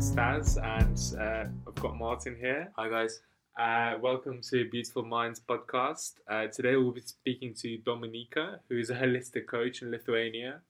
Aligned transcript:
Stas, 0.00 0.56
and 0.56 0.98
uh, 1.20 1.44
I've 1.68 1.74
got 1.74 1.94
Martin 1.94 2.34
here. 2.34 2.72
Hi 2.76 2.88
guys. 2.88 3.20
Uh, 3.58 3.98
welcome 4.00 4.40
to 4.48 4.66
Beautiful 4.70 5.02
Minds 5.04 5.42
podcast. 5.46 6.14
Uh, 6.26 6.46
today 6.46 6.74
we'll 6.76 6.92
be 6.92 7.02
speaking 7.02 7.52
to 7.56 7.76
Dominika, 7.84 8.60
who 8.70 8.78
is 8.78 8.88
a 8.88 8.94
holistic 8.94 9.46
coach 9.46 9.82
in 9.82 9.90
Lithuania. 9.90 10.62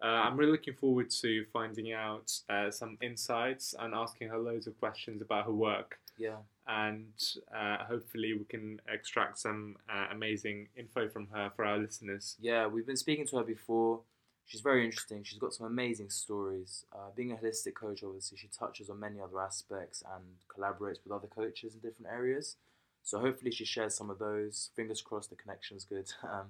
Uh, 0.00 0.06
I'm 0.06 0.36
really 0.36 0.52
looking 0.52 0.74
forward 0.74 1.10
to 1.10 1.44
finding 1.52 1.92
out 1.92 2.30
uh, 2.48 2.70
some 2.70 2.96
insights 3.02 3.74
and 3.76 3.94
asking 3.94 4.28
her 4.28 4.38
loads 4.38 4.68
of 4.68 4.78
questions 4.78 5.22
about 5.22 5.46
her 5.46 5.52
work. 5.52 5.98
Yeah. 6.16 6.36
And 6.68 7.14
uh, 7.52 7.78
hopefully, 7.78 8.34
we 8.34 8.44
can 8.44 8.80
extract 8.88 9.40
some 9.40 9.74
uh, 9.92 10.06
amazing 10.12 10.68
info 10.76 11.08
from 11.08 11.26
her 11.34 11.50
for 11.56 11.64
our 11.64 11.78
listeners. 11.78 12.36
Yeah, 12.40 12.68
we've 12.68 12.86
been 12.86 12.96
speaking 12.96 13.26
to 13.26 13.38
her 13.38 13.44
before. 13.44 14.02
She's 14.48 14.62
very 14.62 14.82
interesting. 14.84 15.22
She's 15.24 15.38
got 15.38 15.52
some 15.52 15.66
amazing 15.66 16.08
stories. 16.08 16.86
Uh, 16.90 17.10
being 17.14 17.32
a 17.32 17.36
holistic 17.36 17.74
coach, 17.74 18.02
obviously, 18.02 18.38
she 18.38 18.48
touches 18.48 18.88
on 18.88 18.98
many 18.98 19.20
other 19.20 19.38
aspects 19.40 20.02
and 20.14 20.24
collaborates 20.48 21.04
with 21.04 21.12
other 21.12 21.28
coaches 21.28 21.74
in 21.74 21.80
different 21.80 22.10
areas. 22.10 22.56
So 23.02 23.18
hopefully, 23.20 23.50
she 23.50 23.66
shares 23.66 23.94
some 23.94 24.08
of 24.08 24.18
those. 24.18 24.70
Fingers 24.74 25.02
crossed, 25.02 25.28
the 25.30 25.36
connection's 25.36 25.84
good. 25.84 26.10
Um, 26.24 26.46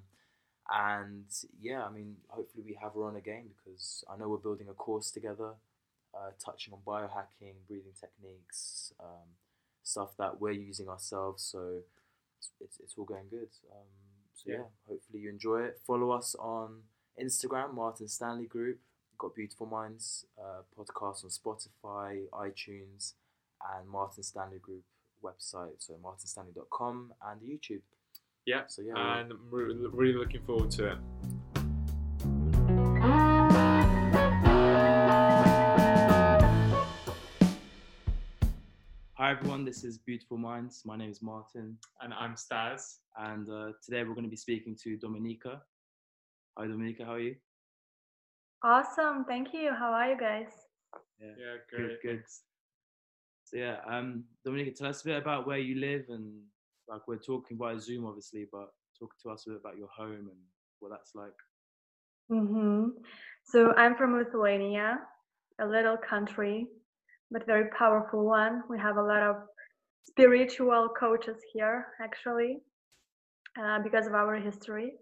and 0.70 1.24
yeah, 1.60 1.82
I 1.84 1.90
mean, 1.90 2.16
hopefully, 2.28 2.62
we 2.64 2.74
have 2.80 2.92
her 2.94 3.04
on 3.04 3.16
again 3.16 3.46
because 3.56 4.04
I 4.08 4.16
know 4.16 4.28
we're 4.28 4.36
building 4.36 4.68
a 4.68 4.74
course 4.74 5.10
together, 5.10 5.52
uh, 6.14 6.30
touching 6.44 6.74
on 6.74 6.80
biohacking, 6.86 7.54
breathing 7.66 7.94
techniques, 7.98 8.92
um, 9.00 9.28
stuff 9.82 10.10
that 10.18 10.40
we're 10.40 10.52
using 10.52 10.88
ourselves. 10.88 11.42
So 11.42 11.80
it's, 12.38 12.50
it's, 12.60 12.78
it's 12.80 12.94
all 12.98 13.06
going 13.06 13.28
good. 13.30 13.48
Um, 13.72 13.88
so 14.34 14.44
Yeah. 14.50 14.56
yeah, 14.56 14.64
hopefully 14.86 15.20
you 15.20 15.30
enjoy 15.30 15.62
it. 15.62 15.80
Follow 15.86 16.10
us 16.10 16.34
on 16.38 16.82
Instagram, 17.22 17.74
Martin 17.74 18.08
Stanley 18.08 18.46
Group. 18.46 18.78
Got 19.18 19.34
Beautiful 19.34 19.66
Minds 19.66 20.26
uh, 20.38 20.62
podcast 20.78 21.24
on 21.24 21.30
Spotify, 21.30 22.22
iTunes, 22.32 23.14
and 23.76 23.88
Martin 23.88 24.22
Stanley 24.22 24.58
Group 24.58 24.84
website. 25.24 25.74
So 25.78 25.94
martinstanley.com 26.02 27.12
and 27.26 27.40
YouTube. 27.40 27.80
Yeah, 28.46 28.62
So 28.68 28.82
yeah, 28.82 28.94
we're- 28.94 29.20
and 29.20 29.32
I'm 29.32 29.40
re- 29.50 29.74
really 29.92 30.14
looking 30.18 30.42
forward 30.42 30.70
to 30.72 30.92
it. 30.92 30.98
Hi 39.14 39.32
everyone, 39.32 39.64
this 39.64 39.82
is 39.84 39.98
Beautiful 39.98 40.38
Minds. 40.38 40.82
My 40.84 40.96
name 40.96 41.10
is 41.10 41.20
Martin, 41.22 41.76
And 42.00 42.14
I'm 42.14 42.36
Stas. 42.36 43.00
and 43.18 43.48
uh, 43.50 43.72
today 43.84 44.04
we're 44.04 44.14
going 44.14 44.24
to 44.24 44.30
be 44.30 44.36
speaking 44.36 44.76
to 44.84 44.96
Dominika. 44.96 45.60
Hi 46.58 46.66
Dominika, 46.66 47.04
how 47.04 47.12
are 47.12 47.20
you? 47.20 47.36
Awesome. 48.64 49.24
Thank 49.26 49.54
you. 49.54 49.70
How 49.78 49.92
are 49.92 50.10
you 50.10 50.18
guys? 50.18 50.48
Yeah, 51.20 51.54
good, 51.70 51.98
great. 52.02 52.02
good. 52.02 52.22
So 53.44 53.58
yeah, 53.58 53.76
um, 53.88 54.24
Dominika, 54.44 54.74
tell 54.74 54.88
us 54.88 55.02
a 55.02 55.04
bit 55.04 55.22
about 55.22 55.46
where 55.46 55.58
you 55.58 55.76
live 55.76 56.06
and 56.08 56.32
like 56.88 57.06
we're 57.06 57.18
talking 57.18 57.56
via 57.56 57.78
Zoom, 57.78 58.06
obviously, 58.06 58.48
but 58.50 58.70
talk 58.98 59.14
to 59.22 59.30
us 59.30 59.46
a 59.46 59.50
bit 59.50 59.60
about 59.60 59.78
your 59.78 59.86
home 59.86 60.28
and 60.32 60.40
what 60.80 60.90
that's 60.90 61.14
like. 61.14 61.38
hmm 62.28 62.88
So 63.44 63.72
I'm 63.76 63.94
from 63.94 64.18
Lithuania, 64.18 64.98
a 65.60 65.64
little 65.64 65.96
country, 65.96 66.66
but 67.30 67.46
very 67.46 67.70
powerful 67.78 68.24
one. 68.26 68.64
We 68.68 68.80
have 68.80 68.96
a 68.96 69.02
lot 69.02 69.22
of 69.22 69.36
spiritual 70.08 70.88
coaches 70.98 71.36
here, 71.52 71.86
actually, 72.02 72.58
uh, 73.56 73.78
because 73.84 74.08
of 74.08 74.14
our 74.14 74.34
history. 74.34 74.94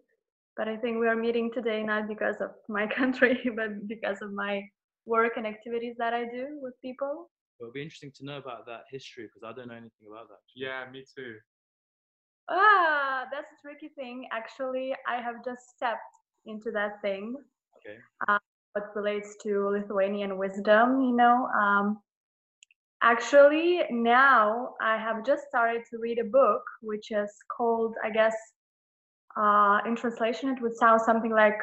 But 0.57 0.69
I 0.69 0.77
think 0.77 0.99
we 0.99 1.07
are 1.07 1.17
meeting 1.17 1.51
today 1.53 1.83
not 1.83 2.09
because 2.09 2.37
of 2.41 2.51
my 2.69 2.87
country, 2.99 3.51
but 3.55 3.87
because 3.87 4.23
of 4.23 4.33
my 4.33 4.63
work 5.05 5.33
and 5.37 5.47
activities 5.47 5.95
that 5.99 6.15
I 6.15 6.25
do 6.25 6.59
with 6.61 6.75
people. 6.83 7.31
It'll 7.61 7.73
be 7.73 7.83
interesting 7.83 8.13
to 8.17 8.25
know 8.25 8.39
about 8.39 8.67
that 8.67 8.83
history 8.91 9.25
because 9.25 9.43
I 9.43 9.57
don't 9.57 9.69
know 9.69 9.75
anything 9.75 10.09
about 10.11 10.29
that. 10.29 10.41
Yeah, 10.55 10.85
me 10.91 11.05
too. 11.17 11.37
Ah, 12.49 13.25
that's 13.33 13.51
a 13.51 13.61
tricky 13.63 13.89
thing. 13.89 14.27
Actually, 14.33 14.95
I 15.09 15.21
have 15.21 15.45
just 15.45 15.63
stepped 15.75 16.01
into 16.45 16.71
that 16.73 17.01
thing. 17.03 17.35
Okay. 17.79 17.99
what 18.73 18.95
relates 18.95 19.37
to 19.43 19.69
Lithuanian 19.69 20.39
wisdom, 20.39 21.01
you 21.01 21.17
know. 21.17 21.49
Um, 21.59 22.01
actually, 23.03 23.83
now 23.91 24.75
I 24.81 24.97
have 24.99 25.25
just 25.25 25.45
started 25.49 25.83
to 25.91 25.99
read 25.99 26.19
a 26.19 26.25
book 26.25 26.63
which 26.83 27.11
is 27.11 27.31
called, 27.57 27.95
I 28.05 28.11
guess, 28.11 28.35
uh, 29.37 29.81
in 29.87 29.97
translation, 29.97 30.51
it 30.51 30.61
would 30.63 30.77
sound 30.77 31.01
something 31.03 31.33
like 31.33 31.59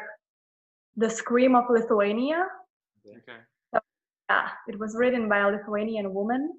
The 0.96 1.10
Scream 1.10 1.54
of 1.56 1.64
Lithuania. 1.68 2.46
Okay. 3.06 3.38
Yeah, 4.30 4.48
it 4.68 4.78
was 4.78 4.96
written 4.96 5.28
by 5.28 5.40
a 5.40 5.50
Lithuanian 5.50 6.14
woman. 6.14 6.52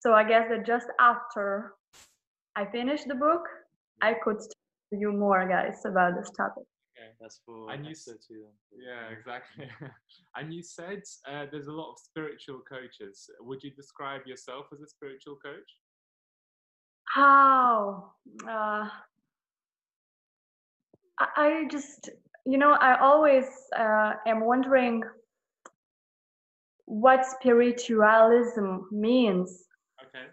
So 0.00 0.12
I 0.14 0.24
guess 0.24 0.48
that 0.50 0.66
just 0.66 0.86
after 0.98 1.74
I 2.56 2.64
finished 2.66 3.06
the 3.06 3.14
book, 3.14 3.42
I 4.02 4.14
could 4.14 4.38
tell 4.38 4.98
you 4.98 5.12
more, 5.12 5.46
guys, 5.48 5.84
about 5.84 6.16
this 6.16 6.30
topic. 6.36 6.64
Okay. 6.98 7.10
That's 7.20 7.40
for 7.44 7.70
And 7.70 7.84
you 7.84 7.92
s- 7.92 8.08
episode 8.08 8.20
two 8.26 8.42
then. 8.44 8.82
Yeah, 8.88 9.08
exactly. 9.16 9.68
and 10.36 10.52
you 10.52 10.62
said 10.62 11.02
uh, 11.28 11.46
there's 11.50 11.68
a 11.68 11.72
lot 11.72 11.92
of 11.92 11.98
spiritual 11.98 12.60
coaches. 12.68 13.30
Would 13.40 13.62
you 13.62 13.70
describe 13.70 14.26
yourself 14.26 14.66
as 14.72 14.80
a 14.80 14.88
spiritual 14.88 15.36
coach? 15.36 15.70
How? 17.04 18.12
Uh, 18.48 18.88
I, 21.20 21.64
just, 21.70 22.10
you 22.46 22.58
know, 22.58 22.72
I 22.72 22.98
always 22.98 23.46
uh, 23.76 24.14
am 24.26 24.40
wondering 24.40 25.02
what 26.86 27.24
spiritualism 27.26 28.78
means, 28.90 29.64
Okay. 30.02 30.26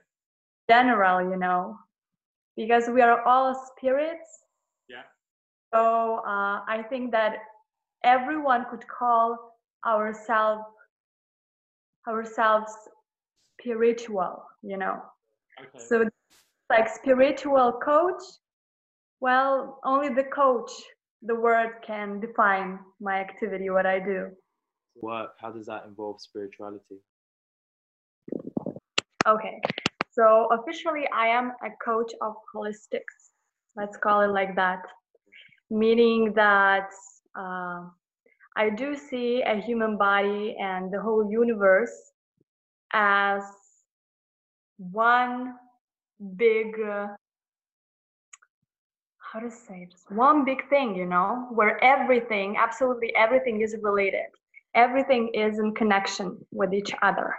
general, 0.69 1.29
you 1.29 1.37
know, 1.37 1.77
because 2.55 2.87
we 2.89 3.01
are 3.01 3.21
all 3.23 3.53
spirits. 3.75 4.43
Yeah. 4.89 5.03
So 5.73 6.21
uh, 6.25 6.61
I 6.67 6.83
think 6.89 7.11
that 7.11 7.37
everyone 8.03 8.65
could 8.69 8.85
call 8.87 9.37
ourselves 9.85 10.63
ourselves 12.07 12.71
spiritual, 13.59 14.43
you 14.63 14.77
know. 14.77 15.01
Okay. 15.59 15.83
So, 15.87 16.09
like 16.69 16.87
spiritual 16.89 17.79
coach, 17.83 18.21
well, 19.19 19.79
only 19.83 20.09
the 20.09 20.23
coach, 20.23 20.71
the 21.21 21.35
word 21.35 21.81
can 21.85 22.19
define 22.19 22.79
my 23.01 23.19
activity, 23.19 23.69
what 23.69 23.85
I 23.85 23.99
do. 23.99 24.29
Work, 25.01 25.31
how 25.39 25.51
does 25.51 25.65
that 25.67 25.85
involve 25.85 26.21
spirituality? 26.21 26.99
Okay, 29.27 29.59
so 30.11 30.47
officially, 30.51 31.05
I 31.13 31.27
am 31.27 31.51
a 31.63 31.69
coach 31.83 32.11
of 32.21 32.33
holistics. 32.53 33.33
Let's 33.75 33.97
call 33.97 34.21
it 34.21 34.29
like 34.29 34.55
that, 34.55 34.81
meaning 35.69 36.33
that 36.35 36.89
uh, 37.37 37.83
I 38.55 38.69
do 38.75 38.95
see 38.95 39.43
a 39.43 39.61
human 39.61 39.97
body 39.97 40.55
and 40.59 40.91
the 40.91 40.99
whole 40.99 41.29
universe 41.29 41.91
as 42.93 43.43
one 44.77 45.55
big, 46.35 46.79
uh, 46.79 47.07
how 49.31 49.39
to 49.39 49.51
say 49.51 49.87
this, 49.91 50.05
one 50.09 50.45
big 50.45 50.67
thing, 50.69 50.95
you 50.95 51.05
know, 51.05 51.47
where 51.51 51.83
everything, 51.83 52.55
absolutely 52.57 53.13
everything 53.15 53.61
is 53.61 53.75
related. 53.81 54.29
Everything 54.75 55.29
is 55.33 55.59
in 55.59 55.73
connection 55.73 56.37
with 56.51 56.73
each 56.73 56.91
other. 57.01 57.33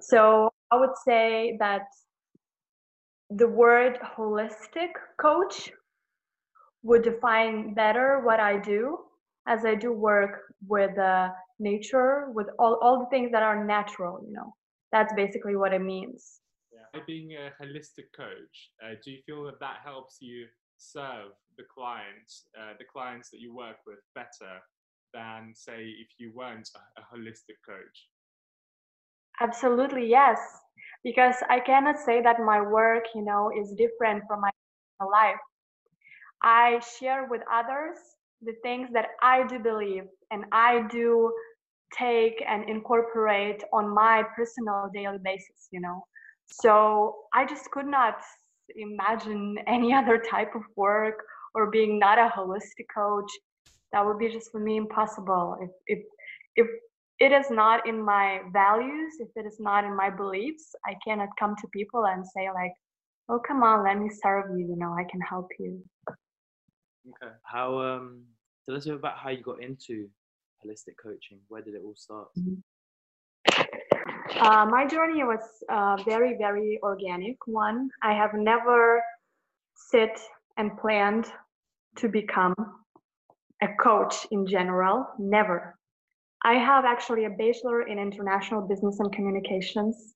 So 0.00 0.52
I 0.70 0.76
would 0.76 0.96
say 1.04 1.56
that 1.60 1.82
the 3.30 3.46
word 3.46 3.98
holistic 4.16 4.90
coach 5.20 5.70
would 6.82 7.02
define 7.02 7.74
better 7.74 8.22
what 8.24 8.40
I 8.40 8.58
do 8.58 8.98
as 9.46 9.64
I 9.64 9.74
do 9.74 9.92
work 9.92 10.40
with 10.66 10.98
uh, 10.98 11.28
nature, 11.58 12.30
with 12.34 12.48
all, 12.58 12.78
all 12.82 12.98
the 12.98 13.06
things 13.06 13.30
that 13.32 13.42
are 13.42 13.64
natural, 13.64 14.20
you 14.26 14.32
know. 14.32 14.54
That's 14.90 15.12
basically 15.14 15.56
what 15.56 15.72
it 15.72 15.80
means. 15.80 16.40
By 16.92 17.00
being 17.06 17.32
a 17.32 17.50
holistic 17.62 18.12
coach, 18.14 18.70
uh, 18.84 18.94
do 19.02 19.12
you 19.12 19.18
feel 19.24 19.44
that 19.44 19.60
that 19.60 19.78
helps 19.82 20.18
you 20.20 20.46
serve 20.82 21.32
the 21.56 21.64
clients, 21.72 22.46
uh, 22.58 22.72
the 22.78 22.84
clients 22.92 23.30
that 23.30 23.40
you 23.40 23.54
work 23.54 23.76
with, 23.86 23.98
better 24.14 24.60
than, 25.14 25.52
say, 25.54 25.84
if 25.84 26.08
you 26.18 26.32
weren't 26.34 26.68
a, 26.74 27.00
a 27.00 27.04
holistic 27.04 27.58
coach? 27.66 28.08
Absolutely, 29.40 30.06
yes. 30.08 30.38
Because 31.04 31.36
I 31.48 31.60
cannot 31.60 31.98
say 31.98 32.22
that 32.22 32.40
my 32.40 32.60
work, 32.60 33.04
you 33.14 33.22
know, 33.22 33.50
is 33.58 33.74
different 33.74 34.24
from 34.26 34.40
my 34.40 34.50
life. 35.04 35.36
I 36.42 36.80
share 36.98 37.28
with 37.30 37.42
others 37.52 37.96
the 38.42 38.54
things 38.62 38.88
that 38.92 39.08
I 39.22 39.46
do 39.46 39.58
believe 39.58 40.04
and 40.30 40.44
I 40.52 40.86
do 40.90 41.32
take 41.96 42.42
and 42.48 42.68
incorporate 42.68 43.62
on 43.72 43.94
my 43.94 44.24
personal 44.36 44.90
daily 44.94 45.18
basis, 45.22 45.68
you 45.70 45.80
know. 45.80 46.02
So 46.46 47.16
I 47.34 47.44
just 47.46 47.70
could 47.70 47.86
not 47.86 48.16
imagine 48.76 49.56
any 49.66 49.92
other 50.00 50.22
type 50.30 50.54
of 50.54 50.62
work 50.76 51.22
or 51.54 51.70
being 51.70 51.98
not 51.98 52.18
a 52.18 52.30
holistic 52.34 52.86
coach. 52.94 53.30
That 53.92 54.04
would 54.06 54.18
be 54.18 54.30
just 54.30 54.50
for 54.50 54.60
me 54.60 54.76
impossible. 54.76 55.56
If 55.60 55.70
if 55.86 56.04
if 56.56 56.66
it 57.18 57.32
is 57.32 57.50
not 57.50 57.86
in 57.86 58.02
my 58.02 58.40
values, 58.52 59.14
if 59.20 59.28
it 59.36 59.46
is 59.46 59.58
not 59.60 59.84
in 59.84 59.94
my 59.94 60.10
beliefs, 60.10 60.74
I 60.86 60.94
cannot 61.06 61.28
come 61.38 61.54
to 61.60 61.68
people 61.72 62.06
and 62.06 62.26
say 62.26 62.48
like, 62.52 62.72
"Oh, 63.28 63.38
come 63.46 63.62
on, 63.62 63.84
let 63.84 63.98
me 63.98 64.08
serve 64.22 64.58
you. 64.58 64.66
You 64.66 64.76
know, 64.76 64.92
I 64.92 65.04
can 65.10 65.20
help 65.20 65.48
you." 65.58 65.84
Okay. 66.08 67.34
How 67.42 67.78
um 67.80 68.24
tell 68.64 68.76
us 68.76 68.86
about 68.86 69.18
how 69.18 69.30
you 69.30 69.42
got 69.42 69.62
into 69.62 70.08
holistic 70.64 70.96
coaching. 71.02 71.40
Where 71.48 71.62
did 71.62 71.74
it 71.74 71.82
all 71.84 71.94
start? 71.96 72.28
Uh, 74.40 74.66
my 74.66 74.86
journey 74.86 75.22
was 75.24 75.40
uh, 75.68 75.96
very, 76.04 76.36
very 76.38 76.78
organic 76.82 77.36
one. 77.46 77.90
I 78.02 78.14
have 78.14 78.34
never 78.34 79.02
sit 79.74 80.18
and 80.56 80.76
planned 80.78 81.26
to 81.96 82.08
become 82.08 82.54
a 83.62 83.68
coach 83.80 84.26
in 84.30 84.46
general. 84.46 85.06
Never. 85.18 85.76
I 86.44 86.54
have 86.54 86.84
actually 86.84 87.24
a 87.26 87.30
bachelor 87.30 87.82
in 87.82 87.98
international 87.98 88.62
business 88.62 88.98
and 89.00 89.12
communications, 89.12 90.14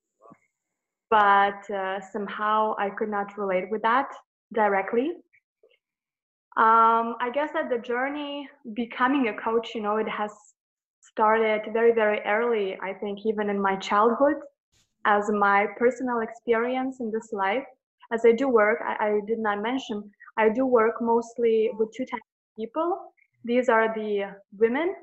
but 1.11 1.71
uh, 1.71 2.01
somehow 2.13 2.75
I 2.79 2.91
could 2.91 3.11
not 3.11 3.39
relate 3.39 3.71
with 3.71 3.83
that 3.83 4.09
directly. 4.53 5.13
Um, 6.57 7.17
I 7.21 7.31
guess 7.33 7.51
that 7.53 7.69
the 7.69 7.79
journey 7.79 8.49
becoming 8.75 9.29
a 9.29 9.35
coach, 9.35 9.75
you 9.75 9.83
know, 9.83 9.99
it 9.99 10.09
has 10.09 10.33
started 11.11 11.73
very, 11.73 11.93
very 11.93 12.21
early. 12.21 12.79
I 12.83 12.93
think 12.93 13.21
even 13.25 13.49
in 13.51 13.61
my 13.61 13.77
childhood, 13.77 14.37
as 15.05 15.31
my 15.31 15.67
personal 15.79 16.21
experience 16.21 17.01
in 17.01 17.11
this 17.11 17.33
life. 17.33 17.65
As 18.13 18.25
I 18.25 18.33
do 18.33 18.49
work, 18.49 18.79
I, 18.85 19.07
I 19.07 19.21
did 19.27 19.39
not 19.39 19.63
mention, 19.63 20.11
I 20.37 20.49
do 20.49 20.67
work 20.67 20.97
mostly 21.01 21.71
with 21.79 21.93
two 21.97 22.05
types 22.05 22.23
of 22.23 22.57
people. 22.57 23.13
These 23.45 23.69
are 23.69 23.93
the 23.95 24.35
women 24.59 24.95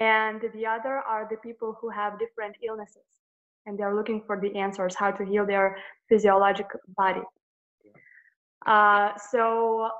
and 0.00 0.40
the 0.54 0.66
other 0.66 0.98
are 0.98 1.26
the 1.30 1.36
people 1.38 1.76
who 1.80 1.88
have 1.90 2.18
different 2.18 2.56
illnesses 2.66 3.02
and 3.66 3.78
they're 3.78 3.94
looking 3.94 4.22
for 4.26 4.40
the 4.40 4.54
answers 4.56 4.94
how 4.94 5.10
to 5.10 5.24
heal 5.24 5.44
their 5.44 5.76
physiological 6.08 6.80
body 6.96 7.22
uh, 8.66 9.10
so 9.30 9.90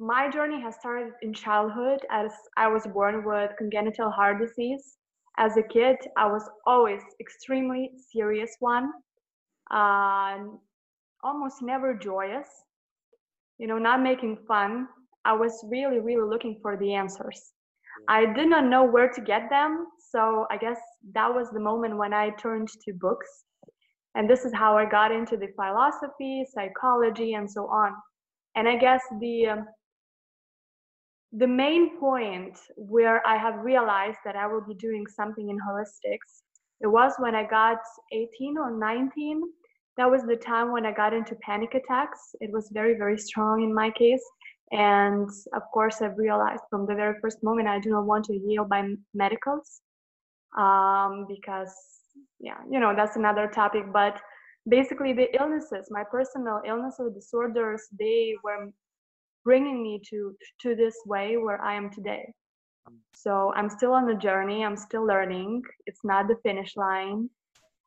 my 0.00 0.30
journey 0.30 0.58
has 0.60 0.74
started 0.76 1.12
in 1.20 1.32
childhood 1.34 2.00
as 2.10 2.32
i 2.56 2.66
was 2.66 2.86
born 2.86 3.22
with 3.22 3.50
congenital 3.58 4.10
heart 4.10 4.40
disease 4.40 4.96
as 5.38 5.58
a 5.58 5.62
kid 5.62 5.96
i 6.16 6.26
was 6.26 6.48
always 6.66 7.02
extremely 7.20 7.90
serious 8.10 8.56
one 8.60 8.90
uh, 9.70 10.38
almost 11.22 11.62
never 11.62 11.94
joyous 11.94 12.48
you 13.58 13.66
know 13.66 13.78
not 13.78 14.02
making 14.02 14.38
fun 14.48 14.88
i 15.26 15.32
was 15.34 15.62
really 15.68 16.00
really 16.00 16.26
looking 16.26 16.58
for 16.62 16.78
the 16.78 16.94
answers 16.94 17.52
I 18.08 18.26
did 18.26 18.48
not 18.48 18.64
know 18.64 18.84
where 18.84 19.08
to 19.08 19.20
get 19.20 19.50
them. 19.50 19.86
So 19.98 20.46
I 20.50 20.56
guess 20.56 20.78
that 21.12 21.32
was 21.32 21.50
the 21.50 21.60
moment 21.60 21.96
when 21.96 22.12
I 22.12 22.30
turned 22.30 22.68
to 22.68 22.92
books. 22.94 23.44
And 24.14 24.28
this 24.28 24.44
is 24.44 24.52
how 24.52 24.76
I 24.76 24.86
got 24.86 25.12
into 25.12 25.36
the 25.36 25.48
philosophy, 25.54 26.44
psychology, 26.52 27.34
and 27.34 27.48
so 27.50 27.66
on. 27.66 27.92
And 28.56 28.68
I 28.68 28.76
guess 28.76 29.02
the 29.20 29.46
um, 29.46 29.66
the 31.32 31.46
main 31.46 31.98
point 31.98 32.58
where 32.76 33.26
I 33.26 33.36
have 33.36 33.60
realized 33.60 34.18
that 34.24 34.36
I 34.36 34.46
will 34.46 34.62
be 34.66 34.74
doing 34.74 35.06
something 35.06 35.48
in 35.48 35.58
holistics, 35.58 36.42
it 36.80 36.88
was 36.88 37.12
when 37.18 37.34
I 37.34 37.44
got 37.44 37.78
18 38.12 38.58
or 38.58 38.70
19. 38.76 39.42
That 39.96 40.10
was 40.10 40.22
the 40.22 40.36
time 40.36 40.72
when 40.72 40.86
I 40.86 40.92
got 40.92 41.12
into 41.12 41.36
panic 41.36 41.74
attacks. 41.74 42.34
It 42.40 42.50
was 42.52 42.70
very, 42.72 42.94
very 42.96 43.18
strong 43.18 43.62
in 43.62 43.72
my 43.72 43.90
case. 43.90 44.24
And 44.72 45.28
of 45.52 45.62
course, 45.72 46.00
I've 46.00 46.16
realized 46.16 46.62
from 46.70 46.86
the 46.86 46.94
very 46.94 47.16
first 47.20 47.42
moment 47.42 47.68
I 47.68 47.80
do 47.80 47.90
not 47.90 48.06
want 48.06 48.24
to 48.26 48.38
heal 48.38 48.64
by 48.64 48.88
medicals 49.14 49.82
um, 50.58 51.26
because, 51.28 51.74
yeah, 52.38 52.58
you 52.70 52.80
know, 52.80 52.94
that's 52.96 53.16
another 53.16 53.48
topic. 53.48 53.92
But 53.92 54.20
basically, 54.68 55.12
the 55.12 55.28
illnesses, 55.38 55.88
my 55.90 56.04
personal 56.10 56.60
illnesses, 56.66 57.12
disorders, 57.14 57.82
they 57.98 58.34
were 58.42 58.70
bringing 59.44 59.82
me 59.82 60.00
to 60.10 60.34
to 60.62 60.74
this 60.74 60.96
way 61.06 61.36
where 61.36 61.60
I 61.62 61.74
am 61.74 61.90
today. 61.90 62.32
So 63.14 63.52
I'm 63.56 63.68
still 63.68 63.92
on 63.92 64.06
the 64.06 64.14
journey. 64.14 64.64
I'm 64.64 64.76
still 64.76 65.06
learning. 65.06 65.62
It's 65.86 66.04
not 66.04 66.28
the 66.28 66.36
finish 66.42 66.76
line. 66.76 67.28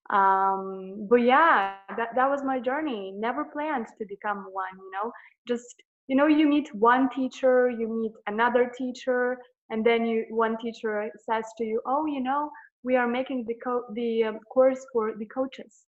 Um, 0.10 1.08
but 1.10 1.22
yeah, 1.22 1.76
that, 1.98 2.10
that 2.16 2.30
was 2.30 2.44
my 2.44 2.60
journey. 2.60 3.14
Never 3.16 3.46
planned 3.46 3.88
to 3.98 4.06
become 4.08 4.46
one, 4.52 4.76
you 4.78 4.92
know, 4.92 5.12
just 5.48 5.76
you 6.08 6.16
know 6.16 6.28
you 6.28 6.48
meet 6.48 6.70
one 6.74 7.10
teacher 7.10 7.70
you 7.70 7.88
meet 7.88 8.12
another 8.28 8.72
teacher 8.78 9.38
and 9.70 9.86
then 9.86 10.06
you 10.06 10.26
one 10.30 10.58
teacher 10.58 11.10
says 11.30 11.46
to 11.58 11.64
you 11.64 11.82
oh 11.86 12.06
you 12.06 12.22
know 12.22 12.50
we 12.84 12.96
are 12.96 13.08
making 13.08 13.46
the 13.48 13.56
co- 13.64 13.86
the 13.94 14.24
um, 14.24 14.40
course 14.54 14.86
for 14.92 15.14
the 15.18 15.26
coaches 15.26 15.86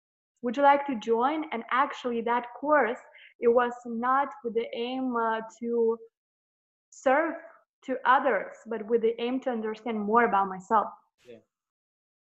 would 0.41 0.57
you 0.57 0.63
like 0.63 0.85
to 0.85 0.95
join 0.99 1.43
and 1.51 1.63
actually 1.71 2.21
that 2.21 2.45
course 2.59 2.99
it 3.39 3.47
was 3.47 3.73
not 3.85 4.29
with 4.43 4.53
the 4.53 4.67
aim 4.75 5.15
uh, 5.15 5.41
to 5.59 5.97
serve 6.89 7.35
to 7.85 7.95
others 8.05 8.55
but 8.67 8.85
with 8.87 9.01
the 9.01 9.13
aim 9.21 9.39
to 9.39 9.49
understand 9.49 9.99
more 9.99 10.25
about 10.25 10.47
myself 10.47 10.87
yeah 11.23 11.37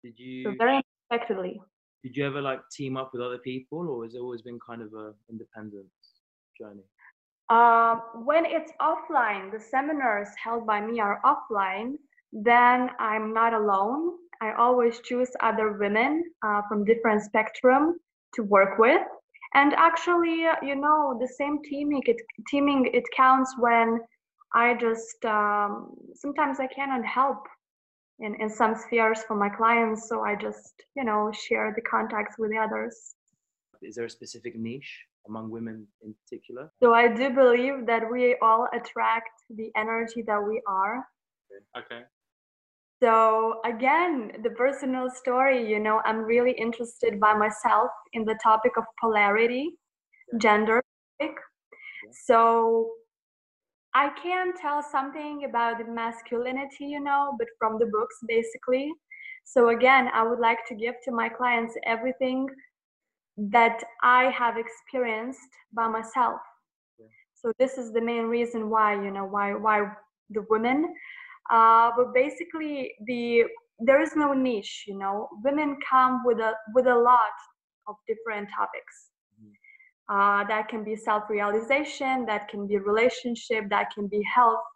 did 0.03 0.19
you 0.19 0.45
so 0.45 0.55
very 0.59 0.83
unexpectedly 1.11 1.61
did 2.03 2.17
you 2.17 2.27
ever 2.27 2.41
like 2.41 2.61
team 2.71 2.97
up 2.97 3.11
with 3.13 3.23
other 3.23 3.39
people 3.39 3.89
or 3.89 4.05
has 4.05 4.15
it 4.15 4.19
always 4.19 4.43
been 4.43 4.59
kind 4.67 4.83
of 4.83 4.93
a 4.95 5.13
independent 5.31 5.87
journey 6.59 6.85
uh, 7.49 7.97
when 8.25 8.45
it's 8.45 8.73
offline, 8.81 9.53
the 9.53 9.61
seminars 9.61 10.29
held 10.43 10.67
by 10.67 10.81
me 10.81 10.99
are 10.99 11.21
offline, 11.25 11.95
then 12.33 12.91
I'm 12.99 13.33
not 13.33 13.55
alone. 13.55 14.15
I 14.43 14.53
always 14.55 15.01
choose 15.01 15.31
other 15.41 15.73
women 15.73 16.25
uh, 16.45 16.63
from 16.69 16.85
different 16.85 17.23
spectrum 17.23 17.99
to 18.35 18.43
work 18.43 18.79
with. 18.79 19.01
And 19.55 19.75
actually, 19.75 20.47
you 20.63 20.77
know, 20.77 21.17
the 21.21 21.29
same 21.29 21.63
teaming 21.63 22.03
it 22.07 22.17
teaming 22.49 22.91
it 22.93 23.05
counts 23.17 23.55
when 23.59 24.01
I 24.55 24.75
just 24.75 25.25
um, 25.25 25.95
sometimes 26.15 26.61
I 26.61 26.67
cannot 26.67 27.05
help 27.05 27.47
in 28.19 28.35
in 28.41 28.49
some 28.51 28.75
spheres 28.75 29.23
for 29.27 29.37
my 29.37 29.49
clients, 29.49 30.09
so 30.09 30.23
I 30.23 30.35
just 30.35 30.75
you 30.97 31.05
know 31.05 31.31
share 31.33 31.73
the 31.75 31.83
contacts 31.83 32.37
with 32.39 32.51
the 32.51 32.59
others. 32.59 33.15
Is 33.83 33.95
there 33.97 34.07
a 34.07 34.11
specific 34.11 34.57
niche 34.57 35.05
among 35.29 35.51
women 35.51 35.87
in 36.03 36.15
particular? 36.25 36.73
So 36.83 36.95
I 36.95 37.09
do 37.09 37.31
believe 37.31 37.87
that 37.87 38.03
we 38.11 38.37
all 38.41 38.67
attract 38.73 39.31
the 39.51 39.71
energy 39.77 40.23
that 40.27 40.43
we 40.43 40.63
are. 40.67 41.05
Okay. 41.77 42.03
So 43.03 43.61
again, 43.65 44.33
the 44.43 44.51
personal 44.51 45.11
story, 45.11 45.69
you 45.69 45.79
know, 45.79 46.01
I'm 46.05 46.21
really 46.21 46.53
interested 46.53 47.21
by 47.21 47.35
myself 47.35 47.91
in 48.15 48.25
the 48.25 48.39
topic 48.43 48.73
of 48.79 48.85
polarity, 49.01 49.71
gender. 50.41 50.83
So 52.27 52.91
I 53.95 54.11
can 54.23 54.53
tell 54.61 54.83
something 54.83 55.45
about 55.45 55.79
the 55.79 55.85
masculinity, 55.93 56.87
you 56.87 57.01
know, 57.01 57.35
but 57.39 57.49
from 57.59 57.79
the 57.79 57.87
books 57.87 58.17
basically. 58.27 58.93
So 59.45 59.69
again, 59.69 60.09
I 60.13 60.23
would 60.23 60.41
like 60.41 60.67
to 60.69 60.75
give 60.75 60.95
to 61.05 61.13
my 61.13 61.29
clients 61.29 61.75
everything 61.85 62.47
that 63.37 63.83
I 64.03 64.25
have 64.31 64.57
experienced 64.57 65.49
by 65.73 65.89
myself. 65.89 66.41
So 67.35 67.53
this 67.59 67.79
is 67.79 67.93
the 67.93 68.01
main 68.01 68.25
reason 68.25 68.71
why 68.71 68.95
you 68.95 69.11
know 69.11 69.27
why 69.27 69.55
why 69.55 69.93
the 70.31 70.45
women. 70.49 70.95
Uh, 71.51 71.91
but 71.97 72.15
basically, 72.15 72.93
the 73.07 73.45
there 73.79 74.01
is 74.01 74.17
no 74.17 74.33
niche. 74.33 74.85
You 74.87 74.99
know, 74.99 75.29
women 75.45 75.77
come 75.89 76.23
with 76.25 76.39
a 76.39 76.55
with 76.75 76.87
a 76.87 76.95
lot 76.95 77.37
of 77.89 77.97
different 78.07 78.49
topics. 78.57 79.11
Mm-hmm. 79.41 80.15
Uh, 80.15 80.45
that 80.49 80.69
can 80.69 80.85
be 80.85 80.97
self-realization. 80.97 82.27
That 82.27 82.49
can 82.49 82.67
be 82.67 82.79
relationship. 82.79 83.69
That 83.71 83.91
can 83.95 84.07
be 84.09 84.23
health. 84.23 84.67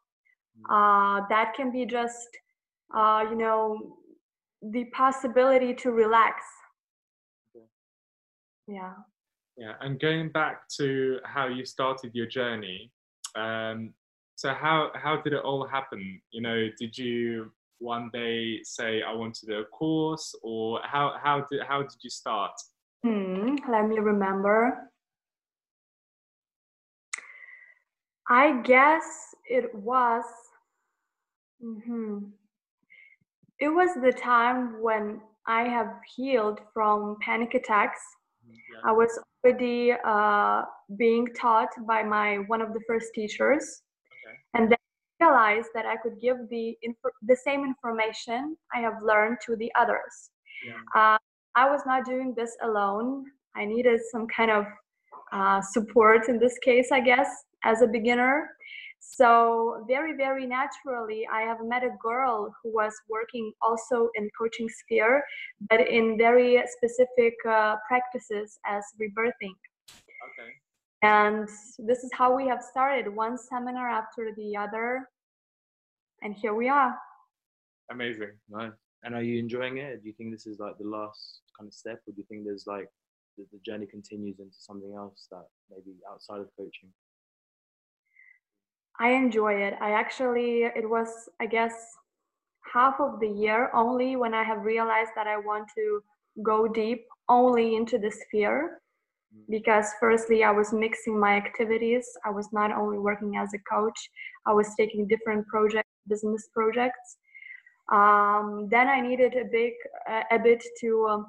Mm-hmm. 0.59 0.75
Uh, 0.75 1.27
that 1.29 1.55
can 1.55 1.73
be 1.73 1.87
just 1.87 2.29
uh, 2.95 3.25
you 3.29 3.37
know 3.37 3.97
the 4.63 4.85
possibility 4.93 5.73
to 5.73 5.91
relax 5.91 6.45
yeah 8.71 8.93
yeah 9.57 9.75
and 9.81 10.01
going 10.01 10.29
back 10.29 10.69
to 10.69 11.19
how 11.25 11.47
you 11.49 11.65
started 11.65 12.11
your 12.15 12.27
journey 12.27 12.91
um, 13.37 13.93
so 14.41 14.55
how 14.55 14.91
how 14.95 15.21
did 15.21 15.35
it 15.35 15.45
all 15.45 15.67
happen? 15.67 16.19
You 16.31 16.41
know 16.41 16.69
did 16.79 16.97
you 16.97 17.53
one 17.79 18.09
day 18.13 18.61
say 18.63 19.03
i 19.03 19.13
want 19.13 19.35
to 19.35 19.47
do 19.47 19.55
a 19.59 19.65
course 19.65 20.35
or 20.43 20.81
how 20.83 21.15
how 21.23 21.45
did 21.51 21.61
how 21.69 21.83
did 21.83 21.99
you 22.03 22.09
start? 22.09 22.53
Hmm, 23.05 23.57
let 23.71 23.87
me 23.87 23.99
remember. 23.99 24.91
I 28.31 28.63
guess 28.63 29.05
it 29.45 29.75
was 29.75 30.25
mm-hmm. 31.63 32.19
it 33.59 33.69
was 33.69 33.91
the 34.03 34.13
time 34.13 34.81
when 34.81 35.21
i 35.47 35.65
have 35.65 35.93
healed 36.17 36.61
from 36.73 37.19
panic 37.21 37.53
attacks. 37.53 38.01
I 38.85 38.93
was 38.93 39.11
already 39.45 39.93
uh, 39.93 40.63
being 40.97 41.27
taught 41.35 41.69
by 41.87 42.03
my 42.03 42.39
one 42.47 42.63
of 42.63 42.73
the 42.73 42.81
first 42.87 43.09
teachers, 43.15 43.65
okay. 43.65 43.71
and 43.71 43.79
then 43.79 43.90
realized 45.21 45.69
that 45.75 45.87
I 45.87 45.97
could 45.97 46.21
give 46.21 46.37
the 46.51 46.77
inf- 46.83 47.19
the 47.23 47.37
same 47.37 47.65
information 47.65 48.57
I 48.75 48.81
have 48.81 49.03
learned 49.03 49.39
to 49.47 49.57
the 49.57 49.71
others. 49.79 50.31
Yeah. 50.67 50.75
Uh, 50.95 51.19
I 51.55 51.69
was 51.69 51.83
not 51.87 52.05
doing 52.05 52.35
this 52.37 52.57
alone. 52.63 53.25
I 53.57 53.65
needed 53.65 54.01
some 54.13 54.27
kind 54.29 54.51
of 54.51 54.65
uh, 55.33 55.61
support 55.61 56.29
in 56.29 56.39
this 56.39 56.57
case, 56.59 56.89
I 56.93 57.01
guess, 57.01 57.29
as 57.65 57.83
a 57.83 57.87
beginner. 57.87 58.49
So 59.01 59.85
very, 59.89 60.15
very 60.15 60.47
naturally, 60.47 61.27
I 61.33 61.41
have 61.41 61.59
met 61.65 61.83
a 61.83 61.91
girl 62.03 62.55
who 62.63 62.73
was 62.73 62.93
working 63.09 63.53
also 63.63 64.11
in 64.15 64.29
coaching 64.39 64.69
sphere, 64.69 65.25
but 65.71 65.81
in 65.89 66.19
very 66.19 66.63
specific 66.67 67.35
uh, 67.49 67.77
practices 67.89 68.59
as 68.67 68.85
rebirthing. 69.01 69.57
And 71.03 71.49
this 71.79 72.05
is 72.05 72.11
how 72.13 72.37
we 72.37 72.47
have 72.49 72.63
started 72.63 73.15
one 73.15 73.39
seminar 73.39 73.89
after 73.89 74.33
the 74.37 74.57
other. 74.57 75.09
And 76.23 76.35
here 76.35 76.55
we 76.55 76.69
are. 76.69 76.95
Amazing. 77.91 78.33
Nice. 78.49 78.73
And 79.03 79.15
are 79.15 79.23
you 79.23 79.39
enjoying 79.39 79.79
it? 79.79 80.03
Do 80.03 80.09
you 80.09 80.15
think 80.15 80.31
this 80.33 80.47
is 80.47 80.59
like 80.59 80.77
the 80.79 80.87
last 80.87 81.41
kind 81.59 81.67
of 81.67 81.75
step, 81.75 82.01
or 82.07 82.13
do 82.13 82.19
you 82.19 82.25
think 82.29 82.45
there's 82.45 82.67
like 82.67 82.89
the, 83.39 83.47
the 83.53 83.59
journey 83.65 83.87
continues 83.87 84.39
into 84.39 84.57
something 84.59 84.95
else 84.95 85.27
that 85.31 85.45
maybe 85.71 85.97
outside 86.11 86.41
of 86.41 86.49
coaching? 86.57 86.91
I 88.99 89.13
enjoy 89.13 89.55
it. 89.55 89.75
I 89.81 89.93
actually, 89.93 90.65
it 90.65 90.89
was, 90.89 91.09
I 91.41 91.47
guess, 91.47 91.73
half 92.71 93.01
of 93.01 93.19
the 93.21 93.29
year 93.29 93.71
only 93.75 94.17
when 94.17 94.35
I 94.35 94.45
have 94.45 94.63
realized 94.63 95.13
that 95.17 95.27
I 95.27 95.39
want 95.39 95.69
to 95.77 96.03
go 96.43 96.69
deep 96.69 97.07
only 97.29 97.77
into 97.77 97.99
the 97.99 98.11
sphere. 98.11 98.81
Because, 99.49 99.87
firstly, 100.01 100.45
I 100.45 100.51
was 100.51 100.73
mixing 100.73 101.19
my 101.19 101.35
activities. 101.37 102.07
I 102.25 102.31
was 102.31 102.49
not 102.53 102.73
only 102.73 102.99
working 102.99 103.37
as 103.37 103.53
a 103.55 103.59
coach, 103.59 104.11
I 104.47 104.53
was 104.53 104.75
taking 104.77 105.07
different 105.07 105.47
project 105.47 105.89
business 106.09 106.49
projects. 106.53 107.17
Um, 107.93 108.69
then 108.71 108.89
I 108.89 109.01
needed 109.01 109.35
a 109.35 109.45
big, 109.51 109.73
a, 110.31 110.39
bit 110.39 110.63
to 110.81 111.07
um, 111.09 111.27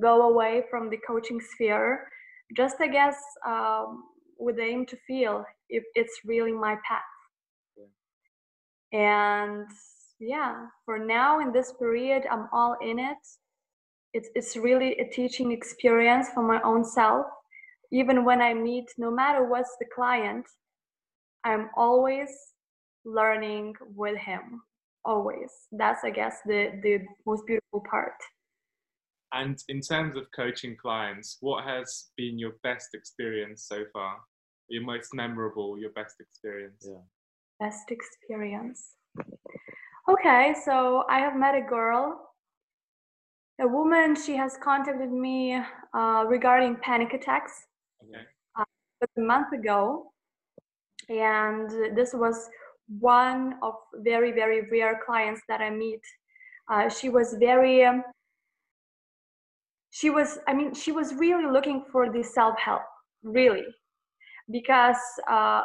go 0.00 0.28
away 0.30 0.64
from 0.70 0.88
the 0.88 0.98
coaching 1.06 1.40
sphere, 1.40 2.08
just 2.56 2.76
I 2.80 2.88
guess 2.88 3.16
um, 3.46 4.04
with 4.38 4.56
the 4.56 4.62
aim 4.62 4.86
to 4.86 4.96
feel 5.06 5.44
if 5.68 5.84
it's 5.94 6.20
really 6.24 6.52
my 6.52 6.76
path. 6.88 7.02
And 8.92 9.66
yeah, 10.20 10.66
for 10.84 10.98
now 10.98 11.40
in 11.40 11.52
this 11.52 11.72
period, 11.78 12.24
I'm 12.30 12.48
all 12.52 12.76
in 12.82 12.98
it. 12.98 13.18
It's 14.14 14.28
it's 14.34 14.56
really 14.56 14.98
a 15.00 15.08
teaching 15.08 15.52
experience 15.52 16.28
for 16.34 16.42
my 16.42 16.60
own 16.62 16.84
self. 16.84 17.26
Even 17.90 18.24
when 18.24 18.40
I 18.40 18.54
meet, 18.54 18.86
no 18.98 19.10
matter 19.10 19.48
what's 19.48 19.76
the 19.78 19.86
client, 19.94 20.46
I'm 21.44 21.70
always 21.76 22.30
learning 23.04 23.74
with 23.94 24.16
him. 24.18 24.62
Always. 25.04 25.50
That's 25.72 26.04
I 26.04 26.10
guess 26.10 26.36
the 26.46 26.80
the 26.82 27.00
most 27.26 27.46
beautiful 27.46 27.82
part. 27.90 28.14
And 29.32 29.58
in 29.68 29.80
terms 29.80 30.16
of 30.16 30.26
coaching 30.36 30.76
clients, 30.76 31.38
what 31.40 31.64
has 31.64 32.10
been 32.18 32.38
your 32.38 32.52
best 32.62 32.88
experience 32.92 33.64
so 33.66 33.84
far? 33.92 34.18
Your 34.68 34.82
most 34.82 35.14
memorable, 35.14 35.78
your 35.78 35.90
best 35.90 36.16
experience? 36.20 36.86
Yeah. 36.86 36.98
Best 37.58 37.90
experience. 37.90 38.96
Okay, 40.08 40.54
so 40.64 41.04
I 41.08 41.18
have 41.20 41.36
met 41.36 41.54
a 41.54 41.62
girl, 41.62 42.31
a 43.60 43.66
woman. 43.66 44.16
She 44.16 44.36
has 44.36 44.56
contacted 44.62 45.12
me 45.12 45.60
uh, 45.94 46.24
regarding 46.26 46.76
panic 46.76 47.12
attacks 47.12 47.66
Okay. 48.02 48.24
a 48.58 49.20
month 49.20 49.52
ago, 49.52 50.12
and 51.08 51.70
this 51.96 52.12
was 52.14 52.48
one 53.00 53.54
of 53.62 53.74
very 53.96 54.32
very 54.32 54.68
rare 54.70 55.00
clients 55.04 55.42
that 55.48 55.60
I 55.60 55.70
meet. 55.70 56.00
Uh, 56.70 56.88
she 56.88 57.08
was 57.08 57.34
very 57.38 57.84
um, 57.84 58.02
she 59.90 60.10
was 60.10 60.38
i 60.48 60.54
mean 60.54 60.74
she 60.74 60.90
was 60.90 61.14
really 61.14 61.46
looking 61.46 61.84
for 61.92 62.10
the 62.10 62.22
self-help 62.22 62.82
really 63.22 63.66
because 64.50 64.96
uh, 65.30 65.62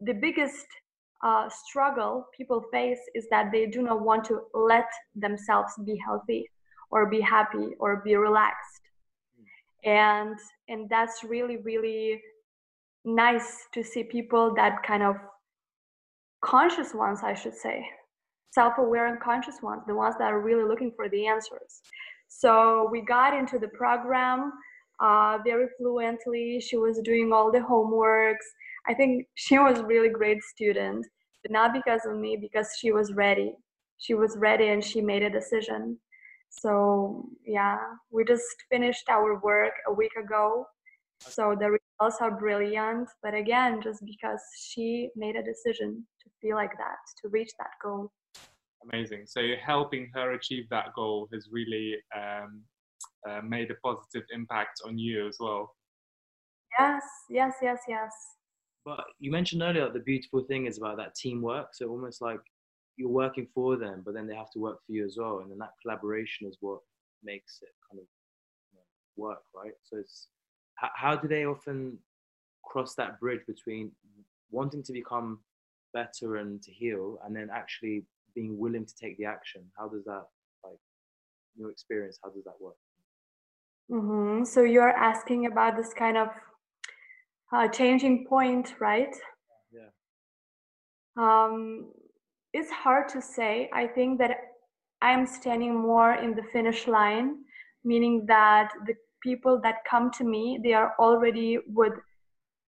the 0.00 0.14
biggest 0.14 0.66
uh, 1.22 1.48
struggle 1.48 2.26
people 2.36 2.64
face 2.72 2.98
is 3.14 3.26
that 3.30 3.52
they 3.52 3.66
do 3.66 3.82
not 3.82 4.00
want 4.00 4.24
to 4.24 4.40
let 4.54 4.86
themselves 5.14 5.72
be 5.84 5.96
healthy 6.04 6.48
or 6.90 7.08
be 7.08 7.20
happy 7.20 7.74
or 7.78 8.02
be 8.04 8.16
relaxed 8.16 8.82
and 9.84 10.36
and 10.68 10.88
that's 10.88 11.24
really 11.24 11.56
really 11.58 12.20
nice 13.04 13.66
to 13.72 13.82
see 13.82 14.04
people 14.04 14.54
that 14.54 14.82
kind 14.82 15.02
of 15.02 15.16
conscious 16.44 16.94
ones 16.94 17.20
i 17.22 17.32
should 17.34 17.54
say 17.54 17.84
self-aware 18.50 19.06
and 19.06 19.20
conscious 19.20 19.62
ones 19.62 19.82
the 19.86 19.94
ones 19.94 20.14
that 20.18 20.32
are 20.32 20.40
really 20.40 20.64
looking 20.64 20.92
for 20.96 21.08
the 21.08 21.26
answers 21.26 21.80
so 22.28 22.88
we 22.90 23.00
got 23.00 23.34
into 23.34 23.58
the 23.58 23.68
program 23.68 24.52
uh, 25.00 25.38
very 25.44 25.66
fluently. 25.78 26.60
She 26.60 26.76
was 26.76 27.00
doing 27.02 27.32
all 27.32 27.50
the 27.50 27.58
homeworks. 27.58 28.46
I 28.86 28.94
think 28.94 29.26
she 29.34 29.58
was 29.58 29.80
really 29.80 30.08
great 30.08 30.42
student, 30.42 31.06
but 31.42 31.50
not 31.50 31.72
because 31.72 32.02
of 32.06 32.16
me, 32.16 32.36
because 32.40 32.68
she 32.78 32.92
was 32.92 33.12
ready. 33.14 33.54
She 33.98 34.14
was 34.14 34.36
ready 34.38 34.68
and 34.68 34.82
she 34.82 35.00
made 35.00 35.22
a 35.22 35.30
decision. 35.30 35.98
So 36.50 37.28
yeah, 37.46 37.78
we 38.10 38.24
just 38.24 38.44
finished 38.68 39.08
our 39.08 39.40
work 39.40 39.72
a 39.88 39.92
week 39.92 40.12
ago. 40.22 40.66
So 41.20 41.54
the 41.58 41.78
results 41.78 42.20
are 42.20 42.38
brilliant, 42.38 43.08
but 43.22 43.34
again, 43.34 43.80
just 43.82 44.04
because 44.04 44.40
she 44.58 45.10
made 45.16 45.36
a 45.36 45.42
decision 45.42 46.06
to 46.22 46.30
feel 46.40 46.56
like 46.56 46.72
that, 46.78 46.96
to 47.22 47.28
reach 47.28 47.50
that 47.58 47.70
goal. 47.82 48.10
Amazing. 48.90 49.26
So 49.26 49.42
helping 49.64 50.10
her 50.14 50.32
achieve 50.32 50.64
that 50.70 50.94
goal 50.96 51.28
has 51.32 51.48
really 51.52 51.96
um, 52.16 52.62
uh, 53.28 53.42
made 53.42 53.70
a 53.70 53.74
positive 53.84 54.26
impact 54.32 54.80
on 54.86 54.98
you 54.98 55.28
as 55.28 55.36
well. 55.38 55.74
Yes, 56.78 57.02
yes, 57.28 57.54
yes, 57.62 57.80
yes. 57.86 58.10
But 58.84 59.04
you 59.18 59.30
mentioned 59.30 59.62
earlier 59.62 59.84
that 59.84 59.92
the 59.92 60.00
beautiful 60.00 60.42
thing 60.44 60.66
is 60.66 60.78
about 60.78 60.96
that 60.96 61.14
teamwork. 61.14 61.68
So 61.74 61.88
almost 61.88 62.22
like 62.22 62.40
you're 63.00 63.08
working 63.08 63.48
for 63.54 63.76
them, 63.76 64.02
but 64.04 64.12
then 64.12 64.26
they 64.26 64.34
have 64.34 64.50
to 64.50 64.58
work 64.58 64.78
for 64.86 64.92
you 64.92 65.06
as 65.06 65.16
well, 65.18 65.38
and 65.40 65.50
then 65.50 65.58
that 65.58 65.72
collaboration 65.80 66.46
is 66.46 66.58
what 66.60 66.80
makes 67.24 67.60
it 67.62 67.70
kind 67.90 67.98
of 67.98 68.06
you 68.72 68.78
know, 68.78 68.84
work, 69.16 69.42
right? 69.54 69.72
So 69.84 69.96
it's 69.96 70.28
how, 70.74 70.90
how 70.94 71.16
do 71.16 71.26
they 71.26 71.46
often 71.46 71.98
cross 72.62 72.94
that 72.96 73.18
bridge 73.18 73.40
between 73.46 73.90
wanting 74.50 74.82
to 74.82 74.92
become 74.92 75.40
better 75.94 76.36
and 76.36 76.62
to 76.62 76.70
heal, 76.70 77.18
and 77.24 77.34
then 77.34 77.48
actually 77.52 78.04
being 78.34 78.58
willing 78.58 78.84
to 78.84 78.94
take 79.02 79.16
the 79.16 79.24
action? 79.24 79.62
How 79.78 79.88
does 79.88 80.04
that, 80.04 80.24
like, 80.62 80.78
your 81.56 81.70
experience? 81.70 82.18
How 82.22 82.30
does 82.30 82.44
that 82.44 82.60
work? 82.60 82.76
hmm 83.88 84.44
So 84.44 84.62
you're 84.62 84.96
asking 85.10 85.46
about 85.46 85.76
this 85.76 85.94
kind 85.94 86.18
of 86.18 86.28
uh, 87.52 87.68
changing 87.68 88.26
point, 88.28 88.74
right? 88.78 89.14
Yeah. 89.72 89.90
Um, 91.16 91.92
it's 92.52 92.70
hard 92.70 93.08
to 93.10 93.22
say. 93.22 93.70
I 93.72 93.86
think 93.86 94.18
that 94.18 94.36
I'm 95.02 95.26
standing 95.26 95.74
more 95.74 96.14
in 96.14 96.34
the 96.34 96.42
finish 96.52 96.86
line, 96.86 97.36
meaning 97.84 98.24
that 98.26 98.70
the 98.86 98.94
people 99.22 99.60
that 99.62 99.84
come 99.88 100.10
to 100.12 100.24
me, 100.24 100.58
they 100.62 100.72
are 100.72 100.94
already 100.98 101.58
with, 101.66 101.94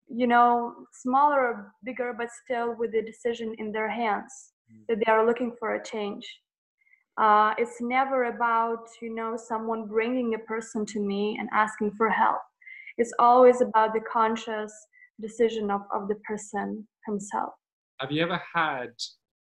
you 0.07 0.27
know, 0.27 0.73
smaller 0.93 1.39
or 1.39 1.73
bigger, 1.83 2.13
but 2.17 2.29
still 2.43 2.75
with 2.77 2.91
the 2.91 3.01
decision 3.01 3.55
in 3.57 3.71
their 3.71 3.89
hands 3.89 4.53
that 4.87 4.97
they 5.05 5.11
are 5.11 5.25
looking 5.25 5.53
for 5.59 5.75
a 5.75 5.83
change. 5.83 6.25
Uh, 7.17 7.53
it's 7.57 7.81
never 7.81 8.25
about, 8.25 8.87
you 9.01 9.13
know, 9.13 9.35
someone 9.35 9.85
bringing 9.85 10.33
a 10.33 10.39
person 10.39 10.85
to 10.85 10.99
me 10.99 11.37
and 11.39 11.49
asking 11.53 11.91
for 11.97 12.09
help. 12.09 12.39
It's 12.97 13.13
always 13.19 13.61
about 13.61 13.93
the 13.93 14.01
conscious 14.11 14.73
decision 15.19 15.69
of, 15.69 15.81
of 15.93 16.07
the 16.07 16.15
person 16.27 16.87
himself. 17.05 17.53
Have 17.99 18.11
you 18.11 18.23
ever 18.23 18.41
had, 18.53 18.91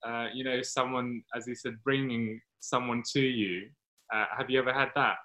uh, 0.08 0.28
you 0.34 0.44
know, 0.44 0.62
someone, 0.62 1.22
as 1.36 1.48
you 1.48 1.56
said, 1.56 1.74
bringing 1.84 2.40
someone 2.60 3.04
to 3.14 3.22
you? 3.22 3.70
Uh, 4.14 4.26
have 4.38 4.50
you 4.50 4.60
ever 4.60 4.74
had 4.74 4.90
that? 4.96 5.16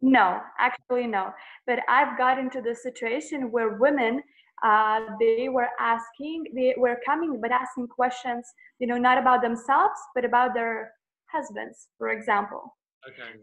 No, 0.00 0.40
actually, 0.58 1.06
no. 1.06 1.30
But 1.66 1.78
I've 1.88 2.18
got 2.18 2.38
into 2.38 2.60
the 2.60 2.74
situation 2.74 3.52
where 3.52 3.78
women, 3.78 4.20
uh, 4.64 5.00
they 5.20 5.48
were 5.48 5.68
asking, 5.78 6.44
they 6.54 6.74
were 6.76 6.98
coming, 7.06 7.40
but 7.40 7.52
asking 7.52 7.86
questions, 7.88 8.44
you 8.80 8.86
know, 8.88 8.98
not 8.98 9.18
about 9.18 9.42
themselves, 9.42 9.98
but 10.14 10.24
about 10.24 10.54
their 10.54 10.92
husbands, 11.30 11.88
for 11.98 12.08
example. 12.08 12.76
Okay. 13.08 13.38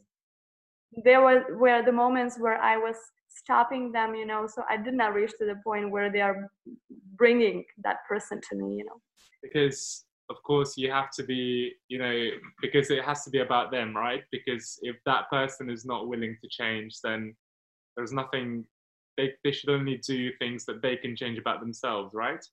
There 0.91 1.21
was 1.21 1.43
were 1.51 1.83
the 1.83 1.91
moments 1.91 2.39
where 2.39 2.57
I 2.57 2.77
was 2.77 2.95
stopping 3.27 3.91
them, 3.91 4.15
you 4.15 4.25
know, 4.25 4.47
so 4.47 4.63
I 4.69 4.77
did 4.77 4.93
not 4.93 5.13
reach 5.13 5.31
to 5.39 5.45
the 5.45 5.55
point 5.63 5.91
where 5.91 6.11
they 6.11 6.21
are 6.21 6.49
bringing 7.15 7.63
that 7.83 7.97
person 8.07 8.41
to 8.49 8.55
me, 8.55 8.77
you 8.77 8.85
know. 8.85 9.01
Because 9.41 10.05
of 10.29 10.41
course 10.43 10.77
you 10.77 10.91
have 10.91 11.11
to 11.11 11.23
be, 11.23 11.73
you 11.87 11.99
know, 11.99 12.29
because 12.61 12.91
it 12.91 13.03
has 13.03 13.23
to 13.23 13.29
be 13.29 13.39
about 13.39 13.71
them, 13.71 13.95
right? 13.95 14.23
Because 14.31 14.79
if 14.81 14.95
that 15.05 15.29
person 15.29 15.69
is 15.69 15.85
not 15.85 16.07
willing 16.07 16.37
to 16.41 16.49
change, 16.49 16.95
then 17.03 17.35
there's 17.95 18.11
nothing. 18.13 18.65
They 19.17 19.33
they 19.43 19.51
should 19.51 19.69
only 19.69 19.97
do 19.97 20.31
things 20.39 20.65
that 20.65 20.81
they 20.81 20.95
can 20.95 21.15
change 21.15 21.37
about 21.37 21.59
themselves, 21.59 22.13
right? 22.13 22.43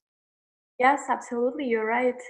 Yes, 0.78 1.02
absolutely. 1.08 1.66
You're 1.66 1.86
right. 1.86 2.20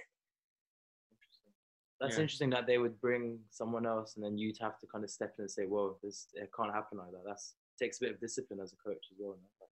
Interesting. 2.00 2.08
That's 2.08 2.16
Yeah. 2.18 2.22
interesting 2.22 2.50
that 2.50 2.66
they 2.66 2.78
would 2.78 3.00
bring 3.00 3.38
someone 3.50 3.86
else 3.86 4.16
and 4.16 4.24
then 4.24 4.36
you'd 4.38 4.58
have 4.60 4.78
to 4.80 4.86
kind 4.86 5.04
of 5.04 5.10
step 5.10 5.34
in 5.38 5.42
and 5.42 5.50
say, 5.50 5.66
"Well, 5.66 5.98
this 6.02 6.28
it 6.34 6.50
can't 6.56 6.72
happen 6.72 6.98
like 6.98 7.12
that." 7.12 7.24
That's 7.26 7.56
takes 7.78 7.98
a 7.98 8.04
bit 8.04 8.12
of 8.14 8.20
discipline 8.20 8.60
as 8.60 8.72
a 8.72 8.76
coach 8.76 9.04
as 9.10 9.18
well. 9.18 9.36
no? 9.36 9.66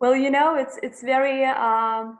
Well, 0.00 0.16
you 0.16 0.30
know, 0.30 0.56
it's 0.56 0.78
it's 0.82 1.02
very 1.02 1.44
um, 1.44 2.18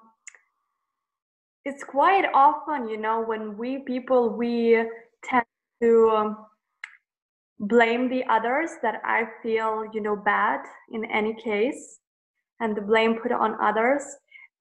it's 1.65 1.85
quite 1.85 2.27
often, 2.35 2.89
you 2.89 2.97
know, 2.99 3.21
when 3.23 3.57
we 3.57 3.79
people 3.81 4.31
we 4.31 4.85
tend 5.25 5.47
to 5.83 6.11
um, 6.11 6.47
blame 7.59 8.09
the 8.09 8.25
others 8.25 8.71
that 8.83 9.01
I 9.05 9.25
feel, 9.43 9.85
you 9.93 10.01
know, 10.01 10.17
bad 10.17 10.61
in 10.93 11.05
any 11.07 11.35
case, 11.35 12.01
and 12.61 12.77
the 12.77 12.83
blame 12.83 13.19
put 13.21 13.33
on 13.33 13.57
others. 13.63 14.03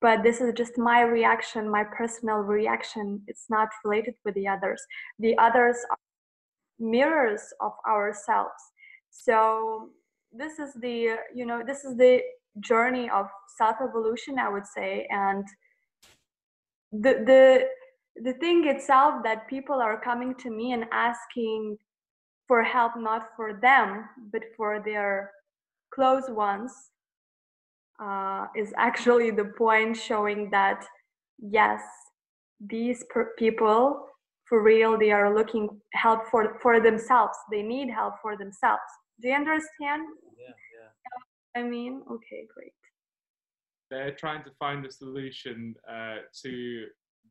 But 0.01 0.23
this 0.23 0.39
is 0.39 0.53
just 0.53 0.77
my 0.77 1.01
reaction, 1.01 1.69
my 1.69 1.83
personal 1.83 2.37
reaction. 2.37 3.21
It's 3.27 3.47
not 3.49 3.69
related 3.83 4.15
with 4.23 4.35
the 4.35 4.47
others. 4.47 4.81
The 5.19 5.37
others 5.37 5.77
are 5.91 5.97
mirrors 6.79 7.41
of 7.59 7.73
ourselves. 7.87 8.61
So 9.09 9.89
this 10.31 10.59
is 10.59 10.73
the, 10.75 11.17
you 11.35 11.45
know, 11.45 11.63
this 11.65 11.83
is 11.83 11.97
the 11.97 12.21
journey 12.61 13.09
of 13.09 13.27
self 13.57 13.77
evolution, 13.81 14.39
I 14.39 14.49
would 14.49 14.65
say, 14.65 15.05
and 15.09 15.45
the 16.91 17.13
the 17.25 17.67
the 18.21 18.33
thing 18.33 18.67
itself 18.67 19.23
that 19.23 19.47
people 19.47 19.75
are 19.75 19.99
coming 19.99 20.33
to 20.35 20.49
me 20.49 20.73
and 20.73 20.85
asking 20.91 21.77
for 22.47 22.63
help 22.63 22.93
not 22.97 23.29
for 23.35 23.53
them 23.61 24.05
but 24.31 24.41
for 24.57 24.81
their 24.83 25.31
close 25.93 26.29
ones 26.29 26.71
uh, 28.01 28.47
is 28.55 28.73
actually 28.77 29.31
the 29.31 29.45
point 29.57 29.95
showing 29.97 30.49
that 30.51 30.85
yes 31.39 31.81
these 32.59 33.03
per- 33.09 33.33
people 33.37 34.05
for 34.47 34.61
real 34.63 34.97
they 34.97 35.11
are 35.11 35.33
looking 35.35 35.69
help 35.93 36.21
for 36.31 36.57
for 36.61 36.79
themselves 36.79 37.37
they 37.51 37.61
need 37.61 37.89
help 37.89 38.13
for 38.21 38.35
themselves 38.37 38.89
do 39.21 39.27
you 39.29 39.35
understand 39.35 40.01
Yeah, 40.37 40.55
yeah. 40.77 41.61
i 41.61 41.63
mean 41.63 42.01
okay 42.11 42.41
great 42.53 42.73
They're 43.91 44.15
trying 44.23 44.43
to 44.43 44.51
find 44.63 44.85
a 44.85 44.91
solution 44.91 45.57
uh, 45.95 46.17
to 46.43 46.51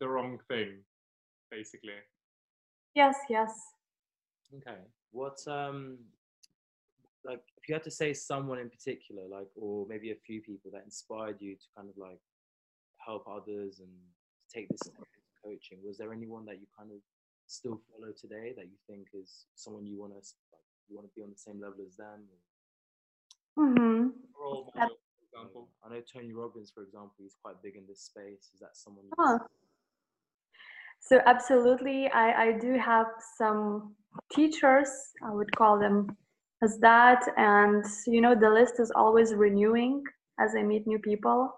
the 0.00 0.08
wrong 0.08 0.38
thing, 0.50 0.70
basically. 1.50 2.00
yes 2.94 3.16
yes 3.30 3.52
Okay. 4.58 4.80
What 5.12 5.38
um 5.46 5.98
like 7.28 7.42
if 7.58 7.68
you 7.68 7.75
had 7.75 7.85
to 7.85 7.90
say 7.90 8.12
someone 8.14 8.58
in 8.58 8.70
particular, 8.70 9.23
like 9.30 9.49
or 9.54 9.87
maybe 9.88 10.11
a 10.11 10.16
few 10.26 10.40
people 10.40 10.70
that 10.73 10.82
inspired 10.85 11.37
you 11.40 11.54
to 11.54 11.66
kind 11.76 11.88
of 11.88 11.97
like 11.99 12.18
help 12.97 13.26
others 13.28 13.80
and 13.80 13.92
take 14.52 14.68
this 14.68 14.82
coaching, 15.44 15.78
was 15.87 15.99
there 15.99 16.12
anyone 16.12 16.47
that 16.47 16.58
you 16.61 16.66
kind 16.76 16.90
of 16.90 16.99
still 17.47 17.80
follow 17.88 18.12
today 18.12 18.54
that 18.56 18.66
you 18.66 18.78
think 18.88 19.08
is 19.14 19.47
someone 19.54 19.87
you 19.87 19.99
want 19.99 20.12
to 20.12 20.18
like 20.52 20.64
you 20.88 20.97
want 20.97 21.06
to 21.06 21.14
be 21.14 21.23
on 21.23 21.30
the 21.30 21.37
same 21.37 21.61
level 21.61 21.85
as 21.87 21.97
them? 21.97 22.25
Or, 23.56 23.66
hmm 23.66 24.08
Role 24.38 24.73
model, 24.75 24.97
for 24.97 25.25
example. 25.26 25.68
I 25.85 25.90
know 25.90 26.00
Tony 26.00 26.32
Robbins, 26.32 26.70
for 26.75 26.82
example, 26.82 27.12
he's 27.18 27.37
quite 27.42 27.61
big 27.62 27.76
in 27.76 27.82
this 27.87 28.00
space. 28.00 28.49
Is 28.54 28.61
that 28.61 28.76
someone? 28.76 29.04
You 29.04 29.12
Huh. 29.18 29.38
So 31.00 31.20
absolutely, 31.26 32.08
I, 32.08 32.49
I 32.49 32.52
do 32.52 32.75
have 32.78 33.06
some 33.37 33.94
teachers, 34.32 34.88
I 35.25 35.30
would 35.30 35.54
call 35.56 35.78
them 35.78 36.16
as 36.62 36.79
that. 36.81 37.23
And, 37.37 37.85
you 38.07 38.21
know, 38.21 38.35
the 38.35 38.50
list 38.50 38.75
is 38.79 38.91
always 38.95 39.35
renewing 39.35 40.03
as 40.41 40.55
I 40.57 40.62
meet 40.62 40.87
new 40.87 40.99
people. 40.99 41.53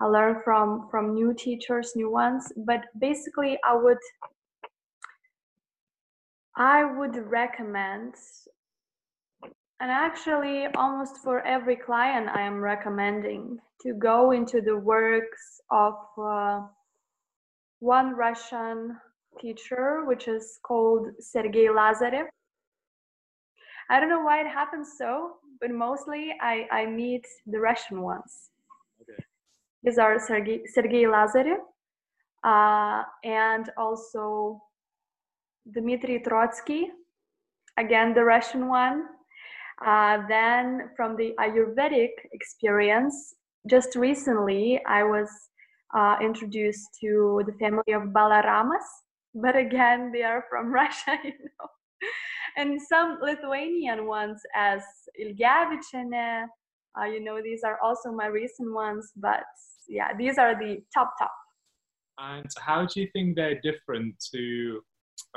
I 0.00 0.06
learn 0.06 0.40
from, 0.44 0.88
from 0.90 1.14
new 1.14 1.34
teachers, 1.34 1.92
new 1.94 2.10
ones. 2.10 2.50
But 2.56 2.84
basically, 2.98 3.58
I 3.68 3.74
would, 3.74 3.98
I 6.56 6.84
would 6.84 7.16
recommend, 7.30 8.14
and 9.80 9.90
actually 9.90 10.66
almost 10.74 11.18
for 11.18 11.40
every 11.46 11.76
client 11.76 12.28
I 12.28 12.42
am 12.42 12.60
recommending 12.60 13.58
to 13.82 13.94
go 13.94 14.32
into 14.32 14.60
the 14.60 14.76
works 14.76 15.60
of 15.70 15.94
uh, 16.18 16.60
one 17.78 18.14
Russian 18.14 18.96
teacher, 19.40 20.04
which 20.06 20.28
is 20.28 20.58
called 20.62 21.08
Sergei 21.18 21.66
Lazarev. 21.68 22.26
I 23.90 23.98
don't 23.98 24.08
know 24.08 24.20
why 24.20 24.40
it 24.40 24.46
happens 24.46 24.92
so, 24.96 25.32
but 25.60 25.70
mostly 25.72 26.32
I, 26.40 26.66
I 26.70 26.86
meet 26.86 27.26
the 27.46 27.58
Russian 27.58 28.02
ones. 28.02 28.50
Okay. 29.02 29.24
These 29.82 29.98
are 29.98 30.18
Sergei, 30.20 30.60
Sergei 30.72 31.04
Lazarev 31.04 31.58
uh, 32.44 33.02
and 33.24 33.68
also 33.76 34.62
Dmitry 35.74 36.22
Trotsky, 36.26 36.90
again, 37.76 38.14
the 38.14 38.24
Russian 38.24 38.68
one. 38.68 39.04
Uh, 39.84 40.18
then 40.28 40.90
from 40.96 41.16
the 41.16 41.34
Ayurvedic 41.40 42.10
experience, 42.32 43.34
just 43.68 43.96
recently 43.96 44.80
I 44.86 45.02
was 45.02 45.28
uh, 45.96 46.16
introduced 46.22 46.86
to 47.00 47.42
the 47.46 47.52
family 47.54 47.92
of 47.92 48.02
Balaramas, 48.14 48.86
but 49.34 49.56
again, 49.56 50.12
they 50.12 50.22
are 50.22 50.44
from 50.48 50.72
Russia, 50.72 51.18
you 51.24 51.32
know. 51.32 51.68
And 52.56 52.80
some 52.80 53.18
Lithuanian 53.22 54.06
ones 54.06 54.40
as 54.54 54.82
Ilgavichene, 55.20 56.46
uh, 57.00 57.04
you 57.04 57.22
know, 57.22 57.40
these 57.42 57.62
are 57.64 57.78
also 57.82 58.10
my 58.12 58.26
recent 58.26 58.72
ones, 58.72 59.12
but 59.16 59.44
yeah, 59.88 60.16
these 60.16 60.38
are 60.38 60.54
the 60.58 60.78
top 60.92 61.12
top. 61.18 61.32
And 62.18 62.46
how 62.58 62.86
do 62.86 63.00
you 63.00 63.08
think 63.12 63.36
they're 63.36 63.60
different 63.60 64.14
to, 64.32 64.80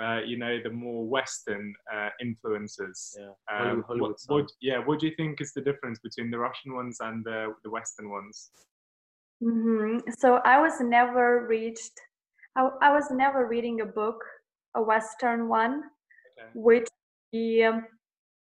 uh, 0.01 0.19
you 0.25 0.37
know, 0.37 0.59
the 0.61 0.69
more 0.69 1.05
Western 1.05 1.73
uh, 1.93 2.09
influences? 2.19 3.17
Yeah. 3.17 3.27
Um, 3.51 3.83
Hollywood, 3.83 3.85
Hollywood 3.85 4.15
what, 4.27 4.41
what, 4.41 4.51
yeah, 4.61 4.79
what 4.79 4.99
do 4.99 5.07
you 5.07 5.15
think 5.15 5.39
is 5.41 5.53
the 5.53 5.61
difference 5.61 5.99
between 5.99 6.29
the 6.31 6.39
Russian 6.39 6.73
ones 6.73 6.97
and 6.99 7.23
the, 7.23 7.53
the 7.63 7.69
Western 7.69 8.09
ones? 8.09 8.51
hmm 9.41 9.99
So 10.17 10.41
I 10.43 10.59
was 10.59 10.79
never 10.81 11.45
reached, 11.47 11.99
I, 12.55 12.69
I 12.81 12.91
was 12.91 13.09
never 13.11 13.47
reading 13.47 13.81
a 13.81 13.85
book, 13.85 14.23
a 14.75 14.81
Western 14.81 15.47
one, 15.47 15.83
Okay. 16.37 16.49
which 16.55 16.87
um, 17.33 17.85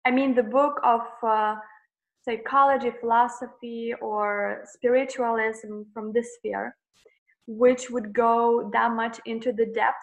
I 0.05 0.11
mean, 0.11 0.35
the 0.35 0.43
book 0.43 0.81
of 0.85 1.01
uh, 1.23 1.57
psychology, 2.23 2.91
philosophy, 3.01 3.95
or 4.01 4.63
spiritualism 4.65 5.83
from 5.93 6.13
this 6.13 6.35
sphere, 6.37 6.77
which 7.47 7.91
would 7.91 8.13
go 8.13 8.71
that 8.73 8.93
much 8.93 9.21
into 9.27 9.53
the 9.53 9.67
depth. 9.67 9.97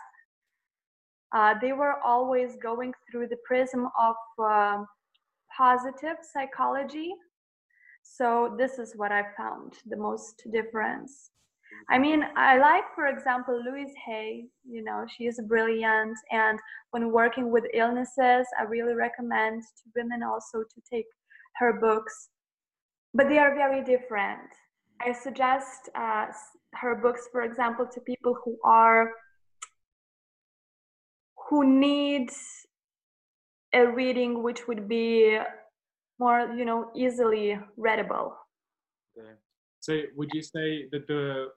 Uh, 1.33 1.55
they 1.61 1.73
were 1.73 1.95
always 2.05 2.55
going 2.61 2.93
through 3.09 3.27
the 3.27 3.37
prism 3.45 3.87
of 3.99 4.15
um 4.39 4.87
positive 5.55 6.17
psychology. 6.33 7.13
So 8.01 8.55
this 8.57 8.79
is 8.79 8.93
what 8.95 9.11
I 9.11 9.23
found 9.37 9.73
the 9.85 9.97
most 9.97 10.43
difference. 10.51 11.29
I 11.89 11.97
mean, 11.99 12.23
I 12.35 12.57
like, 12.57 12.83
for 12.95 13.07
example, 13.07 13.61
Louise 13.63 13.93
Hay. 14.05 14.45
You 14.67 14.83
know, 14.83 15.05
she 15.17 15.25
is 15.25 15.39
brilliant, 15.47 16.17
and 16.31 16.59
when 16.91 17.11
working 17.11 17.51
with 17.51 17.65
illnesses, 17.73 18.47
I 18.59 18.63
really 18.67 18.93
recommend 18.93 19.61
to 19.61 19.83
women 19.95 20.23
also 20.23 20.59
to 20.59 20.81
take 20.91 21.05
her 21.57 21.73
books. 21.79 22.29
But 23.13 23.29
they 23.29 23.37
are 23.37 23.53
very 23.55 23.83
different. 23.83 24.49
I 25.01 25.11
suggest 25.11 25.89
uh, 25.95 26.27
her 26.73 26.95
books, 26.95 27.27
for 27.31 27.43
example, 27.43 27.85
to 27.85 28.01
people 28.01 28.35
who 28.43 28.57
are 28.63 29.11
who 31.49 31.65
need 31.65 32.31
a 33.73 33.85
reading 33.85 34.43
which 34.43 34.67
would 34.67 34.87
be 34.87 35.37
more, 36.19 36.53
you 36.55 36.65
know, 36.65 36.91
easily 36.95 37.59
readable. 37.75 38.35
Okay. 39.17 39.29
So 39.83 39.99
would 40.15 40.29
you 40.33 40.41
say 40.41 40.87
that 40.93 41.07
the 41.07 41.49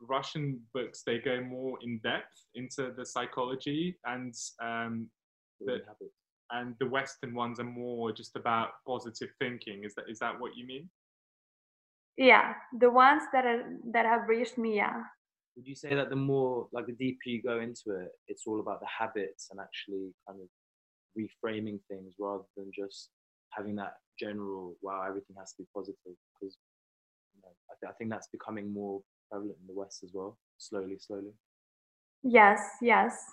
Russian 0.00 0.60
books 0.74 1.04
they 1.06 1.18
go 1.18 1.40
more 1.40 1.78
in 1.80 2.00
depth 2.02 2.36
into 2.56 2.90
the 2.96 3.06
psychology 3.06 3.96
and 4.04 4.34
um, 4.60 5.08
The- 5.60 5.82
habits. 5.86 6.18
and 6.50 6.74
the 6.80 6.88
Western 6.88 7.32
ones 7.34 7.60
are 7.60 7.70
more 7.84 8.10
just 8.10 8.34
about 8.34 8.70
positive 8.84 9.30
thinking? 9.38 9.84
Is 9.84 9.94
that 9.94 10.06
is 10.10 10.18
that 10.18 10.34
what 10.40 10.56
you 10.56 10.66
mean? 10.66 10.90
Yeah, 12.16 12.54
the 12.82 12.90
ones 12.90 13.22
that 13.32 13.44
are 13.46 13.62
that 13.94 14.06
have 14.06 14.28
reached 14.28 14.58
me, 14.58 14.70
yeah. 14.82 14.98
Would 15.54 15.66
you 15.68 15.76
say 15.76 15.94
that 15.94 16.08
the 16.10 16.16
more, 16.32 16.68
like, 16.72 16.86
the 16.86 16.92
deeper 17.04 17.26
you 17.26 17.40
go 17.42 17.60
into 17.60 17.88
it, 18.02 18.10
it's 18.26 18.44
all 18.48 18.58
about 18.60 18.80
the 18.80 18.86
habits 19.00 19.48
and 19.50 19.60
actually 19.60 20.06
kind 20.26 20.40
of 20.44 20.48
reframing 21.20 21.78
things 21.88 22.14
rather 22.18 22.44
than 22.56 22.70
just 22.74 23.10
having 23.56 23.76
that 23.76 23.94
general, 24.18 24.76
wow, 24.82 25.00
everything 25.08 25.36
has 25.38 25.52
to 25.52 25.62
be 25.62 25.68
positive? 25.74 26.16
Because 26.32 26.54
you 26.56 26.60
know, 26.66 26.67
I, 27.70 27.74
th- 27.80 27.90
I 27.90 27.94
think 27.96 28.10
that's 28.10 28.28
becoming 28.28 28.72
more 28.72 29.00
prevalent 29.30 29.58
in 29.60 29.66
the 29.66 29.78
West 29.78 30.02
as 30.04 30.10
well, 30.14 30.38
slowly, 30.56 30.98
slowly. 30.98 31.32
Yes, 32.22 32.60
yes. 32.82 33.24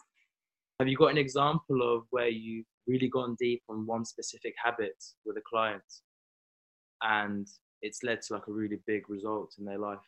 Have 0.79 0.87
you 0.87 0.97
got 0.97 1.11
an 1.11 1.17
example 1.17 1.81
of 1.81 2.03
where 2.09 2.27
you've 2.27 2.65
really 2.87 3.07
gone 3.09 3.35
deep 3.39 3.63
on 3.69 3.85
one 3.85 4.05
specific 4.05 4.53
habit 4.63 5.01
with 5.25 5.37
a 5.37 5.41
client 5.49 5.83
and 7.01 7.47
it's 7.81 8.03
led 8.03 8.21
to 8.23 8.33
like 8.33 8.47
a 8.47 8.51
really 8.51 8.79
big 8.85 9.09
result 9.09 9.55
in 9.57 9.65
their 9.65 9.79
life? 9.79 9.99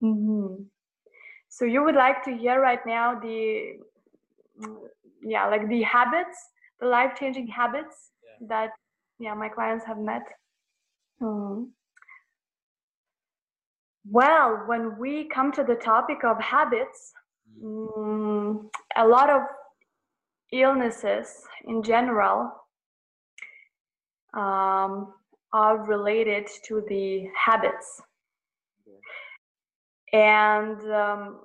hmm 0.00 0.54
So 1.48 1.64
you 1.64 1.82
would 1.84 1.94
like 1.94 2.22
to 2.24 2.32
hear 2.36 2.60
right 2.60 2.84
now 2.86 3.18
the, 3.18 3.78
mm, 4.60 4.76
yeah, 5.22 5.46
like 5.46 5.68
the 5.68 5.82
habits, 5.82 6.36
the 6.80 6.86
life-changing 6.86 7.46
habits 7.46 8.10
Yeah. 8.22 8.48
that, 8.48 8.70
yeah, 9.18 9.34
my 9.34 9.48
clients 9.48 9.84
have 9.86 9.98
met. 9.98 10.22
Hmm. 11.20 11.64
Well, 14.08 14.62
when 14.66 14.98
we 14.98 15.28
come 15.28 15.50
to 15.52 15.64
the 15.64 15.74
topic 15.74 16.24
of 16.24 16.40
habits, 16.40 17.12
mm, 17.62 18.68
a 18.96 19.06
lot 19.06 19.30
of 19.30 19.42
illnesses 20.52 21.42
in 21.64 21.82
general 21.82 22.52
um, 24.34 25.12
are 25.52 25.84
related 25.86 26.46
to 26.66 26.84
the 26.88 27.28
habits. 27.36 28.00
And, 30.12 30.80
um, 30.92 31.40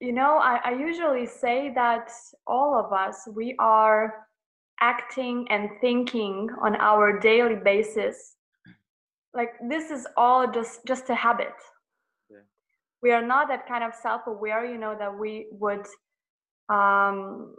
you 0.00 0.12
know, 0.12 0.38
I, 0.38 0.60
I 0.64 0.72
usually 0.72 1.26
say 1.26 1.72
that 1.74 2.10
all 2.46 2.76
of 2.78 2.92
us, 2.92 3.26
we 3.34 3.56
are 3.58 4.26
acting 4.80 5.46
and 5.50 5.70
thinking 5.80 6.48
on 6.62 6.76
our 6.76 7.18
daily 7.18 7.56
basis. 7.56 8.36
Like 9.38 9.52
this 9.68 9.92
is 9.92 10.06
all 10.16 10.50
just 10.50 10.84
just 10.84 11.08
a 11.10 11.14
habit. 11.14 11.54
Yeah. 12.28 12.38
We 13.02 13.12
are 13.12 13.24
not 13.24 13.46
that 13.48 13.68
kind 13.68 13.84
of 13.84 13.92
self-aware, 13.94 14.66
you 14.66 14.78
know, 14.78 14.96
that 14.98 15.16
we 15.16 15.46
would 15.52 15.86
um, 16.68 17.54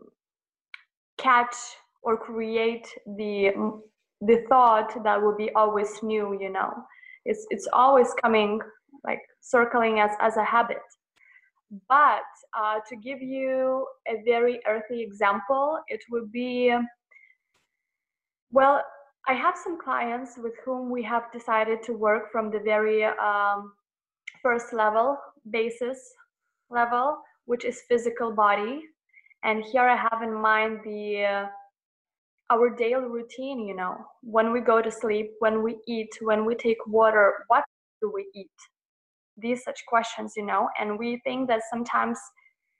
catch 1.17 1.55
or 2.01 2.17
create 2.17 2.87
the 3.17 3.51
the 4.21 4.43
thought 4.49 5.03
that 5.03 5.21
will 5.21 5.35
be 5.35 5.49
always 5.53 5.91
new 6.03 6.37
you 6.39 6.51
know 6.51 6.71
it's 7.25 7.45
it's 7.49 7.67
always 7.71 8.13
coming 8.21 8.59
like 9.05 9.21
circling 9.41 9.99
as 9.99 10.11
as 10.19 10.35
a 10.37 10.43
habit 10.43 10.83
but 11.87 12.23
uh, 12.57 12.79
to 12.87 12.95
give 12.97 13.21
you 13.21 13.85
a 14.07 14.15
very 14.25 14.59
earthy 14.67 15.01
example 15.01 15.79
it 15.87 16.01
would 16.09 16.31
be 16.31 16.75
well 18.51 18.81
i 19.27 19.33
have 19.33 19.55
some 19.63 19.77
clients 19.79 20.37
with 20.37 20.53
whom 20.65 20.89
we 20.89 21.03
have 21.03 21.31
decided 21.31 21.81
to 21.83 21.93
work 21.93 22.31
from 22.31 22.49
the 22.51 22.59
very 22.59 23.03
um, 23.03 23.73
first 24.41 24.73
level 24.73 25.17
basis 25.49 25.99
level 26.69 27.17
which 27.45 27.65
is 27.65 27.81
physical 27.89 28.31
body. 28.31 28.83
And 29.43 29.63
here 29.63 29.87
i 29.89 29.95
have 29.95 30.21
in 30.21 30.33
mind 30.33 30.81
the 30.83 31.25
uh, 31.25 31.45
our 32.51 32.69
daily 32.69 33.05
routine 33.05 33.59
you 33.65 33.75
know 33.75 33.95
when 34.21 34.51
we 34.51 34.59
go 34.59 34.81
to 34.81 34.91
sleep 34.91 35.31
when 35.39 35.63
we 35.63 35.77
eat 35.87 36.09
when 36.21 36.45
we 36.45 36.55
take 36.55 36.77
water 36.87 37.45
what 37.47 37.63
do 38.01 38.11
we 38.13 38.25
eat? 38.33 38.59
These 39.37 39.63
such 39.63 39.85
questions 39.87 40.33
you 40.35 40.45
know 40.45 40.67
and 40.79 40.99
we 40.99 41.21
think 41.23 41.47
that 41.47 41.61
sometimes 41.71 42.19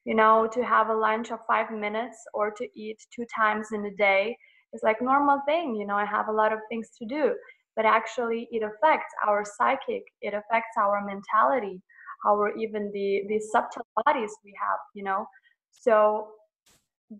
you 0.06 0.15
know 0.15 0.49
to 0.52 0.63
have 0.63 0.89
a 0.89 0.93
lunch 1.08 1.32
of 1.32 1.39
five 1.47 1.71
minutes 1.71 2.17
or 2.34 2.52
to 2.52 2.67
eat 2.75 2.97
two 3.15 3.25
times 3.36 3.67
in 3.73 3.86
a 3.86 3.95
day 3.95 4.38
is 4.73 4.82
like 4.84 5.01
normal 5.01 5.41
thing 5.47 5.75
you 5.75 5.86
know 5.86 5.95
i 5.95 6.05
have 6.05 6.27
a 6.27 6.32
lot 6.32 6.53
of 6.53 6.60
things 6.69 6.89
to 6.97 7.05
do 7.05 7.34
but 7.75 7.86
actually 7.86 8.47
it 8.51 8.63
affects 8.63 9.13
our 9.27 9.43
psychic 9.45 10.03
it 10.21 10.34
affects 10.34 10.75
our 10.77 11.05
mentality 11.05 11.82
our 12.25 12.55
even 12.58 12.91
the 12.93 13.23
the 13.29 13.39
subtle 13.51 13.86
bodies 14.05 14.32
we 14.43 14.53
have 14.60 14.79
you 14.93 15.03
know 15.03 15.25
so 15.71 16.27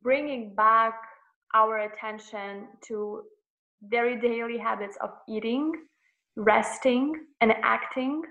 bringing 0.04 0.54
back 0.56 0.94
our 1.54 1.80
attention 1.80 2.68
to 2.82 3.24
very 3.84 4.20
daily 4.20 4.58
habits 4.58 4.98
of 5.02 5.12
eating, 5.28 5.74
resting, 6.36 7.14
and 7.42 7.54
acting 7.64 8.22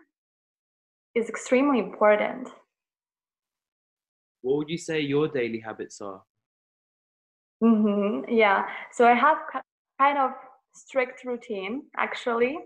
is 1.14 1.28
extremely 1.28 1.78
important. 1.78 2.48
What 4.42 4.58
would 4.58 4.68
you 4.68 4.78
say 4.78 5.00
your 5.00 5.28
daily 5.28 5.58
habits 5.58 6.00
are? 6.00 6.22
Hmm 7.60 8.20
Yeah. 8.28 8.66
So 8.92 9.06
I 9.06 9.14
have 9.14 9.38
kind 9.98 10.18
of 10.18 10.32
strict 10.74 11.24
routine 11.24 11.82
actually 11.96 12.58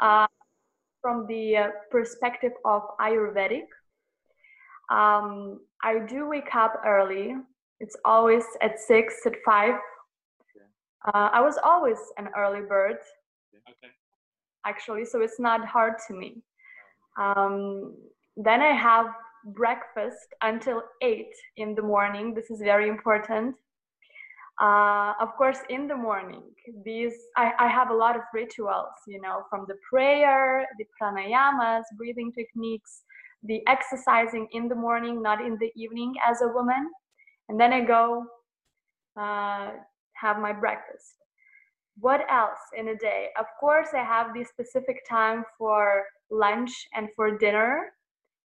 uh, 0.00 0.26
from 1.02 1.26
the 1.26 1.56
uh, 1.56 1.68
perspective 1.90 2.52
of 2.64 2.82
Ayurvedic. 3.00 3.66
Um, 4.90 5.60
I 5.82 5.98
do 6.08 6.28
wake 6.28 6.54
up 6.54 6.80
early. 6.86 7.34
It's 7.80 7.96
always 8.04 8.44
at 8.62 8.78
six, 8.78 9.14
at 9.26 9.34
five. 9.44 9.74
Uh, 11.06 11.28
I 11.32 11.40
was 11.40 11.58
always 11.62 11.98
an 12.18 12.28
early 12.36 12.62
bird, 12.62 12.96
Okay. 13.68 13.92
actually, 14.64 15.04
so 15.04 15.20
it's 15.20 15.38
not 15.38 15.64
hard 15.66 15.94
to 16.08 16.14
me. 16.14 16.42
Um, 17.18 17.94
then 18.36 18.60
I 18.62 18.72
have 18.72 19.06
breakfast 19.54 20.34
until 20.42 20.82
eight 21.02 21.32
in 21.56 21.74
the 21.74 21.82
morning. 21.82 22.34
This 22.34 22.50
is 22.50 22.60
very 22.60 22.88
important. 22.88 23.54
Uh, 24.60 25.12
of 25.20 25.36
course, 25.36 25.58
in 25.68 25.86
the 25.86 25.94
morning, 25.94 26.42
these 26.84 27.12
I, 27.36 27.52
I 27.58 27.68
have 27.68 27.90
a 27.90 27.94
lot 27.94 28.16
of 28.16 28.22
rituals, 28.32 28.94
you 29.06 29.20
know, 29.20 29.42
from 29.50 29.66
the 29.68 29.74
prayer, 29.90 30.66
the 30.78 30.86
pranayamas, 30.98 31.82
breathing 31.98 32.32
techniques, 32.32 33.02
the 33.42 33.60
exercising 33.66 34.48
in 34.52 34.68
the 34.68 34.74
morning, 34.74 35.20
not 35.20 35.44
in 35.44 35.58
the 35.60 35.70
evening 35.76 36.14
as 36.26 36.40
a 36.40 36.48
woman. 36.48 36.90
And 37.48 37.60
then 37.60 37.72
I 37.72 37.82
go 37.82 38.24
uh, 39.16 39.72
have 40.14 40.38
my 40.38 40.52
breakfast. 40.52 41.16
What 41.98 42.24
else 42.30 42.60
in 42.76 42.88
a 42.88 42.96
day? 42.96 43.28
Of 43.38 43.46
course, 43.60 43.88
I 43.94 44.04
have 44.04 44.34
the 44.34 44.44
specific 44.44 45.04
time 45.08 45.44
for 45.58 46.04
lunch 46.30 46.70
and 46.94 47.08
for 47.14 47.36
dinner 47.38 47.92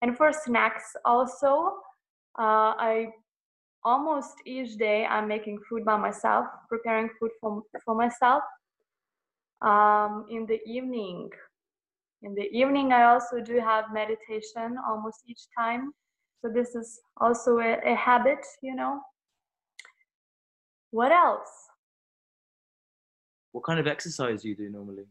and 0.02 0.16
for 0.16 0.32
snacks 0.32 0.94
also. 1.04 1.76
Uh, 2.38 2.72
I 2.78 3.08
almost 3.84 4.34
each 4.46 4.76
day 4.76 5.04
I'm 5.04 5.28
making 5.28 5.58
food 5.68 5.84
by 5.84 5.96
myself, 5.96 6.46
preparing 6.68 7.08
food 7.18 7.30
for, 7.40 7.62
for 7.84 7.94
myself. 7.94 8.42
Um, 9.60 10.26
in 10.30 10.46
the 10.46 10.60
evening, 10.66 11.30
in 12.22 12.34
the 12.34 12.48
evening, 12.52 12.92
I 12.92 13.04
also 13.04 13.40
do 13.40 13.58
have 13.58 13.86
meditation 13.92 14.76
almost 14.88 15.22
each 15.26 15.42
time. 15.56 15.92
So 16.40 16.50
this 16.52 16.74
is 16.74 17.00
also 17.18 17.58
a, 17.58 17.78
a 17.84 17.94
habit, 17.94 18.44
you 18.62 18.74
know. 18.74 19.00
What 20.90 21.12
else? 21.12 21.50
What 23.52 23.64
kind 23.64 23.78
of 23.78 23.86
exercise 23.86 24.42
do 24.42 24.48
you 24.48 24.56
do 24.56 24.68
normally 24.70 25.04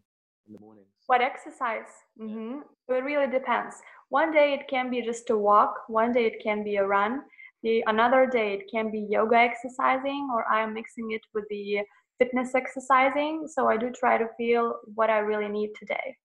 in 0.48 0.54
the 0.54 0.60
mornings? 0.60 0.88
What 1.08 1.22
exercise? 1.22 1.90
hmm 2.18 2.60
It 2.88 3.04
really 3.04 3.32
depends. 3.32 3.76
One 4.10 4.32
day 4.32 4.54
it 4.54 4.68
can 4.68 4.90
be 4.90 5.02
just 5.02 5.30
a 5.30 5.38
walk. 5.38 5.76
One 5.88 6.12
day 6.12 6.26
it 6.26 6.42
can 6.44 6.64
be 6.64 6.76
a 6.78 6.86
run. 6.86 7.22
The 7.64 7.84
another 7.88 8.26
day 8.26 8.54
it 8.54 8.72
can 8.72 8.92
be 8.92 9.06
yoga 9.10 9.38
exercising, 9.38 10.30
or 10.34 10.46
I 10.52 10.62
am 10.62 10.74
mixing 10.74 11.12
it 11.12 11.22
with 11.34 11.46
the 11.50 11.80
fitness 12.20 12.56
exercising. 12.56 13.48
So 13.48 13.68
I 13.68 13.78
do 13.78 13.92
try 13.92 14.18
to 14.18 14.28
feel 14.38 14.76
what 14.96 15.10
I 15.10 15.20
really 15.20 15.50
need 15.50 15.72
today, 15.78 16.16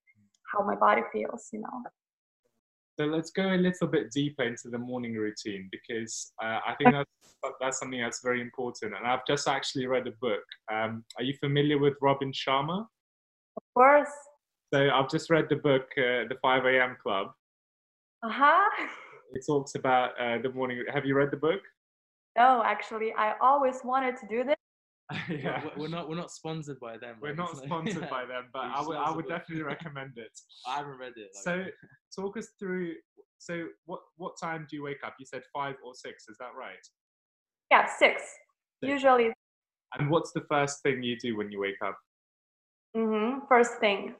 how 0.52 0.64
my 0.64 0.74
body 0.74 1.02
feels. 1.12 1.48
You 1.52 1.60
know. 1.60 1.82
So 2.98 3.04
let's 3.04 3.30
go 3.30 3.54
a 3.54 3.56
little 3.56 3.88
bit 3.88 4.10
deeper 4.10 4.44
into 4.44 4.70
the 4.70 4.78
morning 4.78 5.14
routine 5.14 5.68
because 5.70 6.32
uh, 6.42 6.60
I 6.66 6.74
think 6.78 6.92
that's 6.92 7.10
that's 7.60 7.78
something 7.78 8.00
that's 8.00 8.22
very 8.22 8.40
important. 8.40 8.94
And 8.96 9.06
I've 9.06 9.26
just 9.26 9.46
actually 9.46 9.86
read 9.86 10.06
a 10.06 10.12
book. 10.20 10.42
Um, 10.72 11.04
are 11.18 11.22
you 11.22 11.34
familiar 11.40 11.78
with 11.78 11.94
Robin 12.00 12.32
Sharma? 12.32 12.86
Of 13.56 13.62
course. 13.74 14.10
So 14.72 14.90
I've 14.90 15.10
just 15.10 15.30
read 15.30 15.46
the 15.48 15.56
book, 15.56 15.84
uh, 15.96 16.26
The 16.28 16.36
5 16.42 16.64
A.M. 16.64 16.96
Club. 17.02 17.28
Uh 18.22 18.30
huh. 18.30 18.86
It 19.32 19.44
talks 19.46 19.74
about 19.74 20.10
uh, 20.20 20.38
the 20.42 20.50
morning. 20.50 20.84
Have 20.92 21.04
you 21.04 21.14
read 21.16 21.30
the 21.30 21.36
book? 21.36 21.60
No, 22.36 22.62
actually, 22.64 23.12
I 23.16 23.34
always 23.40 23.80
wanted 23.84 24.16
to 24.18 24.26
do 24.28 24.44
this. 24.44 24.56
yeah. 25.30 25.62
We're- 25.62 25.72
We're 25.76 25.88
not 25.88 26.08
we're 26.08 26.16
not 26.16 26.30
sponsored 26.30 26.78
by 26.80 26.98
them. 26.98 27.16
We're 27.20 27.28
right? 27.28 27.36
not 27.36 27.54
like- 27.56 27.66
sponsored 27.66 28.02
yeah. 28.02 28.10
by 28.18 28.24
them, 28.26 28.44
but 28.52 28.64
I 28.64 28.82
would, 28.82 28.96
I 28.96 29.10
would 29.10 29.28
definitely 29.28 29.62
recommend 29.74 30.12
it. 30.16 30.32
I 30.66 30.76
haven't 30.78 30.98
read 30.98 31.12
it. 31.16 31.30
like- 31.34 31.42
So, 31.44 31.64
talk 32.22 32.36
us 32.36 32.48
through. 32.58 32.94
So, 33.38 33.66
what 33.84 34.00
what 34.16 34.34
time 34.42 34.66
do 34.68 34.76
you 34.76 34.82
wake 34.82 35.02
up? 35.04 35.14
You 35.18 35.26
said 35.26 35.42
five 35.52 35.76
or 35.84 35.94
six. 35.94 36.28
Is 36.28 36.36
that 36.38 36.50
right? 36.58 36.84
Yeah, 37.70 37.86
six. 37.86 38.22
Six. 38.82 38.90
Usually, 38.92 39.32
And 39.98 40.10
what's 40.10 40.32
the 40.32 40.42
first 40.48 40.82
thing 40.82 41.02
you 41.02 41.16
do 41.18 41.36
when 41.36 41.50
you 41.50 41.60
wake 41.60 41.80
up? 41.84 41.98
hmm 42.94 43.40
first 43.48 43.78
thing. 43.78 44.14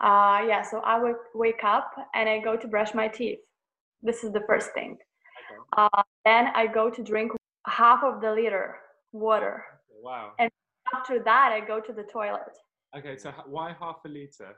Uh, 0.00 0.40
yeah, 0.46 0.62
so 0.62 0.80
I 0.80 0.98
would 1.02 1.16
wake 1.34 1.64
up 1.64 1.90
and 2.14 2.28
I 2.28 2.38
go 2.38 2.56
to 2.56 2.68
brush 2.68 2.94
my 2.94 3.08
teeth. 3.08 3.38
This 4.02 4.24
is 4.24 4.32
the 4.32 4.42
first 4.46 4.72
thing. 4.72 4.98
Uh, 5.76 6.02
then 6.24 6.48
I 6.54 6.66
go 6.66 6.90
to 6.90 7.02
drink 7.02 7.32
half 7.66 8.02
of 8.04 8.20
the 8.20 8.32
liter 8.32 8.76
water. 9.12 9.64
Wow. 10.02 10.32
And- 10.38 10.50
After 10.94 11.18
that, 11.30 11.48
I 11.52 11.60
go 11.66 11.80
to 11.80 11.92
the 11.92 12.04
toilet. 12.04 12.54
Okay, 12.96 13.16
so 13.18 13.28
why 13.54 13.74
half 13.82 13.98
a 14.04 14.08
liter? 14.08 14.52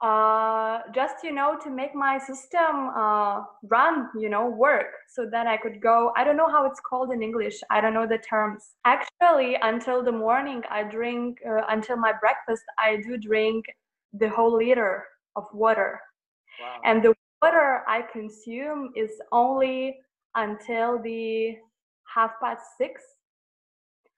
Uh, 0.00 0.80
just 0.94 1.24
you 1.24 1.32
know 1.32 1.58
to 1.64 1.70
make 1.70 1.92
my 1.94 2.18
system 2.18 2.90
uh, 2.96 3.42
run, 3.64 4.08
you 4.16 4.28
know, 4.28 4.46
work, 4.48 4.90
so 5.08 5.26
that 5.30 5.46
I 5.48 5.56
could 5.56 5.80
go. 5.80 6.12
I 6.16 6.22
don't 6.24 6.36
know 6.36 6.48
how 6.48 6.64
it's 6.66 6.80
called 6.80 7.10
in 7.12 7.20
English. 7.22 7.56
I 7.70 7.80
don't 7.80 7.94
know 7.94 8.06
the 8.06 8.18
terms. 8.18 8.62
Actually, 8.84 9.56
until 9.62 10.04
the 10.04 10.12
morning, 10.26 10.62
I 10.70 10.84
drink 10.84 11.38
uh, 11.48 11.62
until 11.68 11.96
my 11.96 12.12
breakfast. 12.20 12.62
I 12.78 12.96
do 13.06 13.16
drink 13.16 13.64
the 14.12 14.28
whole 14.28 14.54
liter 14.56 15.04
of 15.34 15.44
water, 15.52 16.00
Wow. 16.60 16.80
and 16.84 17.02
the 17.02 17.12
water 17.42 17.82
I 17.86 18.02
consume 18.02 18.92
is 18.96 19.10
only 19.32 19.98
until 20.34 21.00
the 21.02 21.56
half 22.14 22.32
past 22.40 22.62
six. 22.76 23.02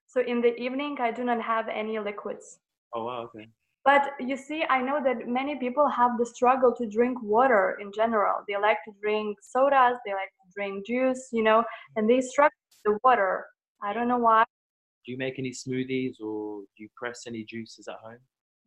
So 0.06 0.20
in 0.20 0.40
the 0.40 0.54
evening, 0.56 0.98
I 1.00 1.12
do 1.12 1.24
not 1.24 1.40
have 1.40 1.68
any 1.68 1.98
liquids. 1.98 2.58
oh 2.94 3.04
wow. 3.04 3.22
Okay. 3.22 3.48
But 3.84 4.12
you 4.20 4.36
see, 4.36 4.64
I 4.68 4.82
know 4.82 5.02
that 5.02 5.26
many 5.26 5.58
people 5.58 5.88
have 5.88 6.18
the 6.18 6.26
struggle 6.26 6.74
to 6.76 6.86
drink 6.86 7.22
water 7.22 7.78
in 7.80 7.90
general. 7.92 8.44
They 8.46 8.56
like 8.58 8.76
to 8.84 8.92
drink 9.00 9.38
sodas, 9.40 9.96
they 10.04 10.12
like 10.12 10.28
to 10.28 10.52
drink 10.54 10.86
juice, 10.86 11.28
you 11.32 11.42
know, 11.42 11.64
and 11.96 12.08
they 12.08 12.20
struggle 12.20 12.58
with 12.68 12.92
the 12.92 12.98
water. 13.02 13.46
I 13.82 13.94
don't 13.94 14.06
know 14.06 14.18
why. 14.18 14.44
Do 15.06 15.12
you 15.12 15.18
make 15.18 15.38
any 15.38 15.50
smoothies 15.50 16.20
or 16.20 16.60
do 16.76 16.78
you 16.84 16.88
press 16.94 17.22
any 17.26 17.42
juices 17.42 17.88
at 17.88 17.96
home? 18.04 18.18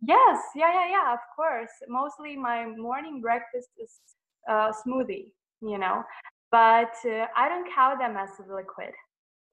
Yes, 0.02 0.39
yeah, 0.56 0.74
yeah, 0.74 0.89
yeah, 0.89 1.13
of 1.13 1.20
course. 1.36 1.70
Mostly 1.88 2.36
my 2.36 2.66
morning 2.66 3.22
breakfast 3.22 3.70
is 3.78 4.00
uh, 4.50 4.72
smoothie, 4.72 5.28
you 5.62 5.78
know, 5.78 6.04
but 6.52 6.94
uh, 7.06 7.26
I 7.36 7.50
don't 7.50 7.68
count 7.74 8.00
them 8.00 8.16
as 8.18 8.30
a 8.40 8.54
liquid. 8.54 8.94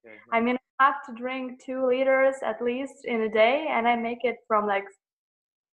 Okay. 0.04 0.16
I 0.32 0.40
mean, 0.40 0.56
I 0.78 0.84
have 0.86 1.06
to 1.06 1.14
drink 1.14 1.62
two 1.64 1.86
liters 1.86 2.36
at 2.44 2.62
least 2.62 3.04
in 3.04 3.22
a 3.22 3.28
day, 3.28 3.68
and 3.70 3.86
I 3.86 3.96
make 3.96 4.20
it 4.22 4.36
from 4.48 4.66
like 4.66 4.84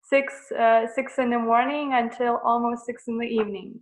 six 0.07 0.33
uh, 0.51 0.85
six 0.93 1.17
in 1.17 1.29
the 1.29 1.39
morning 1.39 1.93
until 1.93 2.39
almost 2.43 2.85
six 2.85 3.03
in 3.07 3.17
the 3.17 3.27
evening. 3.27 3.79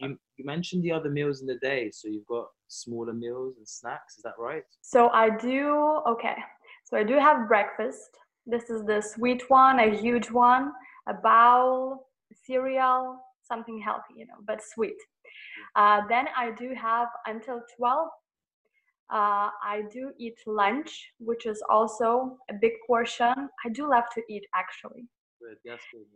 You, 0.00 0.18
you 0.36 0.44
mentioned 0.44 0.82
the 0.82 0.92
other 0.92 1.10
meals 1.10 1.40
in 1.40 1.46
the 1.46 1.56
day, 1.56 1.90
so 1.92 2.08
you've 2.08 2.26
got 2.26 2.46
smaller 2.68 3.12
meals 3.12 3.54
and 3.58 3.68
snacks. 3.68 4.16
Is 4.16 4.22
that 4.22 4.34
right? 4.38 4.64
So 4.82 5.08
I 5.08 5.30
do 5.30 6.00
okay. 6.08 6.36
So 6.84 6.96
I 6.96 7.02
do 7.02 7.14
have 7.14 7.48
breakfast. 7.48 8.10
This 8.46 8.70
is 8.70 8.84
the 8.84 9.00
sweet 9.00 9.42
one, 9.48 9.80
a 9.80 9.90
huge 9.96 10.30
one, 10.30 10.72
a 11.08 11.14
bowl, 11.14 12.06
cereal, 12.44 13.18
something 13.46 13.80
healthy, 13.80 14.14
you 14.16 14.26
know, 14.26 14.40
but 14.46 14.60
sweet. 14.62 14.96
Uh, 15.74 16.02
then 16.08 16.26
I 16.36 16.50
do 16.52 16.74
have 16.74 17.08
until 17.26 17.60
12. 17.76 18.08
Uh, 19.08 19.50
I 19.62 19.82
do 19.92 20.10
eat 20.18 20.38
lunch, 20.46 21.12
which 21.18 21.46
is 21.46 21.62
also 21.70 22.38
a 22.50 22.54
big 22.60 22.72
portion. 22.86 23.34
I 23.64 23.68
do 23.72 23.88
love 23.88 24.04
to 24.14 24.22
eat 24.28 24.44
actually. 24.54 25.04
Good. 25.40 25.58
That's 25.64 25.82
good. 25.92 26.06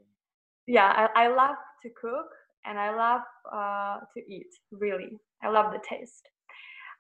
Yeah, 0.67 1.09
I, 1.15 1.25
I 1.25 1.29
love 1.29 1.57
to 1.83 1.91
cook 2.01 2.27
and 2.65 2.79
I 2.79 2.95
love 2.95 3.23
uh, 3.53 3.99
to 4.15 4.33
eat, 4.33 4.49
really. 4.73 5.19
I 5.43 5.49
love 5.49 5.73
the 5.73 5.81
taste. 5.89 6.29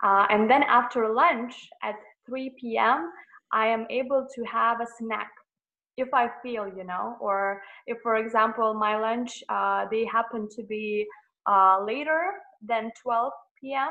Uh, 0.02 0.26
and 0.30 0.50
then 0.50 0.62
after 0.62 1.12
lunch 1.12 1.54
at 1.82 1.96
3 2.26 2.54
p.m., 2.60 3.10
I 3.52 3.66
am 3.66 3.86
able 3.90 4.26
to 4.34 4.44
have 4.44 4.80
a 4.80 4.86
snack 4.98 5.30
if 5.96 6.08
I 6.14 6.28
feel, 6.42 6.66
you 6.68 6.84
know, 6.84 7.16
or 7.20 7.62
if, 7.86 7.98
for 8.02 8.16
example, 8.16 8.74
my 8.74 8.98
lunch, 8.98 9.42
uh, 9.48 9.86
they 9.90 10.04
happen 10.04 10.48
to 10.56 10.62
be 10.62 11.06
uh, 11.46 11.84
later 11.84 12.32
than 12.66 12.90
12 13.02 13.32
p.m., 13.60 13.90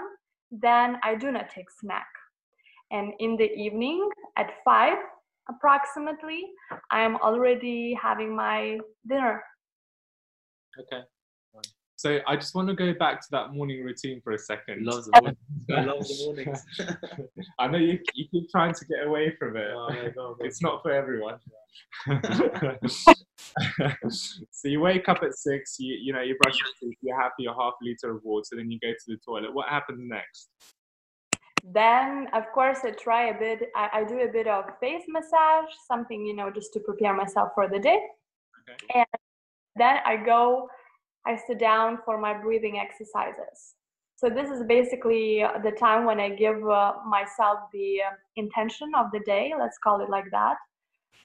then 0.52 0.98
I 1.04 1.16
do 1.16 1.32
not 1.32 1.50
take 1.50 1.70
snack. 1.70 2.08
And 2.92 3.14
in 3.20 3.38
the 3.38 3.52
evening 3.54 4.10
at 4.38 4.52
5 4.66 4.98
approximately, 5.50 6.44
I 6.92 7.02
am 7.02 7.18
already 7.18 7.98
having 8.02 8.36
my 8.36 8.80
dinner. 9.08 9.44
Okay. 10.80 11.04
So 12.00 12.20
I 12.26 12.38
just 12.38 12.56
want 12.56 12.70
to 12.70 12.74
go 12.74 12.94
back 12.94 13.20
to 13.20 13.28
that 13.32 13.54
morning 13.54 13.84
routine 13.84 14.22
for 14.24 14.32
a 14.32 14.40
second. 14.40 14.80
He 14.80 14.86
loves 14.86 15.08
the 15.08 15.20
mornings. 15.20 15.38
He 15.68 15.76
loves 15.76 16.08
the 16.08 16.16
mornings. 16.26 16.66
I 17.60 17.68
know 17.68 17.78
you, 17.78 18.00
you 18.14 18.26
keep 18.32 18.50
trying 18.50 18.74
to 18.74 18.86
get 18.86 19.06
away 19.06 19.36
from 19.38 19.58
it. 19.58 19.68
Oh, 19.76 19.92
yeah, 19.92 20.08
go 20.08 20.28
on, 20.28 20.38
go 20.38 20.46
it's 20.46 20.62
not 20.62 20.82
for 20.82 20.94
everyone. 20.94 21.40
so 24.10 24.70
you 24.70 24.80
wake 24.80 25.10
up 25.10 25.24
at 25.24 25.34
six, 25.34 25.76
you, 25.78 25.98
you 26.02 26.14
know, 26.14 26.22
you 26.22 26.38
brush 26.42 26.56
your 26.58 26.70
teeth, 26.80 26.98
you 27.02 27.14
have 27.20 27.34
your 27.38 27.54
half 27.54 27.74
liter 27.82 28.12
of 28.16 28.24
water, 28.24 28.56
then 28.56 28.72
you 28.72 28.80
go 28.80 28.92
to 28.92 29.06
the 29.06 29.18
toilet. 29.18 29.54
What 29.54 29.68
happens 29.68 30.00
next? 30.02 30.52
Then, 31.66 32.30
of 32.32 32.46
course, 32.54 32.80
I 32.86 32.92
try 32.92 33.26
a 33.26 33.38
bit, 33.38 33.72
I, 33.76 33.90
I 33.92 34.06
do 34.06 34.22
a 34.22 34.32
bit 34.32 34.48
of 34.48 34.64
face 34.80 35.04
massage, 35.10 35.74
something, 35.86 36.26
you 36.26 36.34
know, 36.34 36.50
just 36.50 36.72
to 36.76 36.80
prepare 36.80 37.14
myself 37.14 37.50
for 37.56 37.68
the 37.68 37.80
day. 37.80 38.00
Okay. 38.90 39.04
Then 39.76 39.98
I 40.06 40.16
go, 40.16 40.70
I 41.26 41.38
sit 41.48 41.60
down 41.60 42.00
for 42.06 42.20
my 42.20 42.34
breathing 42.34 42.80
exercises. 42.80 43.76
So, 44.16 44.30
this 44.30 44.50
is 44.50 44.64
basically 44.68 45.44
the 45.64 45.72
time 45.72 46.06
when 46.06 46.20
I 46.20 46.30
give 46.30 46.68
uh, 46.68 46.94
myself 47.08 47.60
the 47.74 48.02
uh, 48.08 48.16
intention 48.36 48.92
of 48.98 49.08
the 49.14 49.20
day, 49.22 49.54
let's 49.58 49.78
call 49.84 50.02
it 50.02 50.10
like 50.10 50.30
that. 50.32 50.58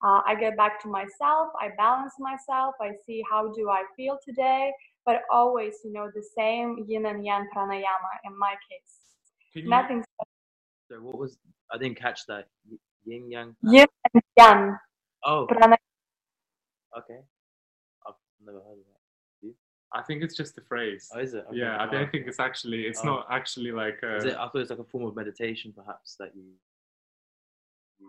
Uh, 0.04 0.20
I 0.26 0.34
get 0.38 0.56
back 0.56 0.80
to 0.82 0.88
myself, 0.88 1.48
I 1.60 1.70
balance 1.78 2.12
myself, 2.20 2.74
I 2.80 2.92
see 3.06 3.22
how 3.30 3.52
do 3.54 3.70
I 3.70 3.84
feel 3.96 4.18
today, 4.24 4.70
but 5.06 5.22
always, 5.32 5.74
you 5.84 5.92
know, 5.92 6.10
the 6.14 6.22
same 6.36 6.84
yin 6.86 7.06
and 7.06 7.24
yang 7.24 7.48
pranayama 7.56 8.12
in 8.24 8.38
my 8.38 8.54
case. 8.68 9.00
You, 9.54 9.68
Nothing 9.70 10.04
So 10.90 10.96
what 11.00 11.18
was? 11.18 11.38
I 11.72 11.78
didn't 11.78 11.96
catch 11.98 12.26
that. 12.26 12.48
Yin 13.06 13.30
yang. 13.30 13.56
yin 13.62 13.86
and 14.12 14.22
yang 14.36 14.76
Oh, 15.26 15.46
pranayama. 15.46 15.76
okay. 16.98 17.20
I've 18.06 18.14
never 18.44 18.58
heard 18.58 18.78
of 18.78 18.86
that. 18.92 18.93
I 19.94 20.02
think 20.02 20.22
it's 20.22 20.36
just 20.36 20.58
a 20.58 20.60
phrase. 20.60 21.08
Oh, 21.14 21.20
is 21.20 21.34
it? 21.34 21.44
Okay. 21.48 21.58
yeah, 21.58 21.80
I 21.80 21.86
don't 21.86 22.10
think 22.10 22.26
it's 22.26 22.40
actually. 22.40 22.86
It's 22.86 23.00
Oh. 23.02 23.06
not 23.12 23.26
actually 23.30 23.70
like. 23.70 24.02
A, 24.02 24.16
Is 24.16 24.24
it? 24.24 24.36
I 24.36 24.48
thought 24.48 24.62
it's 24.64 24.70
like 24.70 24.80
a 24.80 24.84
form 24.84 25.04
of 25.06 25.14
meditation, 25.14 25.72
perhaps 25.72 26.16
that 26.16 26.34
you. 26.34 26.44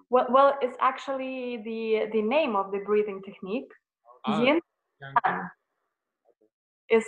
Well, 0.09 0.27
well, 0.29 0.57
it's 0.61 0.77
actually 0.81 1.57
the 1.57 2.09
the 2.11 2.21
name 2.21 2.55
of 2.55 2.71
the 2.71 2.79
breathing 2.79 3.21
technique. 3.21 3.71
Ah, 4.25 4.41
yin 4.41 4.59
yang. 5.01 5.13
yang 5.25 5.49
is 6.89 7.05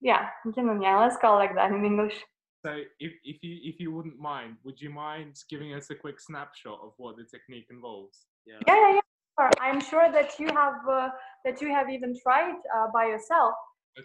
yeah, 0.00 0.28
yin 0.56 0.68
and 0.68 0.82
yang. 0.82 0.98
Let's 0.98 1.16
call 1.16 1.36
it 1.36 1.44
like 1.44 1.54
that 1.54 1.70
in 1.70 1.84
English. 1.84 2.16
So 2.64 2.70
if, 2.98 3.12
if 3.22 3.42
you 3.42 3.60
if 3.62 3.78
you 3.78 3.92
wouldn't 3.92 4.18
mind, 4.18 4.56
would 4.64 4.80
you 4.80 4.90
mind 4.90 5.36
giving 5.48 5.74
us 5.74 5.90
a 5.90 5.94
quick 5.94 6.18
snapshot 6.18 6.80
of 6.82 6.92
what 6.96 7.16
the 7.16 7.24
technique 7.24 7.68
involves? 7.70 8.26
Yeah. 8.46 8.58
Yeah, 8.66 8.78
yeah, 8.80 8.92
yeah. 8.94 9.00
Sure. 9.38 9.50
I'm 9.60 9.80
sure 9.80 10.10
that 10.10 10.38
you 10.40 10.48
have 10.48 10.80
uh, 10.88 11.10
that 11.44 11.60
you 11.60 11.68
have 11.68 11.88
even 11.90 12.18
tried 12.22 12.56
uh, 12.74 12.88
by 12.92 13.04
yourself. 13.06 13.54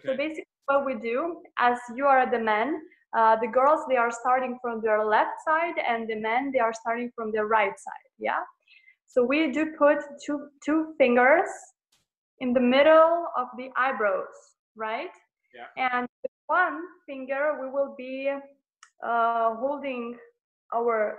So 0.04 0.16
basically, 0.16 0.46
what 0.66 0.86
we 0.86 0.94
do, 0.94 1.42
as 1.58 1.78
you 1.94 2.06
are 2.06 2.30
the 2.30 2.38
men, 2.38 2.80
uh, 3.16 3.36
the 3.36 3.46
girls 3.48 3.80
they 3.88 3.96
are 3.96 4.10
starting 4.10 4.58
from 4.62 4.80
their 4.80 5.04
left 5.04 5.36
side, 5.46 5.74
and 5.86 6.08
the 6.08 6.16
men 6.16 6.50
they 6.52 6.60
are 6.60 6.72
starting 6.72 7.10
from 7.14 7.30
their 7.30 7.46
right 7.46 7.78
side. 7.78 8.10
Yeah. 8.18 8.40
So 9.06 9.22
we 9.22 9.52
do 9.52 9.74
put 9.78 9.98
two 10.24 10.48
two 10.64 10.94
fingers 10.96 11.50
in 12.40 12.54
the 12.54 12.60
middle 12.60 13.26
of 13.36 13.48
the 13.58 13.68
eyebrows, 13.76 14.34
right? 14.76 15.12
Yeah. 15.54 15.68
And 15.76 16.08
with 16.22 16.32
one 16.46 16.80
finger 17.06 17.58
we 17.60 17.68
will 17.68 17.94
be 17.96 18.32
uh, 19.04 19.54
holding 19.56 20.16
our 20.74 21.18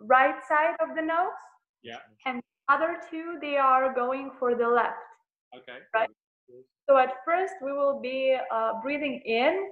right 0.00 0.36
side 0.48 0.76
of 0.80 0.96
the 0.96 1.02
nose, 1.02 1.36
Yeah. 1.82 2.00
and 2.24 2.40
other 2.68 2.96
two 3.10 3.36
they 3.40 3.56
are 3.58 3.92
going 3.94 4.30
for 4.38 4.54
the 4.54 4.66
left. 4.66 5.04
Okay. 5.54 5.78
Right. 5.94 6.08
So 6.88 6.96
at 6.96 7.14
first 7.24 7.54
we 7.62 7.72
will 7.72 8.00
be 8.00 8.36
uh, 8.52 8.72
breathing 8.82 9.20
in. 9.24 9.70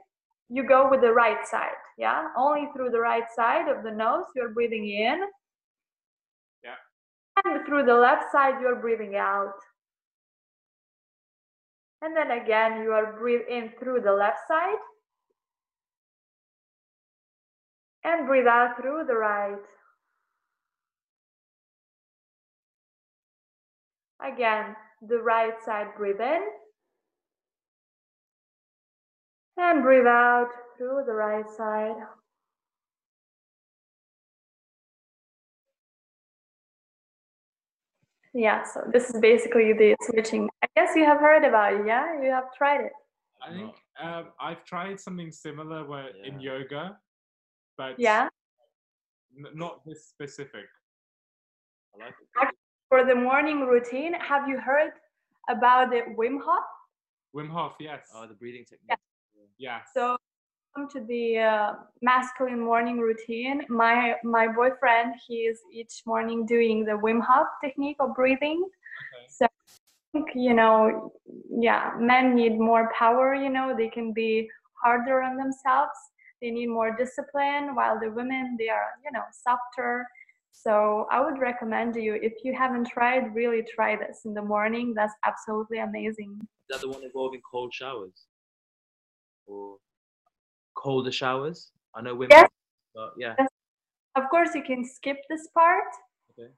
You 0.49 0.67
go 0.67 0.91
with 0.91 1.01
the 1.01 1.13
right 1.13 1.47
side, 1.47 1.79
yeah. 1.97 2.29
Only 2.37 2.69
through 2.75 2.91
the 2.91 3.01
right 3.01 3.25
side 3.35 3.69
of 3.69 3.83
the 3.83 3.91
nose 3.91 4.25
you're 4.35 4.53
breathing 4.53 4.89
in. 4.89 5.21
Yeah. 6.63 6.75
And 7.45 7.65
through 7.67 7.85
the 7.85 7.95
left 7.95 8.31
side 8.31 8.61
you're 8.61 8.77
breathing 8.77 9.17
out. 9.17 9.55
And 12.03 12.17
then 12.17 12.33
again 12.33 12.83
you 12.83 12.93
are 12.93 13.19
breathe 13.19 13.47
in 13.49 13.73
through 13.79 14.01
the 14.01 14.13
left 14.13 14.41
side. 14.47 14.83
And 18.03 18.27
breathe 18.27 18.47
out 18.47 18.77
through 18.79 19.05
the 19.07 19.15
right. 19.15 19.57
Again, 24.23 24.77
the 25.07 25.19
right 25.19 25.55
side 25.65 25.89
breathe 25.97 26.21
in. 26.21 26.43
And 29.57 29.83
breathe 29.83 30.07
out 30.07 30.49
through 30.77 31.05
the 31.07 31.13
right 31.13 31.49
side. 31.49 31.95
Yeah, 38.33 38.65
so 38.65 38.81
this 38.93 39.11
is 39.11 39.21
basically 39.21 39.73
the 39.73 39.95
switching. 40.03 40.49
I 40.63 40.67
guess 40.75 40.97
you 40.97 41.05
have 41.05 41.21
heard 41.21 41.45
about 41.45 41.75
it, 41.75 41.87
yeah? 41.87 42.21
You 42.21 42.31
have 42.31 42.53
tried 42.57 42.81
it. 42.81 42.93
I 43.47 43.53
think 43.53 43.75
um, 44.03 44.29
I've 44.41 44.65
tried 44.65 44.99
something 44.99 45.31
similar 45.31 45.87
where 45.87 46.09
in 46.25 46.41
yoga, 46.41 46.99
but 47.77 47.95
Yeah. 47.99 48.29
n- 49.39 49.53
not 49.55 49.85
this 49.87 50.07
specific. 50.09 50.67
I 51.95 52.05
like 52.07 52.15
it. 52.21 52.49
For 52.89 53.05
the 53.05 53.15
morning 53.15 53.61
routine, 53.61 54.15
have 54.15 54.49
you 54.49 54.59
heard 54.59 54.93
about 55.49 55.91
the 55.91 56.03
Wim 56.19 56.41
Hof? 56.45 56.65
Wim 57.37 57.49
Hof, 57.49 57.77
yes. 57.79 58.09
Oh, 58.15 58.27
the 58.27 58.35
breathing 58.35 58.65
technique. 58.65 58.99
Yes. 59.59 59.83
So 59.95 60.17
come 60.75 60.89
to 60.91 61.01
the 61.01 61.39
uh, 61.39 61.73
masculine 62.03 62.61
morning 62.61 62.99
routine. 62.99 63.63
My 63.69 64.15
my 64.25 64.49
boyfriend, 64.49 65.15
he 65.27 65.47
is 65.51 65.61
each 65.73 66.03
morning 66.07 66.47
doing 66.47 66.85
the 66.85 66.93
Wim 66.93 67.21
Hof 67.23 67.47
technique 67.63 67.97
of 68.01 68.15
breathing. 68.15 68.63
Okay. 68.63 69.27
So 69.29 69.47
think, 70.15 70.29
you 70.35 70.55
know, 70.55 71.13
yeah, 71.51 71.93
men 71.99 72.35
need 72.35 72.59
more 72.59 72.91
power, 72.97 73.35
you 73.35 73.51
know, 73.51 73.75
they 73.77 73.89
can 73.89 74.13
be 74.13 74.49
harder 74.83 75.21
on 75.23 75.37
themselves. 75.37 75.99
They 76.41 76.51
need 76.51 76.69
more 76.69 76.97
discipline, 76.97 77.75
while 77.75 77.99
the 77.99 78.11
women, 78.11 78.57
they 78.59 78.69
are, 78.69 78.91
you 79.05 79.11
know, 79.13 79.25
softer. 79.33 80.07
So 80.53 81.07
I 81.11 81.21
would 81.25 81.39
recommend 81.39 81.97
you, 81.97 82.15
if 82.15 82.35
you 82.45 82.55
haven't 82.55 82.87
tried, 82.87 83.35
really 83.35 83.63
try 83.75 83.97
this 83.97 84.21
in 84.25 84.35
the 84.35 84.43
morning. 84.43 84.95
That's 84.95 85.15
absolutely 85.27 85.79
amazing. 85.79 86.39
Is 86.41 86.49
that 86.71 86.81
the 86.81 86.89
one 86.89 87.03
involving 87.03 87.41
cold 87.51 87.73
showers? 87.75 88.27
Or 89.47 89.77
colder 90.77 91.13
showers? 91.13 91.71
I 91.95 92.03
know 92.03 92.15
women. 92.15 92.31
Yes. 92.31 92.49
But 92.95 93.13
yeah. 93.19 93.35
Of 94.17 94.25
course, 94.31 94.55
you 94.55 94.63
can 94.63 94.85
skip 94.85 95.19
this 95.29 95.49
part, 95.55 95.91
Okay. 96.39 96.51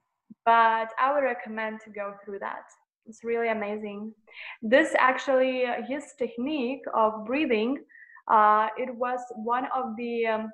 but 0.45 0.89
I 0.99 1.11
would 1.13 1.23
recommend 1.23 1.79
to 1.85 1.89
go 1.89 2.13
through 2.23 2.39
that. 2.39 2.65
It's 3.07 3.23
really 3.23 3.49
amazing. 3.49 4.13
This 4.61 4.93
actually, 4.99 5.65
his 5.87 6.13
technique 6.19 6.81
of 6.93 7.25
breathing, 7.25 7.83
uh, 8.31 8.67
it 8.77 8.93
was 8.93 9.19
one 9.35 9.65
of 9.73 9.95
the 9.97 10.27
um, 10.27 10.51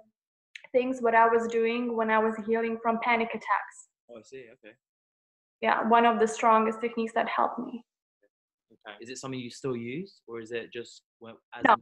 things 0.72 1.02
what 1.02 1.15
I 1.15 1.28
was 1.28 1.48
doing 1.48 1.98
when 1.98 2.10
I 2.10 2.19
was 2.19 2.36
healing 2.48 2.78
from 2.82 3.00
panic 3.02 3.30
attacks. 3.30 3.88
Oh, 4.10 4.19
I 4.19 4.22
see. 4.22 4.46
Okay. 4.54 4.76
Yeah, 5.62 5.88
one 5.88 6.06
of 6.06 6.19
the 6.19 6.28
strongest 6.28 6.80
techniques 6.80 7.13
that 7.15 7.28
helped 7.28 7.60
me. 7.60 7.84
Okay. 8.72 8.98
Is 9.02 9.10
it 9.10 9.17
something 9.17 9.39
you 9.39 9.50
still 9.50 9.76
use, 9.76 10.22
or 10.28 10.39
is 10.39 10.52
it 10.52 10.72
just 10.72 11.04
well, 11.19 11.38
as 11.54 11.63
No. 11.65 11.76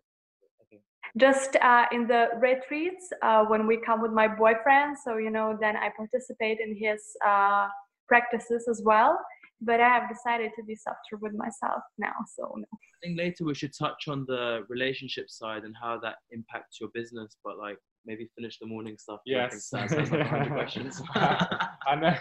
In- 1.16 1.22
okay. 1.24 1.32
Just 1.32 1.56
uh, 1.58 1.86
in 1.92 2.08
the 2.08 2.28
retreats 2.40 3.10
uh, 3.22 3.46
when 3.46 3.68
we 3.68 3.78
come 3.78 4.02
with 4.02 4.12
my 4.12 4.28
boyfriend, 4.28 4.98
so 5.04 5.18
you 5.18 5.30
know, 5.32 5.58
then 5.60 5.76
I 5.78 5.90
participate 5.96 6.60
in 6.60 6.76
his 6.78 7.02
uh, 7.26 7.68
practices 8.08 8.68
as 8.70 8.82
well. 8.86 9.20
But 9.64 9.80
I 9.80 9.88
have 9.90 10.10
decided 10.10 10.52
to 10.58 10.64
be 10.64 10.76
softer 10.76 11.18
with 11.22 11.34
myself 11.36 11.84
now, 12.00 12.14
so 12.36 12.52
no. 12.58 12.66
I 12.74 13.06
think 13.08 13.18
later 13.20 13.46
we 13.46 13.54
should 13.54 13.74
touch 13.78 14.08
on 14.08 14.26
the 14.28 14.66
relationship 14.70 15.30
side 15.30 15.64
and 15.66 15.76
how 15.80 16.00
that 16.00 16.16
impacts 16.32 16.80
your 16.82 16.90
business, 16.96 17.38
but 17.44 17.60
like 17.60 17.78
maybe 18.04 18.28
finish 18.36 18.58
the 18.60 18.66
morning 18.66 18.98
stuff. 18.98 19.20
I 19.20 19.22
Yes. 19.28 19.70
that 19.70 19.90
sounds 19.92 20.10
like 20.12 20.20
100 20.20 20.50
questions. 20.60 21.02
I 21.14 21.96
know. 21.96 22.16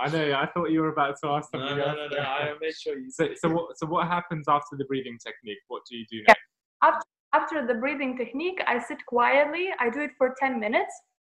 I 0.00 0.08
know. 0.10 0.32
I 0.32 0.46
thought 0.52 0.72
you 0.72 0.80
were 0.80 0.88
about 0.88 1.14
to 1.22 1.28
ask 1.30 1.48
no, 1.54 1.60
something 1.60 1.78
no, 1.78 1.84
else. 1.84 1.96
no, 2.10 2.16
no. 2.16 2.22
I 2.22 2.54
made 2.60 2.74
sure 2.74 2.98
you 2.98 3.08
So, 3.10 3.28
so 3.36 3.48
what? 3.50 3.78
So 3.78 3.86
what 3.86 4.08
happens 4.08 4.46
after 4.48 4.76
the 4.76 4.84
breathing 4.86 5.16
technique? 5.24 5.58
What 5.68 5.82
do 5.88 5.96
you 5.96 6.04
do 6.10 6.16
Yeah. 6.16 6.24
next? 6.28 6.40
After 6.82 7.06
the 7.66 7.74
breathing 7.74 8.16
technique, 8.16 8.60
I 8.66 8.78
sit 8.78 9.04
quietly. 9.06 9.70
I 9.78 9.90
do 9.90 10.00
it 10.00 10.10
for 10.18 10.34
10 10.38 10.60
minutes. 10.60 10.92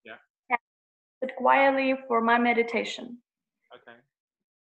Yeah. 0.05 0.15
And 0.51 0.59
sit 1.23 1.37
quietly 1.37 1.95
for 2.09 2.21
my 2.21 2.39
meditation. 2.39 3.19
Okay. 3.75 3.99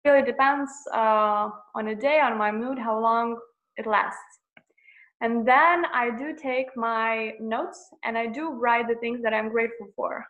really 0.06 0.26
depends 0.26 0.72
uh, 0.94 1.50
on 1.76 1.88
a 1.88 1.96
day, 1.96 2.20
on 2.20 2.38
my 2.38 2.52
mood, 2.52 2.78
how 2.78 3.00
long 3.00 3.38
it 3.78 3.86
lasts. 3.88 4.40
And 5.22 5.48
then 5.48 5.86
I 5.86 6.10
do 6.18 6.36
take 6.36 6.68
my 6.76 7.34
notes 7.40 7.80
and 8.04 8.18
I 8.18 8.28
do 8.28 8.50
write 8.50 8.88
the 8.88 8.96
things 8.96 9.22
that 9.24 9.34
I'm 9.34 9.50
grateful 9.50 9.88
for. 9.96 10.26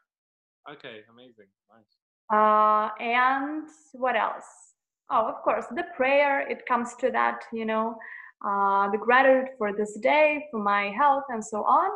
Okay. 0.72 1.02
Amazing. 1.10 1.48
Nice. 1.70 1.94
Uh, 2.32 2.89
and 3.00 3.68
what 3.94 4.16
else? 4.16 4.46
Oh, 5.10 5.28
of 5.28 5.42
course, 5.44 5.66
the 5.76 5.86
prayer, 5.96 6.48
it 6.48 6.66
comes 6.66 6.96
to 7.00 7.12
that, 7.12 7.44
you 7.52 7.66
know, 7.66 7.96
uh, 8.43 8.89
the 8.91 8.97
gratitude 8.97 9.49
for 9.58 9.73
this 9.73 9.97
day, 9.99 10.45
for 10.51 10.62
my 10.62 10.89
health, 10.89 11.23
and 11.29 11.43
so 11.43 11.63
on. 11.63 11.89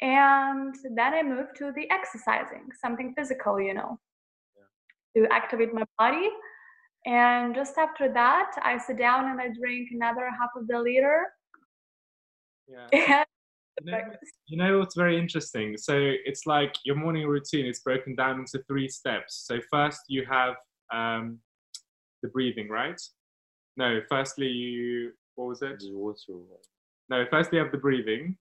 And 0.00 0.74
then 0.96 1.14
I 1.14 1.22
move 1.22 1.46
to 1.58 1.72
the 1.74 1.88
exercising, 1.90 2.68
something 2.80 3.14
physical, 3.16 3.60
you 3.60 3.72
know, 3.72 3.98
to 5.16 5.26
activate 5.32 5.72
my 5.72 5.84
body. 5.98 6.28
And 7.06 7.54
just 7.54 7.78
after 7.78 8.12
that, 8.12 8.52
I 8.62 8.78
sit 8.78 8.98
down 8.98 9.30
and 9.30 9.40
I 9.40 9.48
drink 9.48 9.88
another 9.92 10.28
half 10.38 10.50
of 10.56 10.66
the 10.68 10.78
liter. 10.78 11.26
Yeah. 12.68 13.24
You 13.80 13.90
know, 13.90 13.98
you 14.48 14.56
know 14.58 14.78
what's 14.78 14.94
very 14.94 15.18
interesting? 15.18 15.78
So 15.78 15.94
it's 15.96 16.46
like 16.46 16.74
your 16.84 16.94
morning 16.94 17.26
routine 17.26 17.64
is 17.64 17.80
broken 17.80 18.14
down 18.14 18.38
into 18.38 18.62
three 18.68 18.86
steps. 18.86 19.44
So 19.46 19.60
first 19.70 20.00
you 20.08 20.26
have 20.30 20.56
um, 20.92 21.38
the 22.22 22.28
breathing, 22.28 22.68
right? 22.68 23.00
No, 23.78 24.00
firstly 24.10 24.46
you 24.46 25.12
what 25.36 25.48
was 25.48 25.62
it? 25.62 25.80
Just. 25.80 25.92
No, 27.10 27.24
first 27.30 27.52
you 27.52 27.58
have 27.58 27.72
the 27.72 27.78
breathing. 27.78 28.36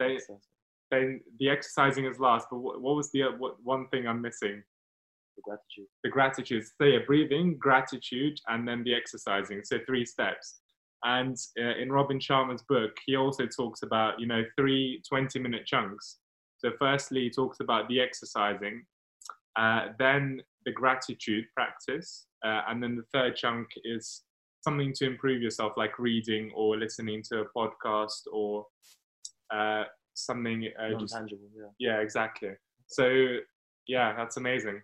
Then, 0.00 0.12
Exercise. 0.12 0.48
then 0.90 1.20
the 1.38 1.48
exercising 1.50 2.04
is 2.06 2.18
last. 2.18 2.48
But 2.50 2.58
what, 2.58 2.80
what 2.80 2.96
was 2.96 3.10
the 3.12 3.24
uh, 3.24 3.30
what 3.38 3.56
one 3.62 3.86
thing 3.88 4.06
I'm 4.08 4.20
missing? 4.20 4.62
The 5.36 5.42
gratitude. 5.42 5.86
The 6.02 6.10
gratitude. 6.10 6.64
So 6.80 6.84
yeah, 6.86 6.98
breathing, 7.06 7.56
gratitude, 7.58 8.38
and 8.48 8.66
then 8.66 8.82
the 8.84 8.94
exercising. 8.94 9.62
So 9.64 9.78
three 9.86 10.04
steps. 10.04 10.60
And 11.04 11.36
uh, 11.60 11.76
in 11.76 11.92
Robin 11.92 12.18
Sharma's 12.18 12.64
book, 12.68 12.92
he 13.06 13.16
also 13.16 13.46
talks 13.46 13.82
about 13.82 14.18
you 14.18 14.26
know 14.26 14.42
three 14.56 15.02
20 15.08 15.38
minute 15.38 15.66
chunks. 15.66 16.18
So 16.58 16.70
firstly, 16.78 17.24
he 17.24 17.30
talks 17.30 17.60
about 17.60 17.88
the 17.88 18.00
exercising, 18.00 18.84
uh, 19.56 19.88
then 19.98 20.40
the 20.64 20.72
gratitude 20.72 21.44
practice, 21.54 22.26
uh, 22.44 22.62
and 22.68 22.82
then 22.82 22.96
the 22.96 23.04
third 23.12 23.36
chunk 23.36 23.68
is 23.84 24.22
something 24.64 24.92
to 24.94 25.06
improve 25.06 25.40
yourself, 25.42 25.72
like 25.76 25.98
reading 25.98 26.50
or 26.54 26.76
listening 26.76 27.22
to 27.28 27.42
a 27.42 27.46
podcast 27.56 28.22
or 28.32 28.66
uh, 29.52 29.84
something. 30.14 30.68
Uh, 30.80 30.98
just, 30.98 31.14
Non-tangible, 31.14 31.50
yeah. 31.54 31.70
yeah, 31.78 31.98
exactly. 32.00 32.52
So 32.86 33.04
yeah, 33.86 34.14
that's 34.16 34.36
amazing. 34.36 34.82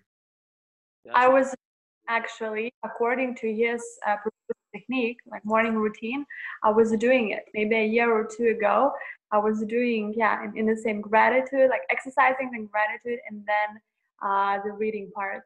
Yeah, 1.04 1.12
I 1.14 1.28
was 1.28 1.54
actually, 2.08 2.72
according 2.84 3.34
to 3.36 3.46
his 3.62 3.82
uh, 4.06 4.16
technique, 4.74 5.18
like 5.30 5.44
morning 5.44 5.74
routine, 5.74 6.24
I 6.62 6.70
was 6.70 6.92
doing 7.06 7.30
it 7.30 7.44
maybe 7.54 7.76
a 7.76 7.86
year 7.86 8.12
or 8.12 8.28
two 8.36 8.48
ago. 8.56 8.92
I 9.32 9.38
was 9.38 9.62
doing, 9.64 10.12
yeah, 10.16 10.44
in, 10.44 10.58
in 10.58 10.66
the 10.66 10.76
same 10.76 11.00
gratitude, 11.00 11.70
like 11.70 11.82
exercising 11.90 12.50
and 12.52 12.70
gratitude, 12.70 13.20
and 13.28 13.44
then 13.46 13.80
uh, 14.22 14.58
the 14.64 14.72
reading 14.72 15.10
part. 15.14 15.42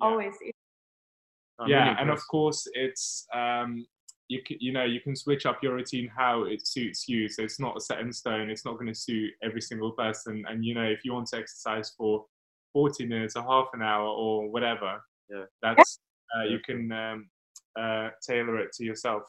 Yeah. 0.00 0.06
Always. 0.06 0.34
I'm 1.58 1.68
yeah, 1.68 1.88
really 1.88 1.96
and 2.00 2.10
of 2.10 2.20
course 2.28 2.66
it's 2.72 3.26
um, 3.34 3.86
you 4.28 4.42
can, 4.44 4.56
you 4.60 4.72
know 4.72 4.84
you 4.84 5.00
can 5.00 5.14
switch 5.14 5.46
up 5.46 5.62
your 5.62 5.74
routine 5.74 6.10
how 6.14 6.44
it 6.44 6.66
suits 6.66 7.08
you. 7.08 7.28
So 7.28 7.42
it's 7.42 7.60
not 7.60 7.82
set 7.82 8.00
in 8.00 8.12
stone. 8.12 8.50
It's 8.50 8.64
not 8.64 8.74
going 8.74 8.88
to 8.88 8.94
suit 8.94 9.32
every 9.42 9.60
single 9.60 9.92
person. 9.92 10.44
And 10.48 10.64
you 10.64 10.74
know 10.74 10.84
if 10.84 11.04
you 11.04 11.12
want 11.12 11.28
to 11.28 11.38
exercise 11.38 11.92
for 11.96 12.24
40 12.72 13.06
minutes 13.06 13.36
or 13.36 13.42
half 13.42 13.68
an 13.72 13.82
hour 13.82 14.06
or 14.06 14.48
whatever, 14.50 15.00
Yeah. 15.30 15.44
that's 15.62 16.00
uh, 16.36 16.44
you 16.44 16.58
can 16.58 16.90
um, 16.90 17.30
uh, 17.78 18.10
tailor 18.26 18.58
it 18.58 18.72
to 18.74 18.84
yourself. 18.84 19.22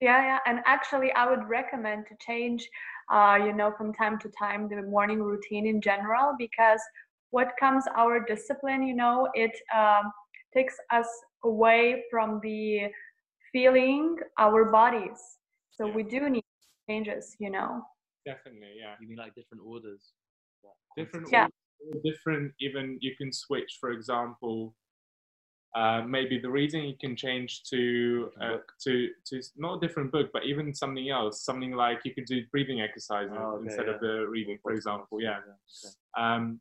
Yeah, 0.00 0.22
yeah. 0.22 0.38
And 0.46 0.60
actually, 0.64 1.12
I 1.12 1.28
would 1.28 1.48
recommend 1.48 2.06
to 2.06 2.14
change, 2.20 2.68
uh, 3.10 3.38
you 3.44 3.52
know, 3.52 3.72
from 3.76 3.92
time 3.92 4.18
to 4.20 4.28
time 4.30 4.68
the 4.68 4.82
morning 4.82 5.22
routine 5.22 5.66
in 5.66 5.80
general 5.80 6.34
because 6.38 6.80
what 7.30 7.52
comes 7.58 7.84
our 7.96 8.24
discipline, 8.24 8.82
you 8.82 8.94
know, 8.94 9.28
it 9.34 9.56
um, 9.74 10.12
takes 10.56 10.76
us 10.92 11.08
away 11.44 12.04
from 12.10 12.40
the 12.42 12.88
feeling 13.52 14.16
our 14.38 14.70
bodies. 14.70 15.20
So 15.70 15.86
Yeah. 15.86 15.94
we 15.94 16.02
do 16.02 16.30
need 16.30 16.44
changes, 16.88 17.36
you 17.38 17.50
know. 17.50 17.82
Definitely, 18.24 18.74
yeah. 18.78 18.94
You 19.00 19.08
mean 19.08 19.18
like 19.18 19.34
different 19.34 19.62
orders? 19.64 20.12
different 20.96 21.28
Yeah. 21.30 21.46
or 21.80 22.00
different 22.02 22.52
even 22.60 22.98
you 23.00 23.14
can 23.16 23.32
switch 23.32 23.76
for 23.80 23.90
example 23.90 24.74
uh, 25.76 26.00
maybe 26.02 26.38
the 26.38 26.48
reading 26.48 26.84
you 26.84 26.96
can 26.98 27.14
change 27.14 27.62
to 27.64 28.30
uh, 28.40 28.56
to 28.82 29.10
to 29.26 29.42
not 29.56 29.76
a 29.76 29.80
different 29.86 30.10
book 30.10 30.30
but 30.32 30.44
even 30.44 30.74
something 30.74 31.10
else 31.10 31.44
something 31.44 31.72
like 31.72 31.98
you 32.04 32.14
could 32.14 32.24
do 32.24 32.40
breathing 32.50 32.80
exercises 32.80 33.30
Oh, 33.36 33.56
okay, 33.56 33.64
instead 33.64 33.88
of 33.88 34.00
the 34.00 34.26
reading 34.28 34.58
for 34.62 34.72
example 34.72 35.20
yeah 35.20 35.38
Okay. 35.84 35.94
um, 36.18 36.60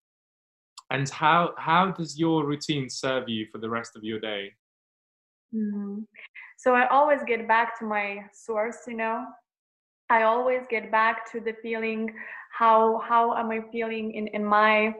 and 0.91 1.09
how 1.09 1.53
how 1.57 1.91
does 1.91 2.17
your 2.17 2.45
routine 2.45 2.89
serve 2.89 3.27
you 3.27 3.45
for 3.51 3.57
the 3.57 3.69
rest 3.69 3.95
of 3.95 4.03
your 4.03 4.19
day 4.19 4.51
Mhm. 5.53 6.05
So 6.57 6.73
I 6.73 6.88
always 6.88 7.21
get 7.23 7.47
back 7.47 7.79
to 7.79 7.86
my 7.86 8.25
source, 8.33 8.88
you 8.88 8.95
know. 8.95 9.25
I 10.09 10.23
always 10.23 10.61
get 10.69 10.91
back 10.91 11.31
to 11.31 11.39
the 11.39 11.53
feeling 11.61 12.13
how 12.51 12.99
how 12.99 13.36
am 13.36 13.51
I 13.51 13.61
feeling 13.71 14.13
in 14.13 14.27
in 14.27 14.43
my 14.45 14.93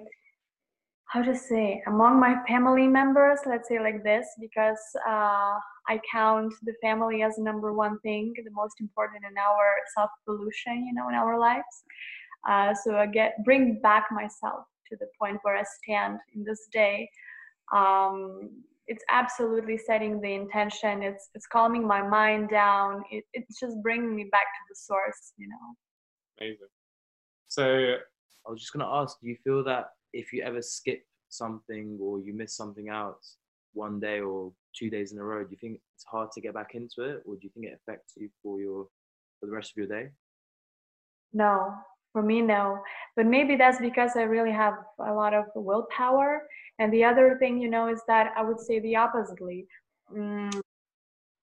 how 1.08 1.22
to 1.22 1.36
say 1.36 1.82
among 1.88 2.20
my 2.20 2.36
family 2.48 2.88
members 2.88 3.40
let's 3.46 3.68
say 3.70 3.80
like 3.80 4.04
this 4.04 4.26
because 4.40 4.82
uh, 5.08 5.56
i 5.88 6.00
count 6.12 6.52
the 6.64 6.74
family 6.82 7.22
as 7.22 7.38
number 7.38 7.74
one 7.74 8.00
thing 8.00 8.34
the 8.44 8.52
most 8.52 8.82
important 8.82 9.24
in 9.24 9.38
our 9.38 9.68
self 9.96 10.10
evolution 10.24 10.86
you 10.86 10.94
know 10.94 11.08
in 11.08 11.16
our 11.16 11.40
lives 11.40 11.76
uh, 12.50 12.74
so 12.74 12.96
i 12.98 13.06
get 13.06 13.36
bring 13.46 13.80
back 13.82 14.06
myself 14.12 14.66
to 14.96 15.06
the 15.06 15.12
point 15.20 15.40
where 15.44 15.58
i 15.58 15.64
stand 15.84 16.20
in 16.34 16.44
this 16.44 16.68
day. 16.72 17.10
Um, 17.74 18.64
it's 18.88 19.04
absolutely 19.10 19.78
setting 19.78 20.22
the 20.22 20.34
intention. 20.34 21.02
It's 21.02 21.30
it's 21.34 21.48
calming 21.48 21.88
my 21.88 22.02
mind 22.02 22.50
down. 22.50 23.04
It, 23.12 23.24
it's 23.34 23.60
just 23.60 23.82
bringing 23.82 24.16
me 24.16 24.30
back 24.32 24.44
to 24.44 24.64
the 24.70 24.76
source 24.76 25.34
you 25.38 25.48
know. 25.48 25.66
Amazing. 26.40 26.68
So 27.48 27.96
I 28.46 28.52
was 28.52 28.60
just 28.60 28.74
gonna 28.74 28.92
ask, 28.92 29.20
do 29.20 29.28
you 29.28 29.38
feel 29.44 29.64
that 29.64 29.90
if 30.14 30.32
you 30.32 30.44
ever 30.44 30.62
skip 30.62 31.04
something 31.30 31.98
or 32.00 32.20
you 32.20 32.34
miss 32.34 32.56
something 32.56 32.90
out 32.90 33.20
one 33.74 34.00
day 34.00 34.20
or 34.20 34.54
two 34.78 34.90
days 34.90 35.12
in 35.12 35.20
a 35.20 35.24
row, 35.24 35.44
do 35.44 35.52
you 35.52 35.58
think 35.58 35.82
it's 35.96 36.06
hard 36.06 36.32
to 36.32 36.42
get 36.42 36.54
back 36.54 36.76
into 36.76 37.02
it, 37.02 37.24
or 37.26 37.36
do 37.36 37.42
you 37.42 37.50
think 37.54 37.66
it 37.66 37.80
affects 37.82 38.14
you 38.18 38.30
for 38.44 38.60
your 38.60 38.88
for 39.40 39.48
the 39.48 39.52
rest 39.52 39.72
of 39.72 39.78
your 39.78 39.88
day? 39.88 40.10
No, 41.34 41.74
for 42.16 42.22
me, 42.22 42.42
no. 42.42 42.80
But 43.18 43.26
maybe 43.26 43.58
that's 43.58 43.82
because 43.82 44.12
I 44.16 44.22
really 44.22 44.54
have 44.54 44.76
a 45.00 45.12
lot 45.12 45.34
of 45.34 45.48
willpower. 45.54 46.48
And 46.80 46.92
the 46.94 47.04
other 47.04 47.36
thing, 47.40 47.60
you 47.60 47.70
know, 47.70 47.90
is 47.90 48.02
that 48.08 48.32
I 48.38 48.42
would 48.42 48.62
say 48.62 48.80
the 48.80 48.96
oppositely. 48.96 49.68
Mm, 50.16 50.62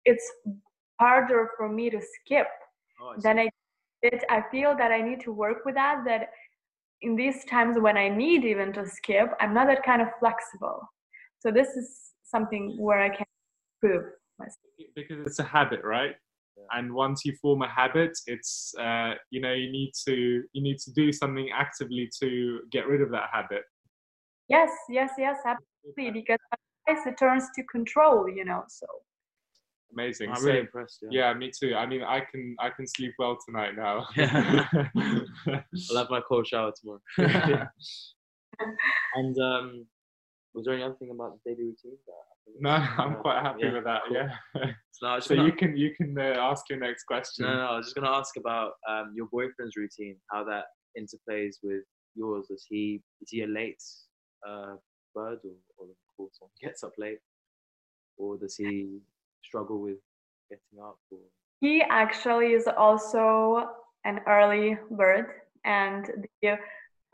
it's 0.06 0.32
harder 1.00 1.50
for 1.58 1.68
me 1.68 1.90
to 1.90 2.00
skip 2.00 2.48
Oh, 3.02 3.14
than 3.24 3.40
I 3.40 3.50
it. 4.04 4.24
I 4.30 4.44
feel 4.52 4.78
that 4.78 4.92
I 4.92 5.02
need 5.02 5.22
to 5.22 5.32
work 5.34 5.66
with 5.66 5.74
that. 5.74 6.04
That 6.06 6.30
in 7.02 7.16
these 7.16 7.46
times 7.46 7.78
when 7.80 7.98
I 7.98 8.08
need 8.08 8.46
even 8.46 8.72
to 8.74 8.86
skip, 8.88 9.30
I'm 9.40 9.56
not 9.56 9.66
that 9.68 9.82
kind 9.84 10.04
of 10.04 10.10
flexible. 10.20 10.82
So 11.40 11.50
this 11.50 11.70
is 11.70 12.12
something 12.24 12.76
where 12.78 13.00
I 13.00 13.10
can 13.10 13.26
improve 13.82 14.06
myself. 14.38 14.58
because 14.96 15.26
it's 15.26 15.40
a 15.40 15.44
habit, 15.44 15.82
right? 15.84 16.16
And 16.72 16.94
once 16.94 17.24
you 17.26 17.36
form 17.42 17.62
a 17.62 17.70
habit, 17.70 18.12
it's 18.28 18.74
uh, 18.80 19.14
you 19.32 19.42
know 19.42 19.54
you 19.54 19.72
need 19.72 19.92
to 20.08 20.44
you 20.54 20.62
need 20.64 20.78
to 20.80 20.92
do 20.94 21.12
something 21.12 21.50
actively 21.54 22.10
to 22.22 22.60
get 22.72 22.88
rid 22.88 23.02
of 23.02 23.12
that 23.12 23.30
habit. 23.32 23.64
Yes, 24.48 24.72
yes, 24.90 25.12
yes, 25.18 25.38
absolutely. 25.46 26.22
Because 26.22 26.40
otherwise 26.88 27.06
it 27.08 27.18
turns 27.18 27.46
to 27.56 27.64
control, 27.64 28.28
you 28.30 28.46
know. 28.46 28.64
So 28.68 28.86
Amazing. 29.94 30.30
I'm 30.30 30.36
So- 30.38 30.46
really 30.48 30.60
impressed. 30.60 31.00
Yeah. 31.02 31.30
yeah, 31.32 31.34
me 31.34 31.52
too. 31.58 31.76
I 31.76 31.86
mean, 31.86 32.04
I 32.04 32.20
can 32.22 32.56
I 32.60 32.70
can 32.70 32.88
sleep 32.88 33.14
well 33.18 33.38
tonight 33.46 33.76
now. 33.76 34.06
I'll 34.18 35.98
have 35.98 36.10
my 36.10 36.22
cold 36.28 36.48
shower 36.48 36.72
tomorrow. 36.80 37.02
Yeah. 37.18 37.68
and 39.16 39.38
um, 39.40 39.86
was 40.54 40.66
there 40.66 40.74
anything 40.76 41.12
about 41.12 41.38
the 41.44 41.52
daily 41.52 41.64
routine? 41.70 41.98
That 42.06 42.14
I 42.14 42.36
think- 42.36 42.39
no, 42.60 42.70
I'm 42.72 43.16
quite 43.16 43.42
happy 43.42 43.64
yeah, 43.64 43.74
with 43.74 43.84
that. 43.86 44.02
cool. 44.08 44.18
Yeah. 44.18 44.72
So, 44.92 45.08
no, 45.08 45.20
So 45.22 45.36
gonna- 45.36 45.48
you 45.48 45.54
can 45.54 45.78
you 45.78 45.96
can 45.96 46.18
uh, 46.20 46.36
ask 46.40 46.70
your 46.70 46.78
next 46.80 47.06
question. 47.06 47.46
No, 47.46 47.56
no, 47.56 47.66
I 47.68 47.78
was 47.78 47.86
just 47.86 47.96
gonna 47.96 48.12
ask 48.12 48.36
about 48.36 48.74
um, 48.88 49.14
your 49.16 49.28
boyfriend's 49.28 49.78
routine, 49.78 50.18
how 50.30 50.44
that 50.44 50.66
interplays 51.00 51.56
with 51.64 51.84
yours. 52.16 52.48
Is 52.50 52.66
he 52.68 53.02
is 53.22 53.30
he 53.32 53.44
a 53.44 53.48
late 53.48 53.82
uh, 54.46 54.76
bird, 55.16 55.40
or, 55.46 55.56
or 55.78 55.86
of 55.86 56.18
course 56.18 56.34
one 56.40 56.52
gets 56.62 56.84
up 56.84 56.92
late, 56.98 57.20
or 58.18 58.38
does 58.38 58.58
he 58.58 59.00
struggle 59.42 59.80
with 59.80 60.00
getting 60.50 60.84
up? 60.84 60.98
Or 61.12 61.20
he 61.62 61.82
actually 61.90 62.48
is 62.48 62.68
also 62.68 63.70
an 64.04 64.20
early 64.28 64.78
bird. 64.92 65.28
And 65.64 66.28
the 66.42 66.58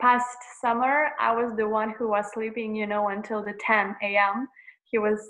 past 0.00 0.38
summer, 0.60 1.10
I 1.20 1.32
was 1.34 1.54
the 1.56 1.68
one 1.68 1.94
who 1.96 2.08
was 2.08 2.26
sleeping, 2.32 2.74
you 2.74 2.86
know, 2.86 3.08
until 3.08 3.44
the 3.44 3.54
10 3.60 3.94
a.m. 4.02 4.48
He 4.90 4.98
was 4.98 5.20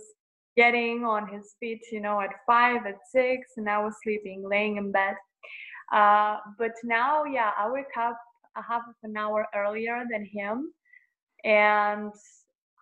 getting 0.56 1.04
on 1.04 1.28
his 1.28 1.54
feet, 1.60 1.82
you 1.92 2.00
know, 2.00 2.20
at 2.20 2.30
five, 2.46 2.86
at 2.86 2.98
six, 3.10 3.52
and 3.56 3.68
I 3.68 3.78
was 3.84 3.94
sleeping, 4.02 4.44
laying 4.48 4.76
in 4.76 4.92
bed. 4.92 5.14
Uh, 5.92 6.38
but 6.58 6.72
now, 6.84 7.24
yeah, 7.24 7.50
I 7.58 7.70
wake 7.70 7.96
up 7.98 8.18
a 8.56 8.62
half 8.62 8.82
of 8.88 8.94
an 9.02 9.16
hour 9.16 9.46
earlier 9.54 10.04
than 10.10 10.24
him. 10.24 10.72
And 11.44 12.12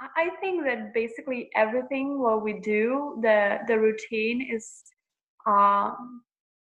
I- 0.01 0.31
think 0.41 0.65
that 0.65 0.93
basically 0.95 1.51
everything 1.55 2.21
what 2.21 2.43
we 2.43 2.55
do, 2.61 3.19
the 3.23 3.59
the 3.69 3.79
routine 3.79 4.41
is 4.57 4.67
um, 5.47 6.23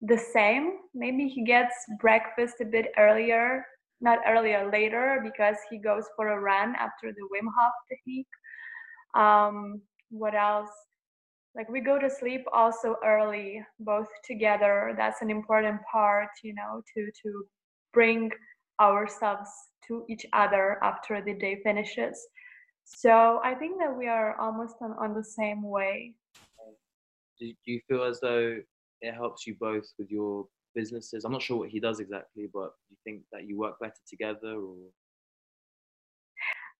the 0.01 0.17
same. 0.17 0.65
Maybe 0.93 1.27
he 1.27 1.43
gets 1.43 1.75
breakfast 1.99 2.55
a 2.61 2.65
bit 2.65 2.87
earlier, 2.97 3.65
not 4.01 4.19
earlier, 4.27 4.69
later, 4.71 5.21
because 5.23 5.57
he 5.69 5.77
goes 5.77 6.05
for 6.15 6.27
a 6.29 6.39
run 6.39 6.75
after 6.75 7.11
the 7.11 7.25
Wim 7.31 7.47
Hof 7.57 7.73
technique. 7.89 8.33
Um, 9.15 9.81
what 10.14 10.36
else? 10.36 10.70
Like 11.55 11.70
we 11.70 11.82
go 11.82 11.99
to 11.99 12.09
sleep 12.09 12.45
also 12.53 12.95
early, 13.03 13.64
both 13.80 14.07
together. 14.26 14.93
That's 14.97 15.22
an 15.22 15.30
important 15.30 15.82
part, 15.91 16.30
you 16.43 16.53
know, 16.53 16.82
to 16.93 17.11
to 17.24 17.43
bring 17.93 18.32
ourselves 18.80 19.49
to 19.88 20.05
each 20.09 20.26
other 20.34 20.78
after 20.84 21.22
the 21.22 21.34
day 21.34 21.61
finishes. 21.64 22.18
So 22.86 23.39
I 23.43 23.53
think 23.55 23.80
that 23.80 23.95
we 23.95 24.07
are 24.07 24.36
almost 24.39 24.76
on, 24.82 24.93
on 24.99 25.14
the 25.14 25.24
same 25.24 25.61
way. 25.64 26.16
do, 27.39 27.47
do 27.66 27.72
you 27.72 27.82
feel 27.88 28.03
as 28.03 28.20
though 28.20 28.57
it 29.01 29.14
helps 29.14 29.45
you 29.45 29.55
both 29.59 29.86
with 29.97 30.09
your 30.09 30.47
businesses? 30.76 31.24
I'm 31.24 31.32
not 31.32 31.41
sure 31.41 31.57
what 31.57 31.70
he 31.70 31.80
does 31.80 31.99
exactly, 31.99 32.49
but 32.53 32.74
do 32.89 32.91
you 32.91 32.97
think 33.03 33.24
that 33.32 33.47
you 33.47 33.57
work 33.57 33.80
better 33.80 34.03
together, 34.09 34.55
or 34.55 34.76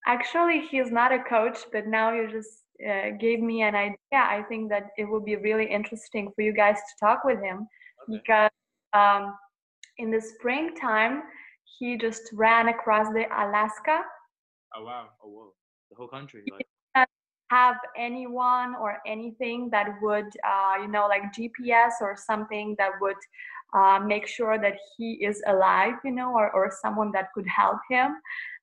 Actually, 0.06 0.68
he's 0.70 0.92
not 0.92 1.14
a 1.14 1.24
coach, 1.24 1.60
but 1.72 1.88
now 1.88 2.14
you 2.14 2.30
just 2.30 2.63
uh, 2.82 3.12
gave 3.20 3.40
me 3.40 3.62
an 3.62 3.76
idea. 3.76 3.96
I 4.12 4.44
think 4.50 4.70
that 4.70 4.90
it 4.98 5.06
would 5.06 5.26
be 5.26 5.36
really 5.36 5.66
interesting 5.66 6.32
for 6.36 6.42
you 6.42 6.54
guys 6.54 6.76
to 6.78 7.06
talk 7.06 7.24
with 7.24 7.40
him 7.42 7.68
Okay. 8.10 8.18
because 8.18 8.52
um, 8.94 9.36
in 9.98 10.12
the 10.12 10.20
springtime, 10.22 11.24
he 11.78 11.98
just 11.98 12.30
ran 12.34 12.70
across 12.70 13.08
the 13.14 13.26
Alaska. 13.32 14.02
Oh 14.76 14.84
wow. 14.84 15.10
oh 15.24 15.30
wow! 15.30 15.52
the 15.90 15.96
whole 15.96 16.08
country? 16.08 16.44
Like, 16.52 17.08
Have 17.52 17.78
anyone 17.96 18.76
or 18.82 18.98
anything 19.06 19.70
that 19.72 19.88
would, 20.02 20.26
uh, 20.44 20.82
you 20.82 20.88
know, 20.88 21.06
like 21.08 21.32
GPS 21.34 22.02
or 22.02 22.16
something 22.18 22.76
that 22.80 22.92
would 23.00 23.22
uh, 23.76 24.00
make 24.00 24.26
sure 24.28 24.58
that 24.58 24.74
he 24.98 25.24
is 25.24 25.42
alive, 25.48 25.94
you 26.04 26.12
know, 26.12 26.34
or, 26.34 26.50
or 26.52 26.72
someone 26.82 27.12
that 27.12 27.28
could 27.36 27.46
help 27.48 27.78
him. 27.90 28.16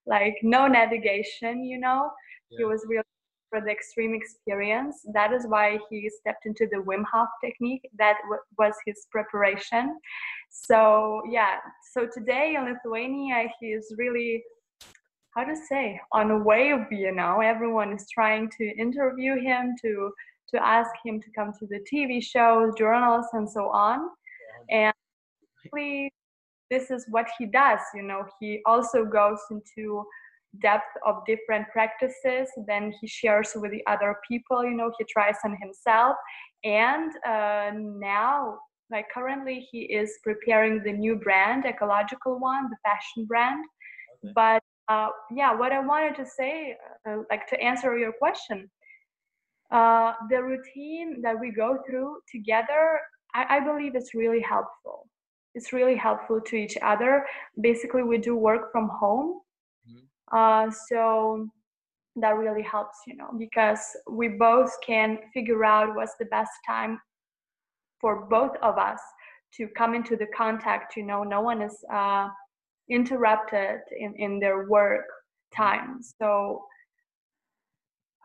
Like 0.07 0.37
no 0.43 0.67
navigation, 0.67 1.65
you 1.65 1.79
know. 1.79 2.11
He 2.49 2.65
was 2.65 2.85
really 2.89 3.05
for 3.51 3.61
the 3.61 3.71
extreme 3.71 4.15
experience. 4.15 5.05
That 5.13 5.33
is 5.33 5.45
why 5.47 5.79
he 5.91 6.09
stepped 6.09 6.47
into 6.47 6.67
the 6.71 6.79
Wim 6.79 7.05
Hof 7.13 7.29
technique. 7.45 7.89
That 7.99 8.17
w- 8.23 8.41
was 8.59 8.75
his 8.87 9.07
preparation. 9.11 9.99
So 10.49 11.21
yeah. 11.29 11.57
So 11.93 12.09
today 12.13 12.55
in 12.57 12.65
Lithuania, 12.65 13.49
he 13.61 13.67
is 13.69 13.93
really 13.99 14.43
how 15.37 15.45
to 15.45 15.55
say 15.69 16.01
on 16.13 16.31
a 16.31 16.39
wave. 16.39 16.87
You 16.91 17.13
know, 17.13 17.41
everyone 17.41 17.93
is 17.93 18.07
trying 18.13 18.51
to 18.59 18.65
interview 18.79 19.41
him 19.41 19.75
to 19.83 20.13
to 20.55 20.65
ask 20.65 20.91
him 21.05 21.21
to 21.21 21.31
come 21.37 21.53
to 21.59 21.67
the 21.67 21.81
TV 21.93 22.23
shows, 22.23 22.73
journals, 22.77 23.27
and 23.33 23.49
so 23.49 23.69
on. 23.69 24.01
And 24.71 24.93
this 26.71 26.91
is 26.91 27.07
what 27.11 27.27
he 27.39 27.47
does. 27.47 27.81
You 27.95 28.03
know, 28.03 28.25
he 28.41 28.61
also 28.67 29.05
goes 29.05 29.39
into 29.51 30.05
depth 30.63 30.93
of 31.07 31.17
different 31.27 31.67
practices 31.73 32.49
then 32.67 32.93
he 33.01 33.07
shares 33.07 33.51
with 33.55 33.71
the 33.71 33.83
other 33.87 34.17
people 34.27 34.65
you 34.65 34.75
know 34.75 34.91
he 34.99 35.05
tries 35.09 35.37
on 35.45 35.57
himself 35.61 36.17
and 36.65 37.13
uh, 37.27 37.71
now 37.75 38.59
like 38.91 39.07
currently 39.15 39.67
he 39.71 39.83
is 39.83 40.19
preparing 40.25 40.83
the 40.83 40.93
new 40.93 41.17
brand 41.17 41.65
ecological 41.65 42.39
one 42.39 42.69
the 42.71 42.77
fashion 42.85 43.25
brand 43.27 43.65
Okay. 44.23 44.33
but 44.35 44.63
uh, 44.89 45.09
yeah 45.35 45.55
what 45.55 45.73
i 45.73 45.79
wanted 45.81 46.15
to 46.17 46.27
say 46.27 46.77
uh, 47.09 47.19
like 47.31 47.47
to 47.47 47.59
answer 47.63 47.97
your 47.97 48.13
question 48.13 48.69
uh, 49.71 50.13
the 50.29 50.43
routine 50.43 51.23
that 51.23 51.39
we 51.39 51.53
go 51.53 51.79
through 51.89 52.17
together 52.31 52.99
I, 53.35 53.57
I 53.57 53.61
believe 53.61 53.95
it's 53.95 54.15
really 54.15 54.41
helpful 54.41 55.07
it's 55.55 55.73
really 55.73 55.97
helpful 55.97 56.41
to 56.41 56.57
each 56.57 56.77
other 56.83 57.25
basically 57.61 58.03
we 58.03 58.19
do 58.19 58.37
work 58.37 58.71
from 58.73 58.89
home. 58.89 59.41
Uh, 60.33 60.71
so 60.89 61.49
that 62.17 62.37
really 62.37 62.63
helps 62.63 62.99
you 63.07 63.17
know 63.17 63.31
because 63.39 63.81
we 64.11 64.29
both 64.29 64.73
can 64.85 65.19
figure 65.33 65.65
out 65.65 65.95
what's 65.95 66.17
the 66.19 66.25
best 66.27 66.51
time 66.67 67.01
for 68.01 68.27
both 68.27 68.57
of 68.63 68.79
us 68.79 69.01
to 69.55 69.69
come 69.69 69.95
into 69.95 70.17
the 70.17 70.27
contact 70.37 70.97
you 70.97 71.05
know 71.05 71.23
no 71.23 71.41
one 71.41 71.63
is 71.63 71.77
uh, 71.93 72.29
interrupted 72.89 73.81
in, 73.97 74.15
in 74.17 74.41
their 74.41 74.69
work 74.69 75.05
time. 75.55 76.01
So 76.21 76.65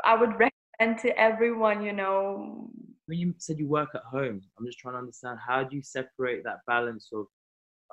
i 0.03 0.14
would 0.14 0.32
recommend 0.32 0.99
to 0.99 1.18
everyone 1.18 1.82
you 1.82 1.93
know 1.93 2.70
when 3.08 3.20
you 3.20 3.34
said 3.38 3.60
you 3.60 3.68
work 3.68 3.89
at 3.93 4.01
home, 4.01 4.41
I'm 4.58 4.66
just 4.66 4.80
trying 4.80 4.95
to 4.95 4.99
understand 4.99 5.39
how 5.45 5.64
do 5.64 5.76
you 5.76 5.84
separate 5.84 6.43
that 6.43 6.60
balance 6.68 7.10
of 7.14 7.28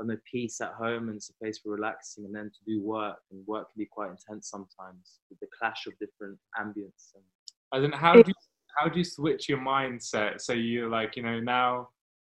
on 0.01 0.07
the 0.07 0.19
peace 0.31 0.61
at 0.61 0.73
home 0.73 1.09
and 1.09 1.17
it's 1.17 1.31
a 1.31 1.35
place 1.35 1.59
for 1.59 1.71
relaxing, 1.71 2.25
and 2.25 2.35
then 2.35 2.51
to 2.51 2.59
do 2.67 2.81
work, 2.83 3.19
and 3.31 3.47
work 3.47 3.73
can 3.73 3.79
be 3.79 3.87
quite 3.87 4.11
intense 4.11 4.49
sometimes 4.49 5.21
with 5.31 5.39
the 5.41 5.47
clash 5.59 5.87
of 5.87 5.93
different 5.99 6.39
ambience. 6.59 7.15
And 7.15 7.25
I 7.73 7.79
don't 7.81 7.91
know 7.91 7.97
how 7.97 8.15
do 8.15 8.23
you, 8.27 8.35
how 8.79 8.89
do 8.89 8.99
you 8.99 9.05
switch 9.05 9.49
your 9.49 9.59
mindset 9.59 10.41
so 10.41 10.53
you're 10.53 10.89
like 10.89 11.17
you 11.17 11.23
know 11.23 11.41
now 11.41 11.89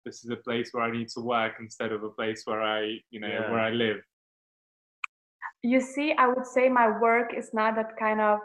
this 0.05 0.23
is 0.23 0.29
a 0.29 0.37
place 0.37 0.69
where 0.71 0.83
I 0.83 0.91
need 0.91 1.09
to 1.09 1.21
work 1.21 1.53
instead 1.59 1.91
of 1.91 2.03
a 2.03 2.09
place 2.09 2.43
where 2.45 2.61
I 2.61 2.99
you 3.11 3.19
know 3.19 3.27
Yeah. 3.27 3.49
where 3.51 3.59
I 3.59 3.71
live. 3.71 4.01
you 5.61 5.81
see 5.81 6.13
i 6.17 6.25
would 6.25 6.45
say 6.45 6.69
my 6.69 6.87
work 6.99 7.33
is 7.37 7.49
not 7.53 7.75
that 7.75 7.91
kind 7.97 8.21
of 8.21 8.39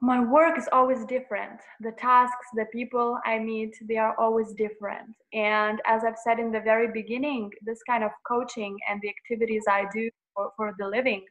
my 0.00 0.20
work 0.24 0.56
is 0.56 0.68
always 0.72 1.04
different 1.06 1.60
the 1.80 1.92
tasks 1.92 2.46
the 2.54 2.66
people 2.72 3.18
i 3.24 3.38
meet 3.38 3.74
they 3.88 3.96
are 3.96 4.14
always 4.18 4.52
different 4.52 5.08
and 5.32 5.80
as 5.86 6.02
i've 6.04 6.18
said 6.24 6.38
in 6.38 6.52
the 6.52 6.60
very 6.60 6.88
beginning 6.92 7.50
this 7.62 7.80
kind 7.88 8.04
of 8.04 8.10
coaching 8.26 8.76
and 8.88 9.00
the 9.02 9.08
activities 9.08 9.64
i 9.68 9.84
do 9.92 10.08
for, 10.34 10.52
for 10.56 10.72
the 10.78 10.86
living 10.86 11.24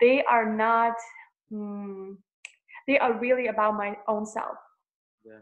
they 0.00 0.22
are 0.24 0.54
not 0.54 0.94
mm, 1.52 2.16
they 2.86 2.98
are 2.98 3.18
really 3.18 3.46
about 3.46 3.76
my 3.76 3.96
own 4.08 4.26
self. 4.26 4.56
Yeah. 5.24 5.40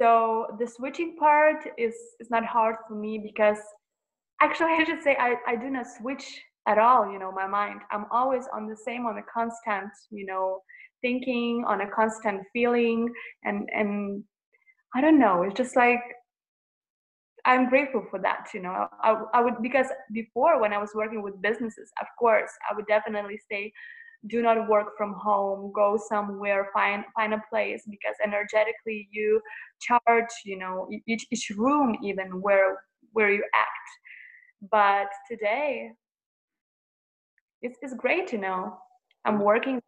So 0.00 0.56
the 0.58 0.66
switching 0.66 1.16
part 1.16 1.66
is 1.78 1.94
is 2.20 2.30
not 2.30 2.44
hard 2.44 2.76
for 2.86 2.94
me 2.94 3.18
because 3.18 3.58
actually 4.42 4.72
I 4.78 4.84
should 4.84 5.02
say 5.02 5.16
I, 5.18 5.36
I 5.46 5.56
do 5.56 5.70
not 5.70 5.86
switch 5.86 6.42
at 6.68 6.78
all, 6.78 7.10
you 7.10 7.18
know, 7.18 7.32
my 7.32 7.46
mind. 7.46 7.80
I'm 7.90 8.06
always 8.10 8.44
on 8.52 8.66
the 8.66 8.76
same 8.76 9.06
on 9.06 9.16
the 9.16 9.22
constant, 9.32 9.90
you 10.10 10.26
know, 10.26 10.60
thinking, 11.02 11.64
on 11.66 11.80
a 11.82 11.90
constant 11.90 12.42
feeling 12.52 13.08
and 13.44 13.68
and 13.72 14.24
I 14.94 15.00
don't 15.00 15.18
know, 15.18 15.42
it's 15.42 15.56
just 15.56 15.76
like 15.76 16.00
I'm 17.44 17.68
grateful 17.68 18.04
for 18.10 18.18
that, 18.20 18.48
you 18.52 18.60
know. 18.60 18.88
I, 19.02 19.22
I 19.34 19.40
would 19.40 19.62
because 19.62 19.86
before 20.12 20.60
when 20.60 20.72
I 20.72 20.78
was 20.78 20.90
working 20.94 21.22
with 21.22 21.40
businesses, 21.40 21.92
of 22.00 22.08
course, 22.18 22.50
I 22.68 22.74
would 22.74 22.86
definitely 22.88 23.40
say 23.50 23.72
do 24.28 24.42
not 24.42 24.68
work 24.68 24.96
from 24.96 25.14
home 25.14 25.72
go 25.74 25.98
somewhere 26.08 26.70
find 26.72 27.04
find 27.14 27.34
a 27.34 27.42
place 27.50 27.82
because 27.88 28.14
energetically 28.24 29.08
you 29.12 29.40
charge 29.80 30.30
you 30.44 30.58
know 30.58 30.88
each, 31.06 31.26
each 31.30 31.50
room 31.56 31.96
even 32.02 32.40
where 32.40 32.82
where 33.12 33.30
you 33.30 33.44
act 33.54 34.70
but 34.70 35.06
today 35.30 35.90
it's, 37.62 37.76
it's 37.82 37.94
great 37.94 38.32
you 38.32 38.38
know 38.38 38.76
i'm 39.24 39.40
working 39.40 39.80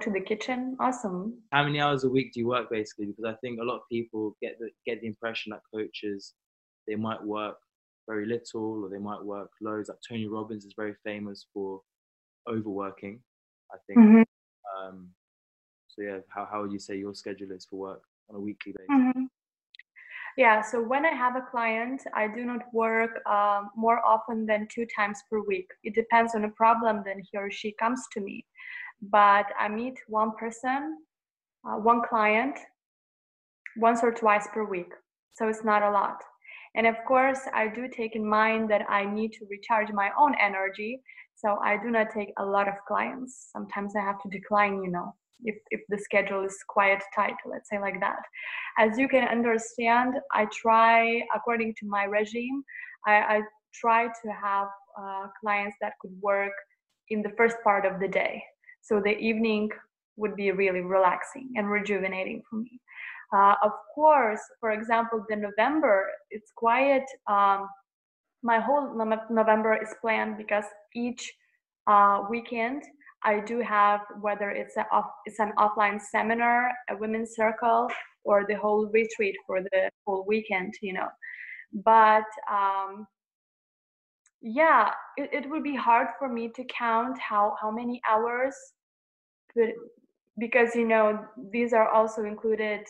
to 0.00 0.10
the 0.10 0.20
kitchen 0.20 0.76
awesome 0.80 1.34
how 1.52 1.64
many 1.64 1.80
hours 1.80 2.04
a 2.04 2.08
week 2.08 2.32
do 2.32 2.40
you 2.40 2.48
work 2.48 2.68
basically 2.70 3.06
because 3.06 3.24
i 3.24 3.34
think 3.40 3.58
a 3.60 3.64
lot 3.64 3.76
of 3.76 3.82
people 3.90 4.36
get 4.42 4.56
the 4.58 4.68
get 4.86 5.00
the 5.00 5.06
impression 5.06 5.50
that 5.50 5.60
coaches 5.72 6.34
they 6.86 6.94
might 6.94 7.22
work 7.22 7.56
very 8.06 8.26
little 8.26 8.84
or 8.84 8.90
they 8.90 8.98
might 8.98 9.22
work 9.22 9.50
loads 9.62 9.88
like 9.88 9.98
tony 10.06 10.26
robbins 10.26 10.64
is 10.64 10.74
very 10.76 10.94
famous 11.04 11.46
for 11.52 11.80
overworking 12.48 13.20
I 13.74 13.78
think. 13.86 13.98
Mm-hmm. 13.98 14.88
Um, 14.88 15.10
so 15.88 16.02
yeah, 16.02 16.18
how 16.28 16.48
how 16.50 16.62
would 16.62 16.72
you 16.72 16.78
say 16.78 16.96
your 16.96 17.14
schedule 17.14 17.52
is 17.52 17.66
for 17.68 17.76
work 17.76 18.02
on 18.28 18.36
a 18.36 18.40
weekly 18.40 18.72
basis? 18.76 18.90
Mm-hmm. 18.90 19.24
Yeah, 20.36 20.62
so 20.62 20.82
when 20.82 21.06
I 21.06 21.10
have 21.10 21.36
a 21.36 21.46
client, 21.48 22.02
I 22.12 22.26
do 22.26 22.44
not 22.44 22.62
work 22.72 23.24
um, 23.24 23.70
more 23.76 24.04
often 24.04 24.46
than 24.46 24.66
two 24.68 24.84
times 24.96 25.22
per 25.30 25.40
week. 25.40 25.68
It 25.84 25.94
depends 25.94 26.34
on 26.34 26.42
the 26.42 26.48
problem, 26.48 27.02
then 27.04 27.22
he 27.30 27.38
or 27.38 27.52
she 27.52 27.72
comes 27.78 28.02
to 28.12 28.20
me. 28.20 28.44
But 29.02 29.46
I 29.58 29.68
meet 29.68 29.98
one 30.08 30.32
person, 30.36 30.98
uh, 31.66 31.76
one 31.76 32.02
client, 32.08 32.58
once 33.76 34.00
or 34.02 34.12
twice 34.12 34.46
per 34.52 34.64
week. 34.64 34.92
So 35.34 35.48
it's 35.48 35.64
not 35.64 35.82
a 35.82 35.90
lot. 35.90 36.22
And 36.76 36.86
of 36.86 36.96
course, 37.06 37.40
I 37.54 37.68
do 37.68 37.88
take 37.88 38.16
in 38.16 38.26
mind 38.26 38.70
that 38.70 38.84
I 38.88 39.04
need 39.04 39.32
to 39.34 39.46
recharge 39.50 39.92
my 39.92 40.10
own 40.18 40.34
energy. 40.40 41.00
So 41.34 41.58
I 41.62 41.76
do 41.76 41.90
not 41.90 42.10
take 42.10 42.32
a 42.38 42.44
lot 42.44 42.68
of 42.68 42.74
clients. 42.86 43.48
Sometimes 43.52 43.94
I 43.96 44.00
have 44.00 44.20
to 44.22 44.28
decline, 44.28 44.82
you 44.82 44.90
know, 44.90 45.14
if, 45.44 45.56
if 45.70 45.80
the 45.88 45.98
schedule 45.98 46.44
is 46.44 46.56
quite 46.68 47.02
tight, 47.14 47.34
let's 47.46 47.68
say 47.68 47.78
like 47.78 48.00
that. 48.00 48.22
As 48.78 48.98
you 48.98 49.08
can 49.08 49.28
understand, 49.28 50.14
I 50.32 50.46
try, 50.46 51.22
according 51.34 51.74
to 51.80 51.86
my 51.86 52.04
regime, 52.04 52.62
I, 53.06 53.14
I 53.14 53.42
try 53.72 54.06
to 54.06 54.28
have 54.30 54.68
uh, 54.98 55.26
clients 55.40 55.76
that 55.80 55.94
could 56.00 56.12
work 56.20 56.52
in 57.10 57.22
the 57.22 57.32
first 57.36 57.56
part 57.62 57.84
of 57.84 58.00
the 58.00 58.08
day. 58.08 58.42
So 58.84 59.00
the 59.00 59.16
evening 59.18 59.70
would 60.16 60.36
be 60.36 60.50
really 60.52 60.80
relaxing 60.80 61.48
and 61.56 61.70
rejuvenating 61.70 62.42
for 62.48 62.56
me. 62.56 62.80
Uh, 63.34 63.54
of 63.62 63.72
course, 63.94 64.40
for 64.60 64.70
example, 64.70 65.24
the 65.28 65.36
November, 65.36 66.08
it's 66.30 66.52
quiet. 66.54 67.02
Um, 67.26 67.68
my 68.42 68.60
whole 68.60 68.94
November 69.30 69.74
is 69.82 69.88
planned 70.00 70.36
because 70.36 70.64
each 70.94 71.32
uh, 71.86 72.22
weekend 72.30 72.82
I 73.24 73.40
do 73.40 73.60
have 73.60 74.00
whether 74.20 74.50
it's 74.50 74.76
off, 74.92 75.06
it's 75.24 75.40
an 75.40 75.52
offline 75.58 76.00
seminar, 76.00 76.70
a 76.90 76.96
women's 76.96 77.34
circle, 77.34 77.88
or 78.24 78.44
the 78.46 78.54
whole 78.54 78.86
retreat 78.86 79.34
for 79.46 79.62
the 79.62 79.90
whole 80.06 80.24
weekend, 80.28 80.74
you 80.82 80.92
know. 80.92 81.08
But 81.72 82.26
um, 82.52 83.06
yeah, 84.42 84.90
it, 85.16 85.30
it 85.32 85.50
would 85.50 85.62
be 85.62 85.74
hard 85.74 86.08
for 86.18 86.28
me 86.28 86.50
to 86.54 86.64
count 86.64 87.18
how 87.18 87.56
how 87.60 87.70
many 87.70 88.00
hours, 88.08 88.54
but 89.54 89.70
because 90.38 90.74
you 90.74 90.86
know 90.86 91.24
these 91.52 91.72
are 91.72 91.88
also 91.90 92.24
included 92.24 92.80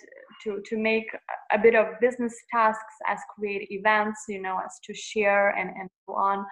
to 0.43 0.63
to 0.65 0.77
make 0.77 1.07
a 1.53 1.59
bit 1.59 1.75
of 1.75 1.87
business 2.01 2.35
tasks 2.53 2.95
as 3.07 3.19
create 3.35 3.71
events 3.71 4.21
you 4.29 4.41
know 4.41 4.59
as 4.65 4.79
to 4.85 4.95
share 4.95 5.51
and 5.51 5.71
and 5.79 5.89
so 6.07 6.15
on. 6.15 6.45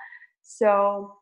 So 0.42 1.16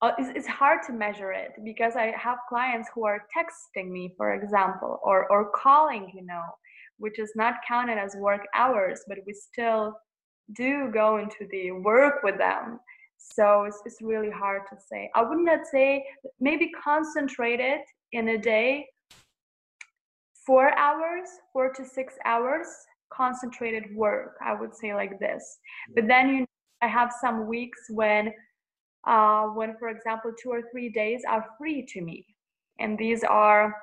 uh, 0.00 0.12
it's, 0.18 0.30
it's 0.36 0.46
hard 0.46 0.80
to 0.86 0.92
measure 0.92 1.32
it 1.32 1.50
because 1.64 1.96
i 1.96 2.14
have 2.16 2.38
clients 2.48 2.88
who 2.94 3.04
are 3.04 3.26
texting 3.36 3.90
me 3.90 4.14
for 4.16 4.34
example 4.34 5.00
or 5.02 5.26
or 5.28 5.50
calling 5.50 6.08
you 6.14 6.24
know 6.24 6.44
which 6.98 7.18
is 7.18 7.32
not 7.34 7.54
counted 7.66 7.98
as 7.98 8.14
work 8.16 8.42
hours 8.54 9.02
but 9.08 9.18
we 9.26 9.32
still 9.32 9.92
do 10.54 10.90
go 10.92 11.18
into 11.18 11.46
the 11.50 11.72
work 11.72 12.22
with 12.22 12.38
them. 12.38 12.80
So 13.18 13.64
it's, 13.64 13.80
it's 13.84 14.00
really 14.00 14.30
hard 14.30 14.62
to 14.70 14.76
say. 14.90 15.10
I 15.14 15.22
would 15.22 15.38
not 15.38 15.60
say 15.70 16.04
maybe 16.40 16.70
concentrated 16.82 17.80
in 18.12 18.28
a 18.30 18.38
day 18.38 18.86
four 20.46 20.76
hours 20.78 21.28
four 21.52 21.72
to 21.72 21.84
six 21.84 22.14
hours 22.24 22.66
concentrated 23.12 23.84
work 23.94 24.36
i 24.44 24.54
would 24.54 24.74
say 24.74 24.94
like 24.94 25.18
this. 25.18 25.58
But 25.94 26.06
then 26.08 26.28
you 26.34 26.46
i 26.82 26.86
have 26.86 27.12
some 27.20 27.46
weeks 27.46 27.80
when 27.90 28.32
uh, 29.06 29.44
when 29.58 29.76
for 29.78 29.88
example 29.88 30.32
two 30.40 30.50
or 30.50 30.62
three 30.70 30.88
days 30.88 31.22
are 31.28 31.44
free 31.58 31.84
to 31.92 32.00
me. 32.00 32.24
And 32.78 32.96
these 32.98 33.24
are 33.24 33.74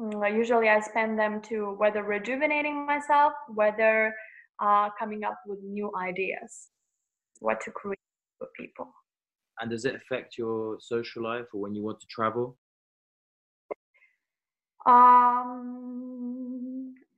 mm, 0.00 0.36
usually 0.36 0.68
i 0.68 0.80
spend 0.80 1.18
them 1.18 1.40
to 1.42 1.74
whether 1.78 2.02
rejuvenating 2.02 2.86
myself 2.86 3.32
whether 3.54 4.14
uh, 4.60 4.88
coming 4.98 5.22
up 5.24 5.38
with 5.46 5.60
new 5.62 5.90
ideas 5.96 6.68
what 7.40 7.60
to 7.60 7.70
create 7.70 7.98
for 8.38 8.48
people. 8.58 8.88
And 9.60 9.70
does 9.70 9.84
it 9.84 9.94
affect 9.94 10.38
your 10.38 10.78
social 10.80 11.22
life 11.24 11.46
or 11.52 11.60
when 11.60 11.74
you 11.74 11.82
want 11.82 12.00
to 12.00 12.06
travel 12.08 12.56
um, 14.86 16.54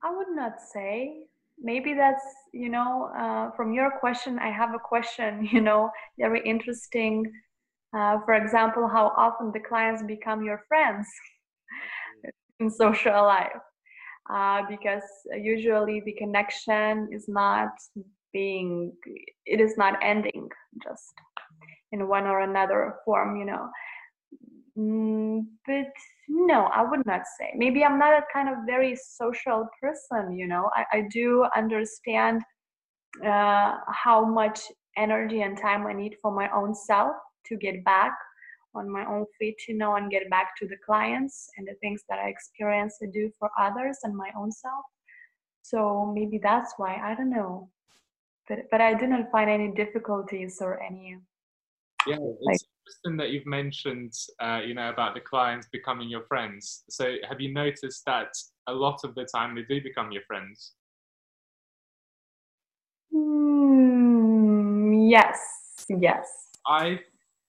I 0.03 0.15
would 0.15 0.29
not 0.35 0.59
say. 0.73 1.23
Maybe 1.63 1.93
that's 1.93 2.23
you 2.53 2.69
know 2.69 3.11
uh, 3.17 3.51
from 3.55 3.73
your 3.73 3.91
question. 3.99 4.39
I 4.39 4.51
have 4.51 4.73
a 4.73 4.79
question. 4.79 5.47
You 5.51 5.61
know, 5.61 5.91
very 6.19 6.41
interesting. 6.45 7.31
Uh, 7.95 8.19
for 8.25 8.33
example, 8.35 8.87
how 8.87 9.13
often 9.17 9.51
the 9.53 9.59
clients 9.59 10.03
become 10.03 10.43
your 10.43 10.63
friends 10.67 11.07
in 12.59 12.69
social 12.69 13.23
life, 13.23 13.59
uh, 14.33 14.61
because 14.69 15.03
usually 15.37 16.01
the 16.05 16.13
connection 16.13 17.09
is 17.11 17.27
not 17.27 17.69
being, 18.33 18.93
it 19.45 19.59
is 19.61 19.77
not 19.77 19.99
ending 20.03 20.49
just 20.83 21.13
in 21.91 22.07
one 22.07 22.25
or 22.27 22.41
another 22.41 22.95
form. 23.05 23.37
You 23.37 23.45
know, 23.45 23.69
Mm, 24.77 25.45
but 25.65 25.91
no, 26.27 26.65
I 26.65 26.83
would 26.83 27.05
not 27.05 27.21
say. 27.39 27.51
Maybe 27.55 27.83
I'm 27.83 27.99
not 27.99 28.13
a 28.13 28.23
kind 28.33 28.49
of 28.49 28.55
very 28.65 28.95
social 28.95 29.67
person, 29.81 30.37
you 30.37 30.47
know. 30.47 30.69
I, 30.75 30.85
I 30.97 31.07
do 31.11 31.45
understand 31.55 32.41
uh, 33.25 33.75
how 33.87 34.25
much 34.25 34.59
energy 34.97 35.41
and 35.41 35.57
time 35.57 35.85
I 35.87 35.93
need 35.93 36.15
for 36.21 36.31
my 36.31 36.49
own 36.51 36.73
self 36.73 37.15
to 37.47 37.57
get 37.57 37.83
back 37.83 38.13
on 38.73 38.89
my 38.89 39.05
own 39.05 39.25
feet, 39.37 39.57
you 39.67 39.75
know, 39.75 39.95
and 39.95 40.09
get 40.09 40.29
back 40.29 40.55
to 40.59 40.67
the 40.67 40.77
clients 40.85 41.49
and 41.57 41.67
the 41.67 41.75
things 41.81 42.01
that 42.09 42.19
I 42.19 42.29
experience 42.29 42.97
to 42.99 43.07
do 43.07 43.29
for 43.37 43.49
others 43.59 43.97
and 44.03 44.15
my 44.15 44.29
own 44.37 44.51
self. 44.51 44.85
So 45.63 46.11
maybe 46.13 46.39
that's 46.41 46.73
why 46.77 46.99
I 47.03 47.15
don't 47.15 47.29
know, 47.29 47.69
but 48.47 48.59
but 48.71 48.81
I 48.81 48.93
didn't 48.93 49.31
find 49.31 49.49
any 49.49 49.71
difficulties 49.71 50.57
or 50.61 50.81
any. 50.81 51.17
Yeah, 52.07 52.17
it's 52.19 52.65
interesting 52.87 53.17
that 53.17 53.29
you've 53.29 53.45
mentioned, 53.45 54.13
uh, 54.39 54.61
you 54.65 54.73
know, 54.73 54.89
about 54.89 55.13
the 55.13 55.21
clients 55.21 55.67
becoming 55.71 56.09
your 56.09 56.23
friends. 56.23 56.83
So, 56.89 57.15
have 57.27 57.39
you 57.39 57.53
noticed 57.53 58.03
that 58.05 58.33
a 58.67 58.73
lot 58.73 59.01
of 59.03 59.13
the 59.15 59.25
time 59.25 59.55
they 59.55 59.61
do 59.63 59.81
become 59.81 60.11
your 60.11 60.23
friends? 60.27 60.73
Mm, 63.13 65.09
yes, 65.09 65.85
yes. 65.89 66.49
I've 66.67 66.99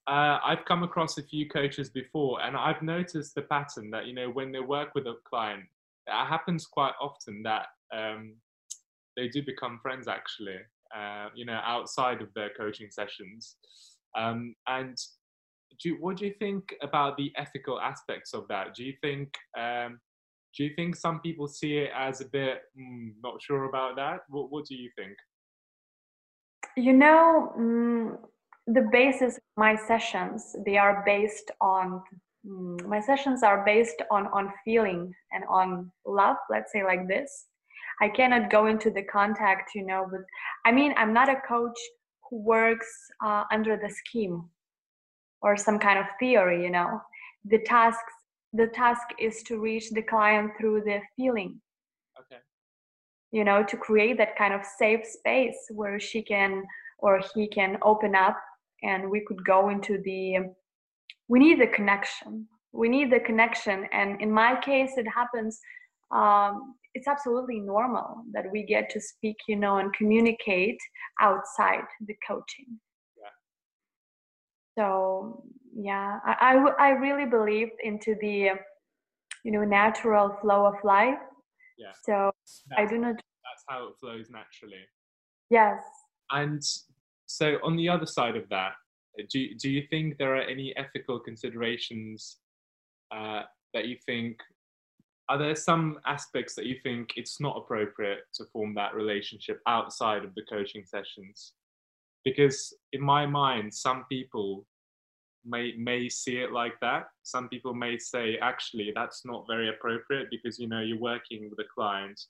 uh, 0.08 0.38
I've 0.44 0.64
come 0.64 0.82
across 0.82 1.16
a 1.18 1.22
few 1.22 1.48
coaches 1.48 1.88
before, 1.88 2.42
and 2.42 2.56
I've 2.56 2.82
noticed 2.82 3.34
the 3.34 3.42
pattern 3.42 3.90
that 3.90 4.06
you 4.06 4.14
know 4.14 4.28
when 4.28 4.52
they 4.52 4.60
work 4.60 4.94
with 4.94 5.06
a 5.06 5.14
client, 5.24 5.64
it 6.06 6.26
happens 6.26 6.66
quite 6.66 6.94
often 7.00 7.42
that 7.44 7.66
um, 7.94 8.34
they 9.16 9.28
do 9.28 9.42
become 9.42 9.78
friends 9.80 10.08
actually. 10.08 10.58
Uh, 10.94 11.28
you 11.34 11.46
know, 11.46 11.58
outside 11.64 12.20
of 12.20 12.28
their 12.34 12.50
coaching 12.50 12.90
sessions. 12.90 13.56
Um, 14.16 14.54
and 14.66 14.96
do 15.82 15.96
what 16.00 16.16
do 16.16 16.26
you 16.26 16.34
think 16.38 16.74
about 16.82 17.16
the 17.16 17.32
ethical 17.36 17.80
aspects 17.80 18.34
of 18.34 18.46
that? 18.48 18.74
Do 18.74 18.84
you 18.84 18.94
think 19.02 19.34
um, 19.58 19.98
do 20.56 20.64
you 20.64 20.70
think 20.76 20.96
some 20.96 21.20
people 21.20 21.48
see 21.48 21.78
it 21.78 21.90
as 21.96 22.20
a 22.20 22.26
bit 22.26 22.62
mm, 22.78 23.12
not 23.22 23.40
sure 23.42 23.64
about 23.64 23.96
that? 23.96 24.20
What 24.28 24.50
What 24.50 24.66
do 24.66 24.74
you 24.74 24.90
think? 24.96 25.16
You 26.76 26.92
know, 26.92 27.52
mm, 27.58 28.18
the 28.66 28.88
basis 28.92 29.36
of 29.36 29.42
my 29.56 29.76
sessions 29.76 30.54
they 30.64 30.76
are 30.76 31.02
based 31.04 31.50
on 31.60 32.02
mm, 32.46 32.86
my 32.86 33.00
sessions 33.00 33.42
are 33.42 33.64
based 33.64 34.02
on 34.10 34.26
on 34.28 34.52
feeling 34.64 35.12
and 35.32 35.44
on 35.48 35.90
love. 36.06 36.36
Let's 36.50 36.72
say 36.72 36.84
like 36.84 37.08
this. 37.08 37.46
I 38.00 38.08
cannot 38.08 38.50
go 38.50 38.66
into 38.66 38.90
the 38.90 39.02
contact, 39.04 39.70
you 39.74 39.84
know. 39.86 40.06
With 40.10 40.22
I 40.64 40.72
mean, 40.72 40.94
I'm 40.96 41.12
not 41.12 41.28
a 41.28 41.40
coach 41.48 41.78
who 42.32 42.38
works 42.38 42.88
uh, 43.22 43.44
under 43.52 43.76
the 43.76 43.90
scheme 43.90 44.42
or 45.42 45.54
some 45.54 45.78
kind 45.78 45.98
of 45.98 46.06
theory, 46.18 46.64
you 46.64 46.70
know. 46.70 46.98
The 47.44 47.58
tasks 47.58 48.14
the 48.54 48.68
task 48.68 49.02
is 49.18 49.42
to 49.44 49.60
reach 49.60 49.90
the 49.90 50.02
client 50.02 50.52
through 50.58 50.82
the 50.82 51.00
feeling 51.16 51.60
Okay. 52.20 52.40
you 53.32 53.44
know 53.44 53.62
to 53.64 53.76
create 53.76 54.18
that 54.18 54.36
kind 54.36 54.54
of 54.54 54.64
safe 54.64 55.04
space 55.06 55.56
where 55.70 55.98
she 55.98 56.22
can 56.22 56.62
or 56.98 57.20
he 57.34 57.48
can 57.48 57.78
open 57.82 58.14
up 58.14 58.36
and 58.82 59.10
we 59.10 59.20
could 59.26 59.42
go 59.44 59.70
into 59.70 60.00
the 60.02 60.36
we 61.28 61.38
need 61.38 61.60
the 61.60 61.66
connection 61.66 62.46
we 62.72 62.88
need 62.88 63.10
the 63.10 63.20
connection 63.20 63.86
and 63.92 64.20
in 64.20 64.30
my 64.30 64.54
case 64.60 64.92
it 64.96 65.06
happens 65.08 65.60
um, 66.10 66.74
it's 66.94 67.08
absolutely 67.08 67.58
normal 67.60 68.22
that 68.32 68.44
we 68.52 68.62
get 68.64 68.90
to 68.90 69.00
speak 69.00 69.36
you 69.48 69.56
know 69.56 69.78
and 69.78 69.92
communicate 69.94 70.78
outside 71.20 71.84
the 72.06 72.14
coaching 72.28 72.70
Yeah. 73.22 73.34
so 74.78 75.44
yeah 75.74 76.18
I 76.24 76.58
I 76.78 76.90
really 76.90 77.26
believe 77.26 77.70
into 77.82 78.14
the 78.20 78.36
you 79.44 79.52
know 79.54 79.64
natural 79.64 80.36
flow 80.40 80.66
of 80.66 80.74
life 80.84 81.22
Yeah. 81.78 81.94
so 82.06 82.14
i 82.76 82.84
do 82.86 82.96
not 82.98 83.14
that's 83.16 83.64
how 83.68 83.80
it 83.88 83.94
flows 84.00 84.26
naturally. 84.30 84.84
yes 85.50 85.80
And 86.30 86.62
so, 87.26 87.46
on 87.64 87.76
the 87.76 87.88
other 87.88 88.06
side 88.06 88.36
of 88.36 88.46
that, 88.50 88.72
do 89.30 89.38
do 89.62 89.68
you 89.76 89.82
think 89.90 90.18
there 90.18 90.34
are 90.36 90.46
any 90.56 90.68
ethical 90.76 91.18
considerations 91.28 92.38
uh, 93.16 93.42
that 93.74 93.84
you 93.90 93.96
think? 94.06 94.36
Are 95.32 95.38
there 95.38 95.56
some 95.56 95.98
aspects 96.04 96.54
that 96.56 96.66
you 96.66 96.76
think 96.82 97.14
it's 97.16 97.40
not 97.40 97.56
appropriate 97.56 98.24
to 98.34 98.44
form 98.52 98.74
that 98.74 98.94
relationship 98.94 99.62
outside 99.66 100.24
of 100.26 100.34
the 100.34 100.42
coaching 100.42 100.84
sessions? 100.84 101.54
Because 102.22 102.74
in 102.92 103.00
my 103.00 103.24
mind, 103.24 103.72
some 103.72 104.04
people 104.10 104.66
may 105.46 105.72
may 105.78 106.10
see 106.10 106.36
it 106.36 106.52
like 106.52 106.78
that. 106.82 107.06
Some 107.22 107.48
people 107.48 107.72
may 107.72 107.96
say, 107.96 108.36
actually, 108.42 108.92
that's 108.94 109.24
not 109.24 109.46
very 109.46 109.70
appropriate 109.70 110.28
because 110.30 110.58
you 110.58 110.68
know 110.68 110.82
you're 110.82 110.98
working 111.00 111.48
with 111.48 111.58
a 111.60 111.68
client, 111.74 112.20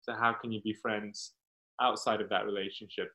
so 0.00 0.12
how 0.14 0.32
can 0.32 0.50
you 0.50 0.60
be 0.62 0.74
friends 0.82 1.34
outside 1.80 2.20
of 2.20 2.28
that 2.30 2.44
relationship? 2.44 3.12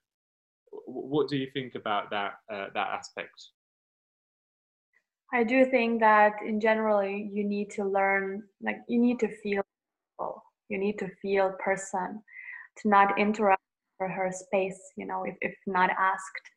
What 0.85 1.27
do 1.27 1.35
you 1.35 1.49
think 1.51 1.75
about 1.75 2.09
that 2.11 2.35
uh, 2.49 2.67
that 2.73 2.87
aspect? 2.97 3.49
I 5.31 5.43
do 5.43 5.65
think 5.65 5.99
that 6.01 6.33
in 6.45 6.59
general 6.59 7.03
you 7.03 7.43
need 7.43 7.69
to 7.71 7.85
learn 7.85 8.43
like 8.61 8.77
you 8.87 8.99
need 8.99 9.19
to 9.19 9.27
feel 9.41 9.61
people. 10.17 10.43
you 10.69 10.77
need 10.77 10.97
to 10.99 11.07
feel 11.21 11.53
person 11.63 12.21
to 12.77 12.89
not 12.89 13.17
interrupt 13.19 13.61
her, 13.99 14.07
her 14.09 14.31
space 14.31 14.79
you 14.95 15.05
know 15.05 15.23
if, 15.23 15.35
if 15.41 15.55
not 15.67 15.89
asked 15.91 16.49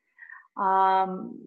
um 0.56 1.38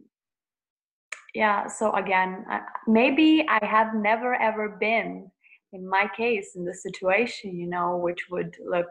yeah 1.35 1.67
so 1.67 1.91
again 1.93 2.45
uh, 2.51 2.59
maybe 2.87 3.45
I 3.49 3.63
have 3.65 3.93
never 3.95 4.35
ever 4.35 4.69
been 4.79 5.29
in 5.73 5.87
my 5.87 6.09
case 6.15 6.55
in 6.55 6.65
the 6.65 6.73
situation 6.73 7.55
you 7.55 7.67
know 7.67 7.97
which 7.97 8.27
would 8.31 8.55
look 8.65 8.87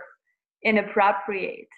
inappropriate 0.64 1.68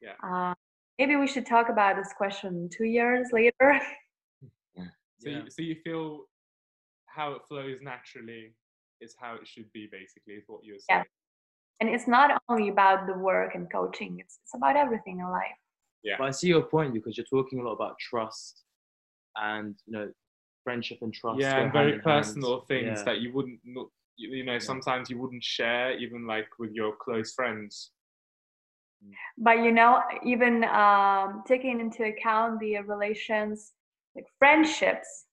Yeah. 0.00 0.16
uh, 0.22 0.54
maybe 0.98 1.16
we 1.16 1.26
should 1.26 1.46
talk 1.46 1.68
about 1.68 1.96
this 1.96 2.12
question 2.16 2.68
two 2.76 2.84
years 2.84 3.28
later 3.32 3.80
So, 5.24 5.30
Yeah. 5.30 5.42
you, 5.44 5.50
so 5.50 5.62
you 5.62 5.76
feel 5.82 6.24
how 7.06 7.32
it 7.32 7.42
flows 7.48 7.78
naturally 7.80 8.54
is 9.00 9.14
how 9.18 9.34
it 9.34 9.46
should 9.48 9.72
be, 9.72 9.88
basically, 9.90 10.34
is 10.34 10.44
what 10.46 10.64
you're 10.64 10.76
Yeah. 10.88 10.96
saying. 10.98 11.04
and 11.80 11.88
it's 11.88 12.06
not 12.06 12.40
only 12.48 12.68
about 12.68 13.06
the 13.08 13.14
work 13.14 13.54
and 13.56 13.70
coaching 13.70 14.12
it's, 14.20 14.38
it's 14.42 14.54
about 14.54 14.76
everything 14.76 15.18
in 15.18 15.28
life 15.28 15.58
Yeah. 16.04 16.16
But 16.18 16.26
I 16.28 16.30
see 16.30 16.48
your 16.48 16.62
point 16.62 16.94
because 16.94 17.16
you're 17.16 17.26
talking 17.36 17.58
a 17.60 17.64
lot 17.64 17.72
about 17.72 17.98
trust 17.98 18.62
and 19.36 19.74
you 19.86 19.92
know 19.94 20.12
friendship 20.62 20.98
and 21.02 21.12
trust. 21.12 21.40
yeah, 21.40 21.60
and 21.62 21.72
very 21.72 21.94
in 21.94 22.00
hand. 22.00 22.04
personal 22.04 22.60
things 22.60 22.98
Yeah. 23.00 23.04
that 23.06 23.20
you 23.22 23.32
wouldn't, 23.34 23.60
not, 23.64 23.88
you, 24.16 24.28
you 24.38 24.44
know, 24.44 24.52
Yeah. 24.54 24.58
sometimes 24.72 25.10
you 25.10 25.18
wouldn't 25.18 25.42
share, 25.42 25.88
even 26.04 26.26
like 26.26 26.48
with 26.60 26.72
your 26.72 26.92
close 27.04 27.32
friends. 27.34 27.90
but 29.36 29.56
you 29.64 29.72
know 29.72 30.00
even 30.24 30.54
um, 30.64 31.42
taking 31.46 31.80
into 31.80 32.04
account 32.12 32.52
the 32.60 32.78
relations 32.94 33.72
like 34.14 34.26
friendships. 34.38 35.26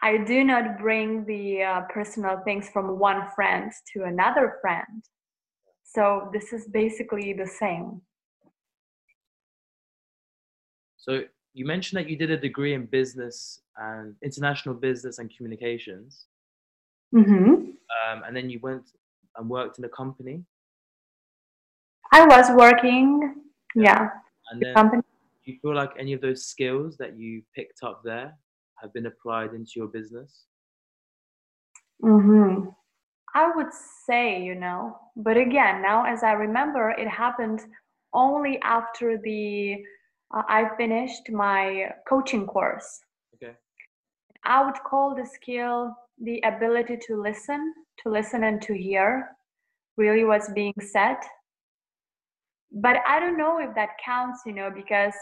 I 0.00 0.18
do 0.18 0.44
not 0.44 0.78
bring 0.78 1.24
the 1.24 1.62
uh, 1.62 1.80
personal 1.92 2.40
things 2.44 2.68
from 2.68 2.98
one 2.98 3.28
friend 3.34 3.72
to 3.92 4.04
another 4.04 4.58
friend. 4.60 5.02
So 5.84 6.30
this 6.32 6.52
is 6.52 6.68
basically 6.68 7.32
the 7.32 7.46
same. 7.46 8.02
So 10.96 11.24
you 11.54 11.64
mentioned 11.64 11.98
that 11.98 12.08
you 12.10 12.16
did 12.16 12.30
a 12.30 12.36
degree 12.36 12.74
in 12.74 12.86
business 12.86 13.62
and 13.76 14.14
international 14.22 14.74
business 14.74 15.18
and 15.18 15.34
communications, 15.34 16.26
hmm 17.12 17.54
um, 18.04 18.22
and 18.26 18.36
then 18.36 18.50
you 18.50 18.60
went 18.60 18.92
and 19.36 19.48
worked 19.48 19.78
in 19.78 19.84
a 19.84 19.88
company, 19.88 20.44
i 22.12 22.24
was 22.26 22.50
working 22.50 23.34
yeah 23.74 24.08
and 24.50 24.60
the 24.60 24.66
then 24.66 24.74
company 24.74 25.02
you 25.48 25.58
feel 25.60 25.74
like 25.74 25.90
any 25.98 26.12
of 26.12 26.20
those 26.20 26.46
skills 26.46 26.96
that 26.98 27.18
you 27.18 27.42
picked 27.54 27.82
up 27.82 28.02
there 28.04 28.34
have 28.80 28.92
been 28.92 29.06
applied 29.06 29.54
into 29.54 29.72
your 29.76 29.88
business? 29.88 30.44
hmm 32.00 32.66
I 33.34 33.52
would 33.54 33.72
say, 34.06 34.42
you 34.42 34.54
know, 34.54 34.98
but 35.16 35.36
again, 35.36 35.82
now 35.82 36.04
as 36.06 36.22
I 36.22 36.32
remember, 36.32 36.90
it 36.90 37.06
happened 37.06 37.60
only 38.14 38.58
after 38.62 39.18
the 39.18 39.84
uh, 40.34 40.42
I 40.48 40.70
finished 40.76 41.30
my 41.30 41.90
coaching 42.08 42.46
course. 42.46 43.00
Okay. 43.34 43.52
I 44.44 44.64
would 44.64 44.78
call 44.88 45.14
the 45.14 45.26
skill 45.26 45.94
the 46.22 46.40
ability 46.40 46.98
to 47.06 47.20
listen, 47.20 47.74
to 48.02 48.10
listen 48.10 48.44
and 48.44 48.60
to 48.62 48.74
hear 48.74 49.36
really 49.96 50.24
what's 50.24 50.50
being 50.52 50.74
said. 50.80 51.18
But 52.72 52.98
I 53.06 53.18
don't 53.18 53.38
know 53.38 53.58
if 53.58 53.74
that 53.74 53.90
counts, 54.04 54.40
you 54.44 54.52
know, 54.52 54.70
because 54.74 55.14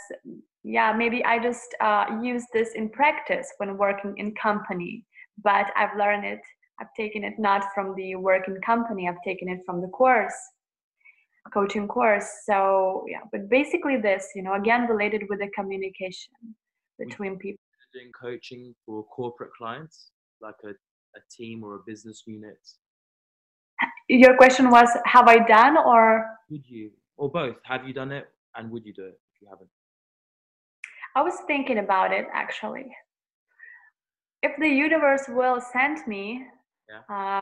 yeah, 0.65 0.93
maybe 0.93 1.25
I 1.25 1.39
just 1.39 1.75
uh, 1.81 2.07
use 2.23 2.45
this 2.53 2.71
in 2.75 2.89
practice 2.91 3.53
when 3.59 3.79
working 3.79 4.15
in 4.17 4.35
company, 4.35 5.05
but 5.43 5.67
I've 5.77 5.97
learned 5.97 6.25
it 6.25 6.41
I've 6.81 6.93
taken 6.97 7.25
it 7.25 7.35
not 7.39 7.65
from 7.75 7.95
the 7.97 8.17
working 8.17 8.59
company, 8.65 9.09
I've 9.09 9.23
taken 9.25 9.49
it 9.49 9.61
from 9.65 9.81
the 9.81 9.89
course, 9.89 10.35
coaching 11.53 11.89
course. 11.89 12.29
So, 12.45 13.05
yeah, 13.09 13.21
but 13.33 13.49
basically, 13.49 13.97
this, 13.97 14.29
you 14.35 14.43
know, 14.43 14.55
again, 14.55 14.87
related 14.87 15.23
with 15.29 15.39
the 15.39 15.49
communication 15.55 16.33
between 16.99 17.39
people. 17.39 17.59
Doing 17.95 18.13
coaching 18.21 18.75
for 18.85 19.05
corporate 19.05 19.51
clients, 19.57 20.11
like 20.43 20.57
a, 20.65 20.71
a 20.71 21.21
team 21.35 21.65
or 21.65 21.77
a 21.77 21.79
business 21.87 22.25
unit. 22.27 22.59
Your 24.09 24.37
question 24.37 24.71
was, 24.71 24.89
have 25.07 25.29
I 25.29 25.39
done 25.47 25.79
or? 25.79 26.27
Would 26.51 26.69
you, 26.69 26.91
or 27.17 27.31
both? 27.31 27.57
Have 27.65 27.87
you 27.87 27.93
done 27.93 28.13
it, 28.13 28.29
and 28.55 28.71
would 28.71 28.85
you 28.85 28.93
do 28.93 29.05
it 29.05 29.19
if 29.35 29.43
you 29.43 29.49
haven't? 29.49 29.71
I 31.15 31.23
was 31.23 31.35
thinking 31.47 31.79
about 31.79 32.13
it 32.13 32.27
actually. 32.33 32.95
If 34.43 34.53
the 34.59 34.69
universe 34.69 35.25
will 35.29 35.61
send 35.61 36.07
me, 36.07 36.47
Yeah. 36.89 37.03
uh, 37.09 37.41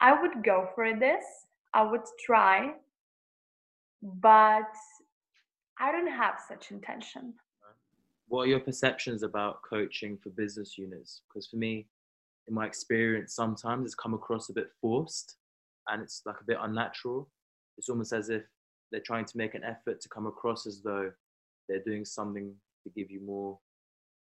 I 0.00 0.20
would 0.20 0.44
go 0.44 0.68
for 0.74 0.94
this. 0.94 1.24
I 1.72 1.82
would 1.82 2.04
try, 2.24 2.74
but 4.02 4.72
I 5.80 5.90
don't 5.90 6.12
have 6.12 6.38
such 6.46 6.70
intention. 6.70 7.34
What 8.28 8.42
are 8.42 8.46
your 8.46 8.60
perceptions 8.60 9.22
about 9.22 9.62
coaching 9.62 10.18
for 10.18 10.30
business 10.30 10.78
units? 10.78 11.22
Because 11.28 11.46
for 11.46 11.56
me, 11.56 11.88
in 12.46 12.54
my 12.54 12.66
experience, 12.66 13.34
sometimes 13.34 13.86
it's 13.86 13.94
come 13.94 14.14
across 14.14 14.48
a 14.50 14.52
bit 14.52 14.70
forced 14.80 15.36
and 15.88 16.02
it's 16.02 16.22
like 16.26 16.40
a 16.40 16.44
bit 16.44 16.58
unnatural. 16.60 17.28
It's 17.78 17.88
almost 17.88 18.12
as 18.12 18.30
if 18.30 18.42
they're 18.90 19.00
trying 19.00 19.24
to 19.24 19.36
make 19.36 19.54
an 19.54 19.64
effort 19.64 20.00
to 20.00 20.08
come 20.08 20.26
across 20.26 20.66
as 20.66 20.82
though 20.82 21.10
they're 21.68 21.82
doing 21.82 22.04
something 22.04 22.54
to 22.84 22.90
give 22.90 23.10
you 23.10 23.20
more, 23.24 23.58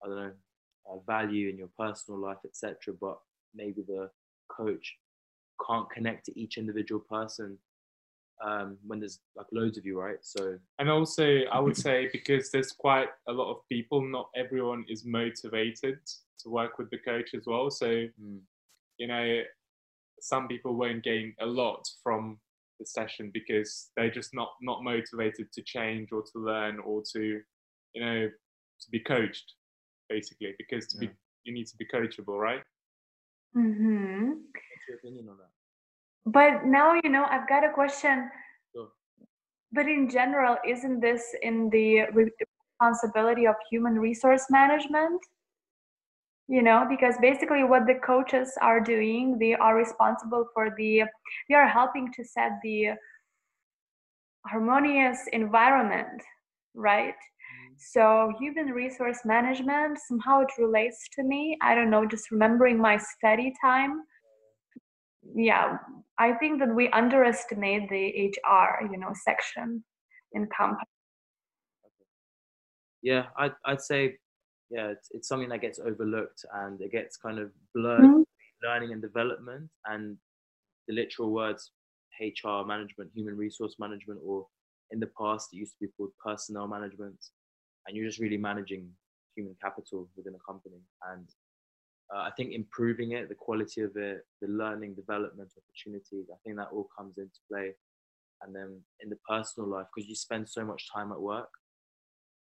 I 0.03 0.07
don't 0.07 0.17
know, 0.17 0.31
uh, 0.89 0.97
value 1.05 1.49
in 1.49 1.57
your 1.57 1.69
personal 1.77 2.19
life, 2.19 2.37
etc. 2.45 2.93
But 2.99 3.17
maybe 3.53 3.81
the 3.81 4.09
coach 4.49 4.95
can't 5.67 5.89
connect 5.89 6.25
to 6.25 6.39
each 6.39 6.57
individual 6.57 7.01
person 7.01 7.57
um, 8.43 8.77
when 8.85 8.99
there's 8.99 9.19
like 9.35 9.47
loads 9.51 9.77
of 9.77 9.85
you, 9.85 9.99
right? 9.99 10.17
So 10.21 10.57
And 10.79 10.89
also, 10.89 11.41
I 11.51 11.59
would 11.59 11.77
say 11.77 12.09
because 12.11 12.49
there's 12.51 12.71
quite 12.71 13.09
a 13.27 13.31
lot 13.31 13.51
of 13.51 13.57
people, 13.69 14.01
not 14.01 14.29
everyone 14.35 14.85
is 14.89 15.05
motivated 15.05 15.99
to 16.39 16.49
work 16.49 16.77
with 16.77 16.89
the 16.89 16.97
coach 16.97 17.33
as 17.35 17.43
well. 17.45 17.69
So, 17.69 17.85
mm, 17.87 18.39
you 18.97 19.07
know, 19.07 19.41
some 20.19 20.47
people 20.47 20.75
won't 20.75 21.03
gain 21.03 21.35
a 21.39 21.45
lot 21.45 21.87
from 22.03 22.39
the 22.81 22.85
session 22.85 23.31
because 23.33 23.91
they're 23.95 24.11
just 24.11 24.33
not 24.33 24.49
not 24.61 24.83
motivated 24.83 25.51
to 25.53 25.61
change 25.61 26.09
or 26.11 26.23
to 26.23 26.39
learn 26.39 26.79
or 26.79 27.03
to, 27.13 27.39
you 27.93 28.01
know, 28.03 28.27
to 28.27 28.89
be 28.91 28.99
coached, 28.99 29.53
basically. 30.09 30.53
Because 30.57 30.87
to 30.87 30.97
be 30.97 31.09
you 31.43 31.53
need 31.53 31.67
to 31.67 31.77
be 31.77 31.85
coachable, 31.85 32.39
right? 32.39 32.63
hmm 33.53 34.29
What's 34.29 34.87
your 34.87 34.97
opinion 34.97 35.29
on 35.29 35.37
that? 35.37 35.51
But 36.25 36.65
now, 36.65 36.93
you 37.03 37.09
know, 37.09 37.25
I've 37.29 37.47
got 37.47 37.63
a 37.63 37.71
question. 37.71 38.29
Sure. 38.75 38.89
But 39.71 39.87
in 39.87 40.09
general, 40.09 40.57
isn't 40.67 40.99
this 40.99 41.23
in 41.41 41.69
the 41.69 42.05
re- 42.13 42.31
responsibility 42.79 43.47
of 43.47 43.55
human 43.71 43.95
resource 43.99 44.45
management? 44.49 45.21
You 46.51 46.61
know, 46.61 46.85
because 46.89 47.15
basically 47.21 47.63
what 47.63 47.87
the 47.87 47.95
coaches 48.05 48.51
are 48.61 48.81
doing, 48.81 49.39
they 49.39 49.53
are 49.53 49.73
responsible 49.73 50.49
for 50.53 50.75
the, 50.77 51.03
they 51.47 51.55
are 51.55 51.65
helping 51.65 52.11
to 52.11 52.25
set 52.25 52.59
the 52.61 52.89
harmonious 54.45 55.19
environment, 55.31 56.21
right? 56.73 57.13
Mm-hmm. 57.13 57.73
So 57.77 58.33
human 58.37 58.73
resource 58.73 59.19
management 59.23 59.97
somehow 60.09 60.41
it 60.41 60.51
relates 60.59 61.07
to 61.15 61.23
me. 61.23 61.57
I 61.61 61.73
don't 61.73 61.89
know, 61.89 62.05
just 62.05 62.29
remembering 62.31 62.77
my 62.77 62.97
study 62.97 63.53
time. 63.63 64.01
Yeah, 65.33 65.77
I 66.19 66.33
think 66.33 66.59
that 66.59 66.75
we 66.75 66.89
underestimate 66.89 67.87
the 67.89 68.05
HR, 68.27 68.89
you 68.91 68.97
know, 68.97 69.13
section 69.23 69.85
in 70.33 70.49
company. 70.57 70.83
Yeah, 73.01 73.27
I'd, 73.37 73.53
I'd 73.65 73.81
say, 73.81 74.17
yeah, 74.71 74.87
it's, 74.87 75.09
it's 75.11 75.27
something 75.27 75.49
that 75.49 75.61
gets 75.61 75.79
overlooked 75.79 76.45
and 76.53 76.81
it 76.81 76.91
gets 76.91 77.17
kind 77.17 77.39
of 77.39 77.51
blurred 77.75 78.05
Mhm. 78.05 78.23
learning 78.63 78.93
and 78.93 79.01
development 79.01 79.69
and 79.85 80.17
the 80.87 80.93
literal 80.95 81.31
words 81.31 81.71
HR 82.21 82.65
management, 82.65 83.11
human 83.13 83.35
resource 83.37 83.75
management, 83.79 84.19
or 84.23 84.47
in 84.91 84.99
the 84.99 85.07
past 85.19 85.49
it 85.53 85.57
used 85.57 85.73
to 85.73 85.85
be 85.87 85.91
called 85.97 86.11
personnel 86.23 86.67
management, 86.67 87.17
and 87.87 87.95
you're 87.97 88.07
just 88.07 88.19
really 88.19 88.37
managing 88.37 88.89
human 89.35 89.55
capital 89.61 90.09
within 90.15 90.35
a 90.35 90.39
company. 90.51 90.81
And 91.11 91.27
uh, 92.13 92.19
I 92.19 92.31
think 92.37 92.53
improving 92.53 93.13
it, 93.13 93.29
the 93.29 93.35
quality 93.35 93.81
of 93.81 93.95
it, 93.95 94.25
the 94.41 94.47
learning, 94.47 94.95
development 94.95 95.51
opportunities, 95.57 96.27
I 96.31 96.37
think 96.43 96.57
that 96.57 96.69
all 96.71 96.89
comes 96.97 97.17
into 97.17 97.39
play. 97.51 97.75
And 98.41 98.55
then 98.55 98.81
in 98.99 99.09
the 99.09 99.17
personal 99.27 99.69
life, 99.69 99.87
because 99.93 100.09
you 100.09 100.15
spend 100.15 100.49
so 100.49 100.65
much 100.65 100.89
time 100.93 101.11
at 101.11 101.21
work, 101.21 101.49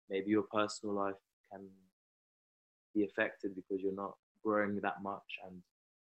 maybe 0.10 0.32
your 0.32 0.44
personal 0.52 0.96
life 0.96 1.16
can 1.52 1.68
be 2.96 3.06
affected 3.06 3.56
because 3.56 3.82
you're 3.84 3.94
not 3.94 4.16
growing 4.44 4.80
that 4.82 5.02
much. 5.02 5.40
And 5.46 5.62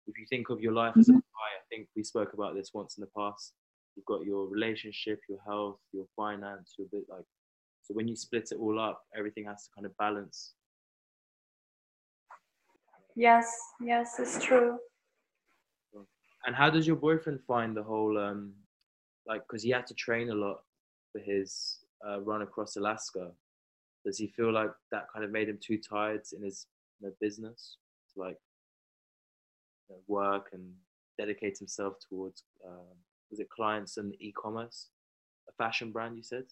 if 0.07 0.17
you 0.17 0.25
think 0.29 0.49
of 0.49 0.61
your 0.61 0.73
life 0.73 0.93
as 0.97 1.09
a 1.09 1.13
pie, 1.13 1.19
I 1.19 1.63
think 1.69 1.87
we 1.95 2.03
spoke 2.03 2.33
about 2.33 2.55
this 2.55 2.71
once 2.73 2.97
in 2.97 3.01
the 3.01 3.09
past. 3.17 3.53
You've 3.95 4.05
got 4.05 4.25
your 4.25 4.47
relationship, 4.47 5.19
your 5.29 5.39
health, 5.45 5.79
your 5.93 6.05
finance, 6.15 6.75
your 6.77 6.87
bit 6.91 7.03
like. 7.09 7.25
So 7.83 7.93
when 7.93 8.07
you 8.07 8.15
split 8.15 8.49
it 8.51 8.57
all 8.59 8.79
up, 8.79 9.03
everything 9.17 9.45
has 9.45 9.63
to 9.63 9.69
kind 9.75 9.85
of 9.85 9.95
balance. 9.97 10.53
Yes, 13.15 13.51
yes, 13.81 14.19
it's 14.19 14.43
true. 14.43 14.77
And 16.45 16.55
how 16.55 16.69
does 16.69 16.87
your 16.87 16.95
boyfriend 16.95 17.39
find 17.47 17.75
the 17.75 17.83
whole 17.83 18.17
um, 18.17 18.53
like 19.27 19.41
because 19.47 19.63
he 19.63 19.69
had 19.69 19.85
to 19.87 19.93
train 19.93 20.29
a 20.29 20.33
lot 20.33 20.61
for 21.11 21.19
his 21.19 21.79
uh, 22.07 22.21
run 22.21 22.41
across 22.41 22.77
Alaska? 22.77 23.31
Does 24.05 24.17
he 24.17 24.27
feel 24.27 24.51
like 24.51 24.71
that 24.91 25.07
kind 25.13 25.25
of 25.25 25.31
made 25.31 25.49
him 25.49 25.59
too 25.61 25.77
tired 25.79 26.21
in 26.35 26.43
his 26.43 26.67
you 27.01 27.07
know, 27.07 27.13
business 27.21 27.77
to 28.13 28.19
like 28.19 28.37
you 29.89 29.95
know, 29.95 30.01
work 30.07 30.49
and 30.53 30.73
dedicate 31.17 31.57
himself 31.57 31.95
towards 32.09 32.43
uh, 32.65 32.93
was 33.29 33.39
it 33.39 33.49
clients 33.49 33.97
and 33.97 34.13
e-commerce, 34.19 34.89
a 35.49 35.53
fashion 35.53 35.91
brand? 35.91 36.17
You 36.17 36.23
said. 36.23 36.45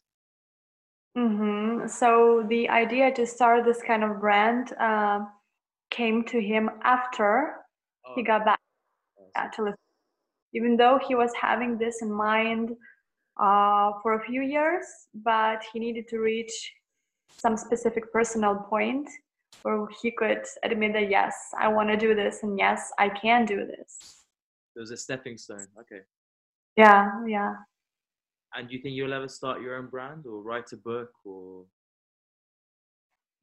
mm-hmm. 1.17 1.87
So 1.87 2.45
the 2.49 2.69
idea 2.69 3.13
to 3.13 3.25
start 3.25 3.65
this 3.65 3.81
kind 3.85 4.03
of 4.03 4.19
brand 4.19 4.73
uh, 4.79 5.21
came 5.91 6.23
to 6.25 6.41
him 6.41 6.69
after 6.83 7.55
he 8.15 8.21
Oh, 8.21 8.23
got 8.23 8.45
back 8.45 8.59
yes. 9.17 9.33
to 9.55 9.61
Lithuania. 9.63 9.75
Even 10.53 10.77
though 10.77 10.99
he 11.07 11.15
was 11.15 11.31
having 11.39 11.77
this 11.77 12.01
in 12.01 12.11
mind 12.11 12.71
uh, 13.39 13.91
for 14.01 14.15
a 14.15 14.25
few 14.25 14.41
years, 14.41 14.85
but 15.13 15.63
he 15.73 15.79
needed 15.79 16.07
to 16.09 16.19
reach 16.19 16.73
some 17.37 17.57
specific 17.57 18.11
personal 18.11 18.55
point 18.55 19.09
where 19.63 19.87
he 20.01 20.11
could 20.11 20.43
admit 20.63 20.93
that 20.93 21.09
yes, 21.09 21.35
I 21.57 21.67
want 21.67 21.89
to 21.89 21.97
do 21.97 22.15
this, 22.15 22.43
and 22.43 22.57
yes, 22.57 22.91
I 22.97 23.09
can 23.09 23.45
do 23.45 23.65
this. 23.65 24.23
It 24.75 24.79
was 24.79 24.91
a 24.91 24.97
stepping 24.97 25.37
stone. 25.37 25.67
Okay. 25.79 26.01
Yeah, 26.77 27.11
yeah. 27.27 27.55
And 28.55 28.67
do 28.67 28.75
you 28.75 28.81
think 28.81 28.95
you'll 28.95 29.13
ever 29.13 29.27
start 29.27 29.61
your 29.61 29.75
own 29.75 29.87
brand 29.87 30.25
or 30.25 30.41
write 30.41 30.71
a 30.71 30.77
book 30.77 31.11
or? 31.25 31.65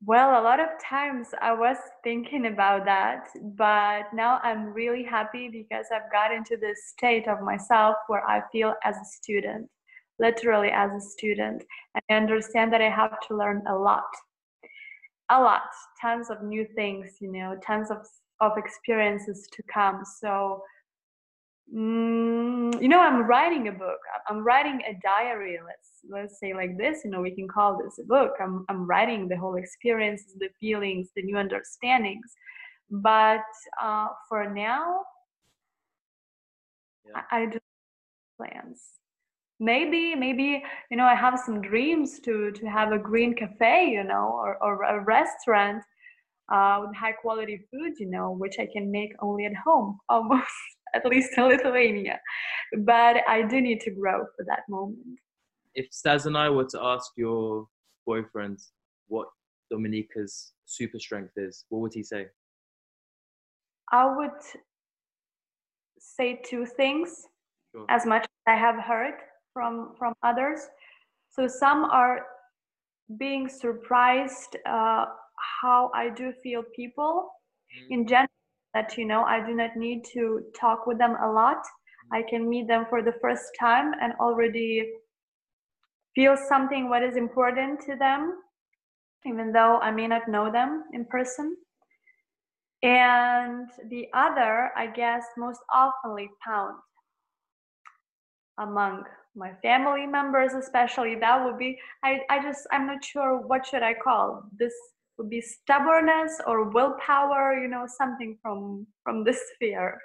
Well, 0.04 0.40
a 0.40 0.42
lot 0.42 0.60
of 0.60 0.68
times 0.82 1.28
I 1.40 1.52
was 1.52 1.76
thinking 2.04 2.46
about 2.46 2.84
that, 2.84 3.28
but 3.56 4.12
now 4.12 4.40
I'm 4.42 4.72
really 4.72 5.02
happy 5.02 5.48
because 5.48 5.86
I've 5.94 6.10
got 6.12 6.32
into 6.32 6.56
this 6.56 6.78
state 6.88 7.28
of 7.28 7.40
myself 7.40 7.96
where 8.06 8.26
I 8.28 8.42
feel 8.52 8.74
as 8.84 8.96
a 8.96 9.04
student, 9.04 9.68
literally 10.18 10.70
as 10.70 10.90
a 10.92 11.00
student, 11.00 11.64
and 11.94 12.02
I 12.10 12.14
understand 12.14 12.72
that 12.72 12.80
I 12.80 12.90
have 12.90 13.18
to 13.28 13.36
learn 13.36 13.62
a 13.68 13.74
lot. 13.74 14.04
A 15.30 15.40
lot, 15.40 15.62
tons 16.00 16.30
of 16.30 16.42
new 16.42 16.64
things, 16.76 17.16
you 17.20 17.32
know, 17.32 17.56
tons 17.66 17.90
of, 17.90 17.98
of 18.40 18.56
experiences 18.56 19.48
to 19.52 19.62
come. 19.72 20.02
So, 20.20 20.62
mm, 21.74 22.80
you 22.80 22.88
know, 22.88 23.00
I'm 23.00 23.22
writing 23.26 23.68
a 23.68 23.72
book. 23.72 23.98
I'm- 24.28 24.44
writing 24.44 24.80
a 24.88 24.94
diary. 25.02 25.58
Let's 25.64 25.90
let's 26.08 26.38
say 26.38 26.54
like 26.54 26.76
this. 26.78 27.04
You 27.04 27.10
know, 27.10 27.20
we 27.22 27.34
can 27.34 27.48
call 27.48 27.76
this 27.82 27.98
a 27.98 28.04
book. 28.04 28.34
I'm 28.40 28.64
I'm 28.68 28.86
writing 28.86 29.28
the 29.28 29.36
whole 29.36 29.56
experiences, 29.56 30.34
the 30.38 30.48
feelings, 30.60 31.10
the 31.16 31.22
new 31.22 31.36
understandings. 31.36 32.30
But 32.90 33.42
uh, 33.82 34.08
for 34.28 34.48
now, 34.52 35.00
Yeah. 37.06 37.22
I, 37.30 37.42
I 37.42 37.46
do 37.46 37.58
plans. 38.36 38.80
Maybe 39.58 40.14
maybe 40.14 40.62
you 40.90 40.96
know 40.96 41.04
I 41.04 41.14
have 41.14 41.38
some 41.38 41.60
dreams 41.62 42.20
to 42.20 42.50
to 42.52 42.66
have 42.66 42.92
a 42.92 42.98
green 42.98 43.34
cafe, 43.34 43.88
you 43.90 44.04
know, 44.04 44.26
or 44.34 44.56
or 44.62 44.82
a 44.84 45.00
restaurant 45.04 45.82
uh, 46.52 46.82
with 46.82 46.94
high 46.96 47.12
quality 47.12 47.58
food, 47.70 47.94
you 47.98 48.08
know, 48.10 48.32
which 48.32 48.56
I 48.58 48.66
can 48.72 48.90
make 48.90 49.12
only 49.20 49.46
at 49.46 49.54
home, 49.56 49.98
almost 50.08 50.50
at 50.94 51.06
least 51.06 51.30
in 51.38 51.44
Lithuania. 51.48 52.20
But 52.78 53.16
I 53.28 53.42
do 53.42 53.60
need 53.60 53.80
to 53.82 53.90
grow 53.90 54.18
for 54.36 54.44
that 54.46 54.62
moment. 54.68 55.18
if 55.74 55.86
Stas 55.92 56.26
and 56.26 56.36
I 56.38 56.48
were 56.50 56.64
to 56.74 56.80
ask 56.82 57.12
your 57.16 57.66
boyfriend 58.06 58.58
what 59.08 59.28
Dominica's 59.70 60.52
super 60.64 60.98
strength 60.98 61.32
is, 61.36 61.64
what 61.68 61.80
would 61.82 61.94
he 61.94 62.02
say? 62.02 62.26
I 63.92 64.04
would 64.16 64.40
say 65.98 66.40
two 66.44 66.66
things 66.66 67.26
Sure. 67.72 67.84
as 67.88 68.06
much 68.06 68.22
as 68.22 68.42
I 68.46 68.56
have 68.56 68.76
heard 68.82 69.14
from 69.56 69.94
from 69.98 70.12
others. 70.22 70.60
So 71.30 71.48
some 71.48 71.84
are 71.84 72.20
being 73.18 73.48
surprised 73.48 74.56
uh, 74.68 75.06
how 75.60 75.90
I 75.94 76.10
do 76.10 76.32
feel 76.42 76.62
people 76.74 77.30
in 77.88 78.06
general. 78.06 78.28
That 78.74 78.98
you 78.98 79.06
know, 79.06 79.22
I 79.22 79.40
do 79.46 79.54
not 79.54 79.74
need 79.76 80.04
to 80.12 80.42
talk 80.60 80.86
with 80.86 80.98
them 80.98 81.16
a 81.22 81.32
lot. 81.32 81.62
I 82.12 82.22
can 82.28 82.46
meet 82.46 82.68
them 82.68 82.84
for 82.90 83.02
the 83.02 83.14
first 83.22 83.46
time 83.58 83.92
and 84.02 84.12
already 84.20 84.84
feel 86.14 86.36
something 86.36 86.90
what 86.90 87.02
is 87.02 87.16
important 87.16 87.80
to 87.86 87.96
them, 87.96 88.34
even 89.24 89.52
though 89.52 89.78
I 89.78 89.90
may 89.90 90.06
not 90.06 90.28
know 90.28 90.52
them 90.52 90.84
in 90.92 91.06
person. 91.06 91.56
And 92.82 93.68
the 93.88 94.08
other, 94.12 94.70
I 94.76 94.88
guess, 94.88 95.24
most 95.38 95.60
oftenly 95.74 96.28
found 96.44 96.76
among 98.58 99.04
my 99.36 99.52
family 99.62 100.06
members, 100.06 100.54
especially, 100.54 101.14
that 101.16 101.44
would 101.44 101.58
be, 101.58 101.78
I, 102.02 102.20
I 102.30 102.42
just, 102.42 102.66
I'm 102.72 102.86
not 102.86 103.04
sure 103.04 103.38
what 103.38 103.66
should 103.66 103.82
I 103.82 103.94
call 103.94 104.44
this 104.58 104.72
would 105.18 105.30
be 105.30 105.40
stubbornness 105.40 106.40
or 106.46 106.68
willpower, 106.70 107.58
you 107.60 107.68
know, 107.68 107.86
something 107.86 108.36
from 108.42 108.86
from 109.02 109.24
this 109.24 109.40
sphere. 109.54 109.98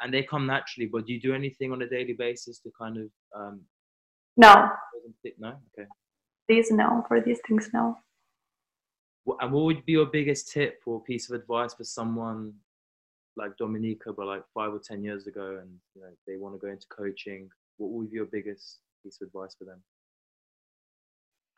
And 0.00 0.12
they 0.12 0.22
come 0.22 0.46
naturally, 0.46 0.88
but 0.92 1.06
do 1.06 1.12
you 1.12 1.20
do 1.20 1.34
anything 1.34 1.72
on 1.72 1.82
a 1.82 1.88
daily 1.88 2.14
basis 2.14 2.58
to 2.60 2.70
kind 2.76 2.96
of 2.98 3.08
um, 3.34 3.60
No, 4.36 4.68
no? 5.38 5.52
Okay. 5.78 5.88
these 6.48 6.70
no, 6.70 7.04
for 7.06 7.20
these 7.20 7.38
things, 7.46 7.70
no. 7.72 7.96
And 9.40 9.52
what 9.52 9.64
would 9.64 9.86
be 9.86 9.92
your 9.92 10.06
biggest 10.06 10.52
tip 10.52 10.80
or 10.84 11.02
piece 11.02 11.30
of 11.30 11.40
advice 11.40 11.72
for 11.74 11.84
someone 11.84 12.52
like 13.36 13.56
Dominica, 13.56 14.12
but 14.12 14.26
like 14.26 14.42
five 14.52 14.72
or 14.72 14.80
ten 14.80 15.02
years 15.02 15.26
ago, 15.26 15.58
and 15.62 15.70
you 15.94 16.02
know 16.02 16.10
they 16.26 16.36
want 16.36 16.54
to 16.54 16.58
go 16.58 16.70
into 16.70 16.86
coaching? 16.88 17.48
What 17.76 17.90
would 17.90 18.10
be 18.10 18.16
your 18.16 18.26
biggest 18.26 18.80
piece 19.02 19.18
of 19.20 19.26
advice 19.26 19.54
for 19.58 19.64
them? 19.64 19.82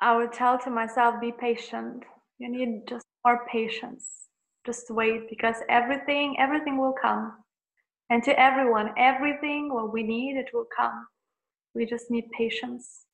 I 0.01 0.17
would 0.17 0.33
tell 0.33 0.59
to 0.59 0.71
myself, 0.71 1.21
be 1.21 1.33
patient. 1.33 2.05
You 2.39 2.51
need 2.51 2.83
just 2.89 3.07
more 3.25 3.47
patience. 3.51 4.29
Just 4.65 4.91
wait 4.91 5.29
because 5.31 5.57
everything, 5.69 6.37
everything 6.39 6.79
will 6.79 6.95
come. 7.01 7.33
And 8.11 8.23
to 8.25 8.39
everyone, 8.39 8.91
everything 8.99 9.73
what 9.73 9.93
we 9.93 10.03
need, 10.03 10.37
it 10.37 10.51
will 10.53 10.67
come. 10.77 11.07
We 11.75 11.87
just 11.87 12.11
need 12.11 12.31
patience. 12.37 13.07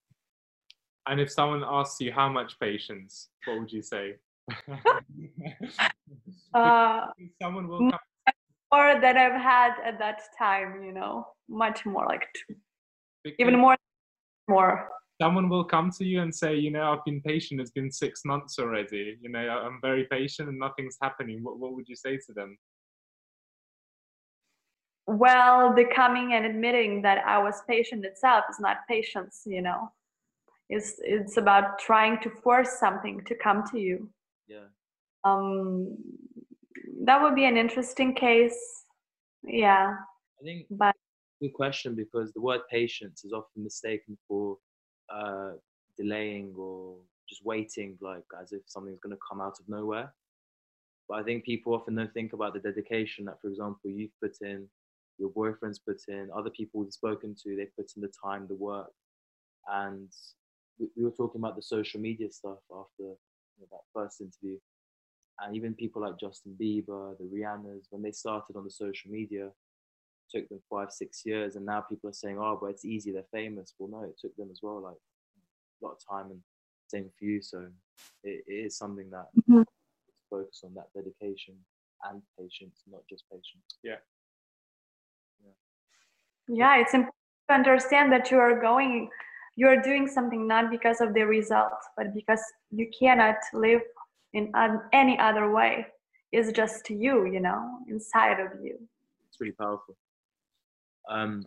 And 1.07 1.21
if 1.21 1.31
someone 1.31 1.65
asks 1.67 2.01
you 2.01 2.13
how 2.13 2.29
much 2.29 2.59
patience, 2.61 3.29
what 3.45 3.59
would 3.59 3.73
you 3.73 3.83
say? 3.83 4.17
Uh, 6.55 7.07
Someone 7.43 7.67
will 7.69 7.91
come. 7.91 7.99
more 8.73 9.01
than 9.01 9.17
I've 9.17 9.41
had 9.41 9.73
at 9.85 9.99
that 9.99 10.21
time, 10.39 10.83
you 10.85 10.93
know, 10.93 11.27
much 11.49 11.87
more, 11.87 12.07
like 12.07 12.27
t- 13.25 13.35
even 13.39 13.59
more, 13.59 13.77
more. 14.49 14.89
Someone 15.21 15.49
will 15.49 15.65
come 15.65 15.91
to 15.99 16.05
you 16.05 16.21
and 16.21 16.35
say, 16.35 16.57
you 16.57 16.71
know, 16.71 16.93
I've 16.93 17.05
been 17.05 17.21
patient. 17.21 17.61
It's 17.61 17.71
been 17.71 17.91
six 17.91 18.25
months 18.25 18.59
already. 18.59 19.19
You 19.21 19.29
know, 19.31 19.39
I- 19.39 19.65
I'm 19.67 19.81
very 19.81 20.05
patient 20.11 20.49
and 20.49 20.59
nothing's 20.59 20.97
happening. 21.01 21.43
What 21.43 21.59
What 21.59 21.75
would 21.75 21.89
you 21.89 21.97
say 21.97 22.17
to 22.27 22.33
them? 22.33 22.59
Well, 25.07 25.75
the 25.75 25.85
coming 25.85 26.33
and 26.33 26.47
admitting 26.47 27.03
that 27.03 27.25
I 27.27 27.39
was 27.43 27.63
patient 27.69 28.05
itself 28.05 28.45
is 28.51 28.61
not 28.61 28.79
patience, 28.89 29.43
you 29.47 29.63
know. 29.63 29.93
It's 30.69 30.95
it's 31.03 31.37
about 31.37 31.79
trying 31.79 32.21
to 32.23 32.31
force 32.31 32.79
something 32.79 33.25
to 33.27 33.35
come 33.35 33.65
to 33.73 33.79
you. 33.79 34.09
Yeah. 34.49 34.69
Um, 35.25 35.97
that 37.05 37.21
would 37.21 37.35
be 37.35 37.45
an 37.45 37.57
interesting 37.57 38.15
case. 38.15 38.85
Yeah, 39.45 39.97
I 40.41 40.45
think 40.45 40.67
but 40.71 40.95
good 41.43 41.53
question 41.53 41.95
because 41.97 42.33
the 42.33 42.41
word 42.41 42.61
patience 42.71 43.25
is 43.25 43.33
often 43.33 43.65
mistaken 43.65 44.17
for 44.29 44.57
uh, 45.13 45.51
delaying 45.99 46.55
or 46.57 46.97
just 47.29 47.45
waiting, 47.45 47.99
like 48.01 48.23
as 48.41 48.53
if 48.53 48.63
something's 48.67 49.01
going 49.01 49.15
to 49.15 49.21
come 49.29 49.41
out 49.41 49.59
of 49.59 49.69
nowhere. 49.69 50.15
But 51.09 51.19
I 51.19 51.23
think 51.25 51.45
people 51.45 51.75
often 51.75 51.97
don't 51.97 52.15
think 52.15 52.33
about 52.33 52.55
the 52.55 52.61
dedication 52.61 53.25
that, 53.25 53.41
for 53.41 53.49
example, 53.49 53.91
you've 53.91 54.19
put 54.23 54.37
in, 54.41 54.69
your 55.19 55.31
boyfriend's 55.31 55.81
put 55.81 56.01
in, 56.09 56.31
other 56.35 56.51
people 56.51 56.81
we've 56.81 56.93
spoken 56.93 57.35
to, 57.43 57.57
they've 57.57 57.77
put 57.77 57.91
in 57.97 58.03
the 58.03 58.13
time, 58.25 58.47
the 58.47 58.55
work. 58.55 58.93
And 59.69 60.09
we, 60.79 60.87
we 60.97 61.05
were 61.05 61.11
talking 61.11 61.41
about 61.41 61.57
the 61.57 61.63
social 61.63 62.01
media 62.01 62.31
stuff 62.31 62.59
after 62.71 63.03
you 63.03 63.61
know, 63.61 63.67
that 63.73 63.81
first 63.93 64.21
interview. 64.21 64.59
And 65.41 65.57
even 65.57 65.75
people 65.75 66.03
like 66.03 66.21
Justin 66.21 66.55
Bieber, 66.61 67.19
the 67.19 67.25
Rihannas, 67.25 67.87
when 67.91 68.03
they 68.03 68.13
started 68.13 68.55
on 68.55 68.65
the 68.65 68.71
social 68.71 69.11
media, 69.11 69.51
took 70.33 70.49
them 70.49 70.61
five, 70.71 70.91
six 70.91 71.23
years, 71.25 71.57
and 71.57 71.67
now 71.67 71.81
people 71.81 72.11
are 72.11 72.15
saying, 72.15 72.39
"Oh, 72.39 72.59
but 72.61 72.69
it's 72.69 72.85
easy, 72.85 73.13
they're 73.13 73.25
famous." 73.33 73.75
Well, 73.79 73.91
no, 73.91 74.09
it 74.09 74.19
took 74.19 74.35
them 74.37 74.49
as 74.51 74.61
well, 74.63 74.81
like 74.81 74.97
a 75.83 75.85
lot 75.87 75.93
of 75.93 75.99
time, 76.09 76.31
and 76.31 76.43
same 76.89 77.11
for 77.19 77.25
you. 77.25 77.43
So 77.43 77.69
it, 78.25 78.45
it 78.47 78.53
is 78.67 78.77
something 78.77 79.11
that 79.11 79.29
Mhm. 79.49 79.65
focus 80.31 80.63
on 80.65 80.75
that 80.75 80.89
dedication 80.95 81.55
and 82.05 82.23
patience, 82.39 82.83
not 82.91 83.03
just 83.09 83.25
patience. 83.31 83.79
yeah, 83.83 84.01
Yeah, 85.45 85.53
yeah 86.49 86.81
it's 86.81 86.95
important 86.95 87.15
to 87.49 87.55
understand 87.55 88.13
that 88.13 88.31
you 88.31 88.39
are 88.39 88.61
going, 88.61 89.11
you 89.57 89.69
are 89.69 89.81
doing 89.81 90.09
something 90.09 90.47
not 90.49 90.71
because 90.71 91.01
of 91.01 91.15
the 91.15 91.23
result, 91.23 91.81
but 91.97 92.15
because 92.15 92.43
you 92.71 92.91
cannot 92.99 93.37
live 93.53 93.83
in 94.33 94.51
an, 94.55 94.81
any 94.93 95.19
other 95.19 95.51
way. 95.53 95.87
It's 96.33 96.51
just 96.53 96.89
you, 96.89 97.27
you 97.27 97.41
know, 97.41 97.79
inside 97.89 98.41
of 98.41 98.49
you. 98.63 98.79
It's 99.29 99.41
really 99.41 99.53
powerful. 99.53 99.97
Um, 101.09 101.45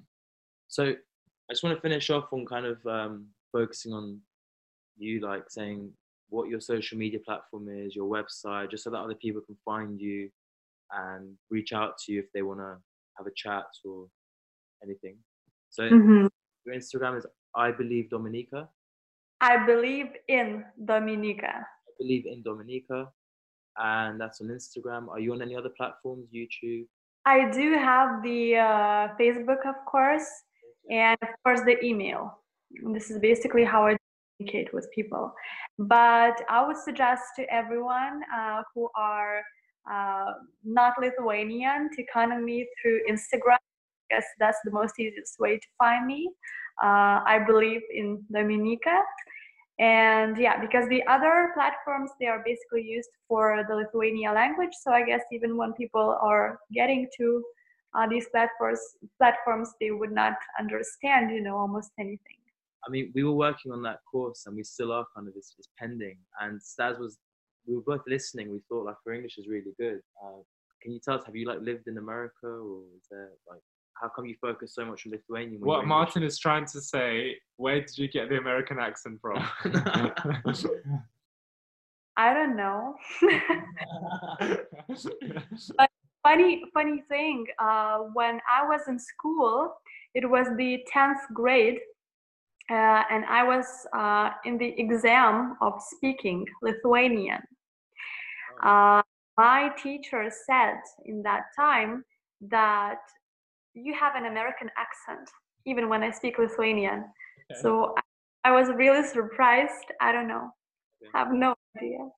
so 0.67 0.85
I 0.85 1.51
just 1.53 1.63
want 1.63 1.75
to 1.75 1.81
finish 1.81 2.09
off 2.09 2.31
on 2.31 2.45
kind 2.45 2.65
of 2.65 2.85
um, 2.85 3.27
focusing 3.51 3.93
on 3.93 4.19
you, 4.97 5.21
like 5.21 5.43
saying 5.49 5.91
what 6.29 6.49
your 6.49 6.59
social 6.59 6.97
media 6.97 7.19
platform 7.25 7.67
is, 7.69 7.95
your 7.95 8.09
website, 8.09 8.71
just 8.71 8.83
so 8.83 8.89
that 8.89 8.97
other 8.97 9.15
people 9.15 9.41
can 9.41 9.55
find 9.63 9.99
you 9.99 10.29
and 10.91 11.35
reach 11.49 11.73
out 11.73 11.97
to 11.99 12.11
you 12.11 12.19
if 12.19 12.25
they 12.33 12.41
want 12.41 12.59
to 12.59 12.77
have 13.17 13.27
a 13.27 13.31
chat 13.35 13.65
or 13.83 14.07
anything. 14.83 15.17
So 15.69 15.83
Mhm. 15.83 16.29
your 16.65 16.75
Instagram 16.75 17.17
is 17.17 17.25
I 17.55 17.71
believe 17.71 18.09
Dominica. 18.09 18.69
I 19.41 19.65
believe 19.65 20.15
in 20.27 20.65
Dominica. 20.83 21.65
I 21.87 21.91
believe 21.97 22.25
in 22.25 22.41
Dominica, 22.43 23.11
and 23.77 24.19
that's 24.19 24.41
on 24.41 24.47
Instagram. 24.47 25.07
Are 25.09 25.19
you 25.19 25.31
on 25.33 25.41
any 25.41 25.55
other 25.55 25.69
platforms? 25.69 26.29
YouTube. 26.33 26.87
I 27.25 27.49
do 27.49 27.73
have 27.73 28.21
the 28.21 28.57
uh, 28.57 29.07
Facebook, 29.19 29.65
of 29.65 29.75
course, 29.89 30.27
and 30.91 31.17
of 31.21 31.29
course 31.43 31.61
the 31.65 31.83
email. 31.83 32.39
This 32.93 33.09
is 33.09 33.19
basically 33.19 33.63
how 33.63 33.87
I 33.87 33.97
communicate 34.37 34.73
with 34.73 34.87
people. 34.93 35.33
But 35.79 36.41
I 36.49 36.65
would 36.65 36.77
suggest 36.77 37.23
to 37.37 37.51
everyone 37.51 38.21
uh, 38.35 38.61
who 38.73 38.89
are 38.95 39.41
uh, 39.91 40.33
not 40.63 40.93
Lithuanian 40.99 41.89
to 41.95 42.03
contact 42.13 42.43
me 42.43 42.67
through 42.81 43.01
Instagram 43.09 43.57
because 44.07 44.25
that's 44.39 44.59
the 44.63 44.71
most 44.71 44.99
easiest 44.99 45.39
way 45.39 45.57
to 45.57 45.67
find 45.79 46.05
me. 46.05 46.29
Uh, 46.83 47.21
I 47.25 47.43
believe 47.45 47.81
in 47.93 48.23
Dominica. 48.31 49.01
And 49.77 50.37
yeah, 50.37 50.59
because 50.59 50.87
the 50.87 51.03
other 51.07 51.51
platforms 51.53 52.11
they 52.19 52.27
are 52.27 52.41
basically 52.45 52.83
used 52.83 53.09
for 53.27 53.65
the 53.67 53.75
Lithuania 53.75 54.31
language. 54.31 54.73
So 54.81 54.91
I 54.91 55.03
guess 55.03 55.21
even 55.31 55.57
when 55.57 55.73
people 55.73 56.17
are 56.21 56.59
getting 56.73 57.09
to 57.17 57.43
uh, 57.93 58.07
these 58.07 58.27
platforms, 58.29 58.79
platforms 59.17 59.73
they 59.81 59.91
would 59.91 60.11
not 60.11 60.33
understand, 60.59 61.31
you 61.31 61.41
know, 61.41 61.57
almost 61.57 61.91
anything. 61.99 62.37
I 62.87 62.91
mean, 62.91 63.11
we 63.15 63.23
were 63.23 63.33
working 63.33 63.71
on 63.71 63.81
that 63.83 63.99
course, 64.09 64.45
and 64.45 64.55
we 64.55 64.63
still 64.63 64.91
are 64.91 65.05
kind 65.15 65.27
of 65.27 65.33
it's, 65.35 65.55
it's 65.57 65.69
pending. 65.77 66.17
And 66.39 66.61
Stas 66.61 66.97
was, 66.99 67.17
we 67.67 67.75
were 67.75 67.81
both 67.81 68.03
listening. 68.07 68.51
We 68.51 68.61
thought 68.69 68.85
like 68.85 68.95
her 69.05 69.13
English 69.13 69.37
is 69.37 69.47
really 69.47 69.73
good. 69.79 69.99
Uh, 70.23 70.41
can 70.81 70.91
you 70.93 70.99
tell 71.03 71.15
us, 71.15 71.25
have 71.25 71.35
you 71.35 71.47
like 71.47 71.61
lived 71.61 71.87
in 71.87 71.97
America, 71.97 72.47
or 72.47 72.83
is 72.95 73.07
there 73.09 73.29
like, 73.49 73.61
how 74.01 74.09
come 74.09 74.25
you 74.25 74.35
focus 74.41 74.75
so 74.75 74.85
much 74.85 75.05
on 75.05 75.13
Lithuanian? 75.13 75.61
What 75.61 75.75
you're 75.75 75.83
English? 75.83 75.89
Martin 75.89 76.23
is 76.23 76.37
trying 76.37 76.65
to 76.65 76.81
say, 76.81 77.37
where 77.57 77.79
did 77.79 77.97
you 77.97 78.07
get 78.07 78.29
the 78.29 78.37
American 78.37 78.79
accent 78.79 79.19
from? 79.21 79.37
I 82.17 82.33
don't 82.33 82.55
know. 82.55 82.95
funny, 86.23 86.63
funny 86.73 87.03
thing. 87.09 87.45
Uh, 87.59 87.97
when 88.13 88.39
I 88.49 88.65
was 88.67 88.81
in 88.87 88.97
school, 88.97 89.73
it 90.13 90.29
was 90.29 90.47
the 90.57 90.79
tenth 90.91 91.19
grade, 91.33 91.79
uh, 92.71 93.03
and 93.11 93.25
I 93.25 93.43
was 93.43 93.65
uh, 93.93 94.29
in 94.45 94.57
the 94.57 94.73
exam 94.79 95.57
of 95.61 95.73
speaking 95.81 96.45
Lithuanian. 96.61 97.41
Uh, 98.63 99.01
my 99.37 99.69
teacher 99.81 100.31
said 100.47 100.79
in 101.03 101.21
that 101.23 101.47
time 101.55 102.05
that 102.49 102.99
you 103.75 103.93
have 103.93 104.15
an 104.15 104.25
American 104.25 104.69
accent, 104.77 105.29
even 105.65 105.89
when 105.89 106.01
I 106.03 106.11
speak 106.11 106.37
Lithuanian. 106.39 107.05
Okay. 107.51 107.61
So 107.61 107.93
I, 107.97 108.49
I 108.49 108.51
was 108.51 108.69
really 108.69 109.05
surprised. 109.05 109.91
I 110.01 110.11
don't 110.11 110.27
know. 110.27 110.49
Okay. 111.01 111.11
Have 111.13 111.31
no 111.33 111.55
idea. 111.77 112.09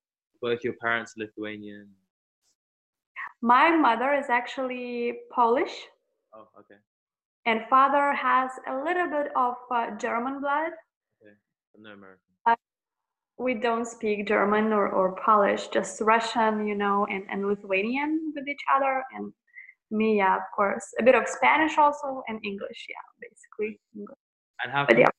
Both 0.42 0.64
your 0.64 0.74
parents 0.74 1.14
are 1.18 1.24
Lithuanian. 1.26 1.90
My 3.42 3.76
mother 3.76 4.14
is 4.14 4.30
actually 4.30 5.20
Polish, 5.32 5.86
Oh, 6.34 6.48
okay. 6.60 6.80
and 7.46 7.62
father 7.70 8.14
has 8.14 8.52
a 8.68 8.76
little 8.84 9.10
bit 9.10 9.32
of 9.36 9.56
uh, 9.72 9.92
German 9.98 10.40
blood. 10.42 10.72
But 11.22 11.82
no 11.82 11.92
American. 11.92 12.22
We 13.40 13.54
don't 13.54 13.86
speak 13.86 14.28
German 14.28 14.74
or, 14.74 14.90
or 14.90 15.16
Polish, 15.24 15.68
just 15.68 16.02
Russian, 16.02 16.66
you 16.66 16.74
know, 16.74 17.06
and, 17.08 17.24
and 17.30 17.48
Lithuanian 17.48 18.34
with 18.36 18.48
each 18.48 18.64
other. 18.76 19.04
And 19.16 19.32
me, 19.92 20.18
yeah, 20.18 20.36
of 20.36 20.44
course. 20.56 20.86
A 21.00 21.04
bit 21.04 21.16
of 21.16 21.28
Spanish 21.28 21.78
also, 21.78 22.24
and 22.28 22.40
English, 22.44 22.86
yeah, 22.90 22.96
basically. 23.22 23.80
English. 23.96 24.18
And 24.64 24.72
how 24.72 24.86
But 24.86 24.94
come, 24.94 25.02
yeah. 25.02 25.10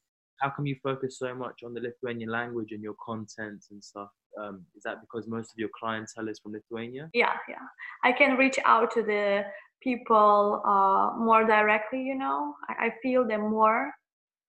how 0.41 0.51
come 0.51 0.67
you 0.67 0.77
focus 0.83 1.19
so 1.19 1.35
much 1.35 1.63
on 1.65 1.75
the 1.75 1.81
Lithuanian 1.81 2.31
language 2.31 2.73
and 2.73 2.83
your 2.83 2.95
content 3.05 3.65
and 3.71 3.83
stuff? 3.83 4.09
Um, 4.41 4.65
is 4.77 4.83
that 4.85 5.01
because 5.01 5.27
most 5.27 5.51
of 5.53 5.59
your 5.59 5.71
clientele 5.79 6.29
is 6.29 6.39
from 6.41 6.53
Lithuania? 6.53 7.09
Yeah, 7.15 7.35
yeah. 7.49 7.67
I 8.05 8.13
can 8.13 8.37
reach 8.37 8.59
out 8.65 8.91
to 8.93 9.03
the 9.03 9.45
people 9.83 10.63
uh, 10.65 11.19
more 11.19 11.45
directly, 11.45 12.03
you 12.03 12.17
know. 12.17 12.55
I, 12.69 12.87
I 12.87 12.93
feel 13.03 13.27
them 13.27 13.51
more. 13.51 13.93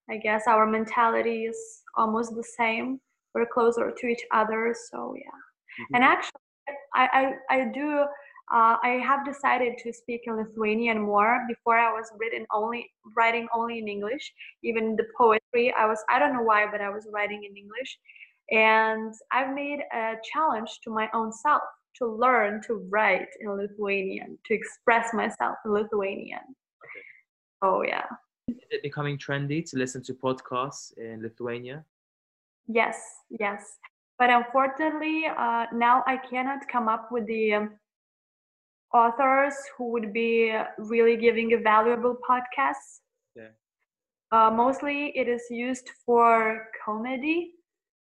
I 0.08 0.16
guess 0.16 0.46
our 0.46 0.66
mentality 0.66 1.44
is 1.44 1.82
almost 1.96 2.34
the 2.34 2.44
same. 2.44 3.00
We're 3.32 3.46
closer 3.46 3.92
to 3.96 4.06
each 4.06 4.24
other, 4.32 4.74
so 4.90 5.14
yeah. 5.16 5.86
And 5.94 6.02
actually, 6.02 6.40
I, 6.94 7.34
I, 7.50 7.56
I 7.56 7.64
do, 7.72 8.04
uh, 8.52 8.76
I 8.82 9.00
have 9.06 9.24
decided 9.24 9.78
to 9.78 9.92
speak 9.92 10.22
in 10.26 10.36
Lithuanian 10.36 11.00
more. 11.00 11.44
Before 11.48 11.78
I 11.78 11.92
was 11.92 12.10
written 12.18 12.46
only, 12.52 12.90
writing 13.16 13.46
only 13.54 13.78
in 13.78 13.86
English. 13.86 14.32
Even 14.64 14.96
the 14.96 15.06
poetry, 15.16 15.72
I 15.78 15.86
was, 15.86 16.02
I 16.08 16.18
don't 16.18 16.32
know 16.32 16.42
why, 16.42 16.66
but 16.70 16.80
I 16.80 16.88
was 16.88 17.06
writing 17.12 17.44
in 17.48 17.56
English. 17.56 17.98
And 18.50 19.14
I've 19.32 19.54
made 19.54 19.80
a 19.94 20.14
challenge 20.32 20.80
to 20.82 20.90
my 20.90 21.08
own 21.14 21.32
self 21.32 21.62
to 21.96 22.06
learn 22.06 22.60
to 22.66 22.86
write 22.90 23.28
in 23.40 23.50
Lithuanian, 23.56 24.36
to 24.46 24.54
express 24.54 25.14
myself 25.14 25.56
in 25.64 25.72
Lithuanian. 25.72 26.56
Oh, 27.62 27.82
yeah. 27.82 28.06
Is 28.48 28.56
it 28.70 28.82
becoming 28.82 29.16
trendy 29.16 29.68
to 29.70 29.78
listen 29.78 30.02
to 30.04 30.14
podcasts 30.14 30.96
in 30.98 31.22
Lithuania? 31.22 31.84
Yes, 32.66 33.00
yes. 33.38 33.78
But 34.18 34.30
unfortunately, 34.30 35.26
uh, 35.26 35.66
now 35.72 36.02
I 36.06 36.16
cannot 36.16 36.66
come 36.68 36.88
up 36.88 37.12
with 37.12 37.26
the 37.26 37.54
um, 37.54 37.70
authors 38.92 39.54
who 39.76 39.90
would 39.92 40.12
be 40.12 40.52
really 40.78 41.16
giving 41.16 41.52
a 41.52 41.58
valuable 41.58 42.16
podcasts. 42.28 43.00
Okay. 43.36 43.50
Uh, 44.32 44.50
mostly, 44.50 45.12
it 45.16 45.28
is 45.28 45.42
used 45.50 45.90
for 46.04 46.66
comedy. 46.84 47.52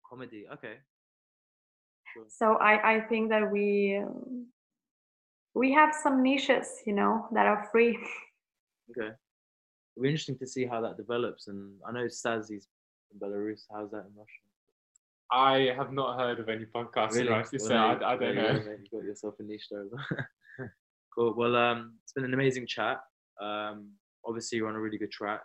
Comedy, 0.09 0.45
okay. 0.53 0.77
Sure. 2.13 2.25
So 2.29 2.55
I, 2.57 2.97
I 2.97 3.01
think 3.01 3.31
that 3.31 3.51
we 3.51 4.03
um, 4.05 4.47
we 5.55 5.73
have 5.73 5.95
some 5.95 6.23
niches, 6.23 6.69
you 6.87 6.95
know, 6.95 7.27
that 7.33 7.47
are 7.47 7.69
free. 7.71 7.99
Okay. 8.91 9.15
It'll 9.97 10.03
be 10.03 10.09
interesting 10.09 10.37
to 10.39 10.47
see 10.47 10.67
how 10.67 10.83
that 10.83 10.99
develops. 10.99 11.47
And 11.47 11.77
I 11.89 11.93
know 11.93 12.05
Stazzy's 12.07 12.67
in 13.11 13.19
Belarus. 13.19 13.61
How's 13.73 13.91
that 13.93 14.05
in 14.09 14.13
Russia? 14.15 14.43
I 15.31 15.75
have 15.75 15.93
not 15.93 16.19
heard 16.19 16.41
of 16.41 16.51
any 16.51 16.67
podcasts 16.67 17.17
in 17.17 17.29
Russia, 17.29 17.59
so 17.59 17.75
I, 17.75 18.13
I 18.13 18.17
don't 18.17 18.35
know. 18.35 18.53
You 18.53 18.89
got 18.93 19.05
yourself 19.05 19.35
a 19.39 19.45
niche 19.45 19.69
there. 19.71 19.87
as 21.19 21.23
well. 21.25 21.33
cool. 21.33 21.35
Well, 21.37 21.57
um, 21.57 21.95
it's 22.03 22.13
been 22.13 22.25
an 22.25 22.35
amazing 22.35 22.67
chat. 22.67 23.01
Um, 23.41 23.91
obviously, 24.27 24.59
you're 24.59 24.69
on 24.69 24.75
a 24.75 24.81
really 24.81 24.99
good 24.99 25.11
track. 25.13 25.43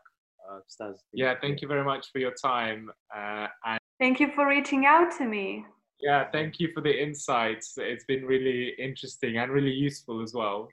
Uh, 0.49 0.59
Staz. 0.69 0.95
Yeah, 1.13 1.35
thank 1.41 1.61
you 1.61 1.67
very 1.67 1.83
much 1.83 2.07
for 2.11 2.19
your 2.19 2.33
time. 2.41 2.89
Uh, 3.15 3.47
and 3.65 3.79
Thank 3.99 4.19
you 4.19 4.31
for 4.35 4.47
reaching 4.47 4.85
out 4.85 5.11
to 5.17 5.25
me. 5.25 5.65
yeah, 5.99 6.29
thank 6.31 6.59
you 6.59 6.69
for 6.73 6.81
the 6.81 7.03
insights. 7.03 7.73
It's 7.77 8.05
been 8.05 8.25
really 8.25 8.73
interesting 8.77 9.37
and 9.37 9.51
really 9.51 9.71
useful 9.71 10.21
as 10.21 10.33
well. 10.33 10.69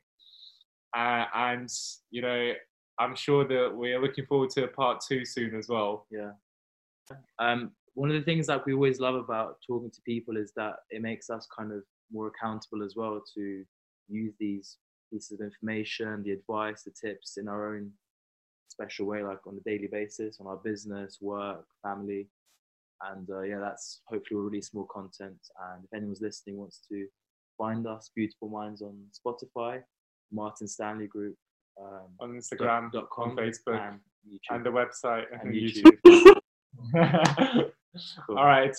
Uh, 0.97 1.24
and, 1.34 1.68
you 2.11 2.22
know, 2.22 2.53
I'm 3.01 3.16
sure 3.16 3.45
that 3.49 3.70
we're 3.74 4.01
looking 4.01 4.26
forward 4.26 4.51
to 4.51 4.64
a 4.64 4.68
part 4.68 5.01
two 5.09 5.24
soon 5.24 5.57
as 5.57 5.68
well. 5.68 6.07
Yeah. 6.11 6.32
Um, 7.40 7.72
one 7.95 8.11
of 8.11 8.14
the 8.16 8.22
things 8.22 8.47
that 8.49 8.64
we 8.66 8.74
always 8.74 9.01
love 9.01 9.14
about 9.14 9.57
talking 9.66 9.90
to 9.90 10.01
people 10.07 10.36
is 10.36 10.53
that 10.57 10.74
it 10.90 11.01
makes 11.03 11.30
us 11.30 11.49
kind 11.57 11.72
of 11.72 11.82
more 12.12 12.28
accountable 12.28 12.84
as 12.84 12.95
well 12.95 13.20
to 13.36 13.64
use 14.09 14.34
these 14.38 14.76
pieces 15.15 15.33
of 15.33 15.41
information, 15.45 16.23
the 16.25 16.33
advice, 16.33 16.83
the 16.83 16.91
tips 16.91 17.37
in 17.37 17.47
our 17.49 17.77
own 17.77 17.91
special 18.69 19.07
way, 19.07 19.23
like 19.23 19.39
on 19.47 19.57
a 19.57 19.71
daily 19.71 19.87
basis, 19.91 20.39
on 20.41 20.47
our 20.47 20.57
business, 20.57 21.19
work, 21.21 21.65
family. 21.83 22.29
And 23.12 23.29
uh, 23.31 23.43
yeah, 23.43 23.61
that's 23.61 24.01
hopefully 24.07 24.37
we'll 24.37 24.45
release 24.51 24.75
more 24.75 24.87
content. 24.89 25.37
And 25.73 25.85
if 25.85 25.93
anyone's 25.97 26.21
listening 26.21 26.57
wants 26.57 26.81
to 26.91 27.07
find 27.57 27.87
us, 27.87 28.11
Beautiful 28.15 28.49
Minds 28.49 28.83
on 28.83 28.97
Spotify, 29.12 29.83
Martin 30.33 30.67
Stanley 30.67 31.07
Group, 31.07 31.37
um, 31.81 32.09
On 32.21 32.31
Instagram, 32.33 32.91
dot 32.93 33.09
on 33.17 33.37
com, 33.37 33.37
Facebook, 33.37 33.81
and 33.81 34.01
YouTube. 34.29 34.55
and 34.57 34.67
the 34.67 34.71
website, 34.71 35.25
And 35.33 35.43
and, 35.43 35.55
YouTube. 35.55 35.99
YouTube. 36.07 37.71
Cool. 38.27 38.39
All 38.39 38.47
right. 38.47 38.75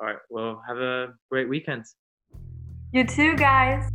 All 0.00 0.06
right. 0.06 0.16
Well, 0.30 0.62
have 0.66 0.78
a 0.78 1.14
great 1.30 1.48
weekend. 1.48 1.84
You 2.92 3.04
too, 3.04 3.34
guys. 3.36 3.88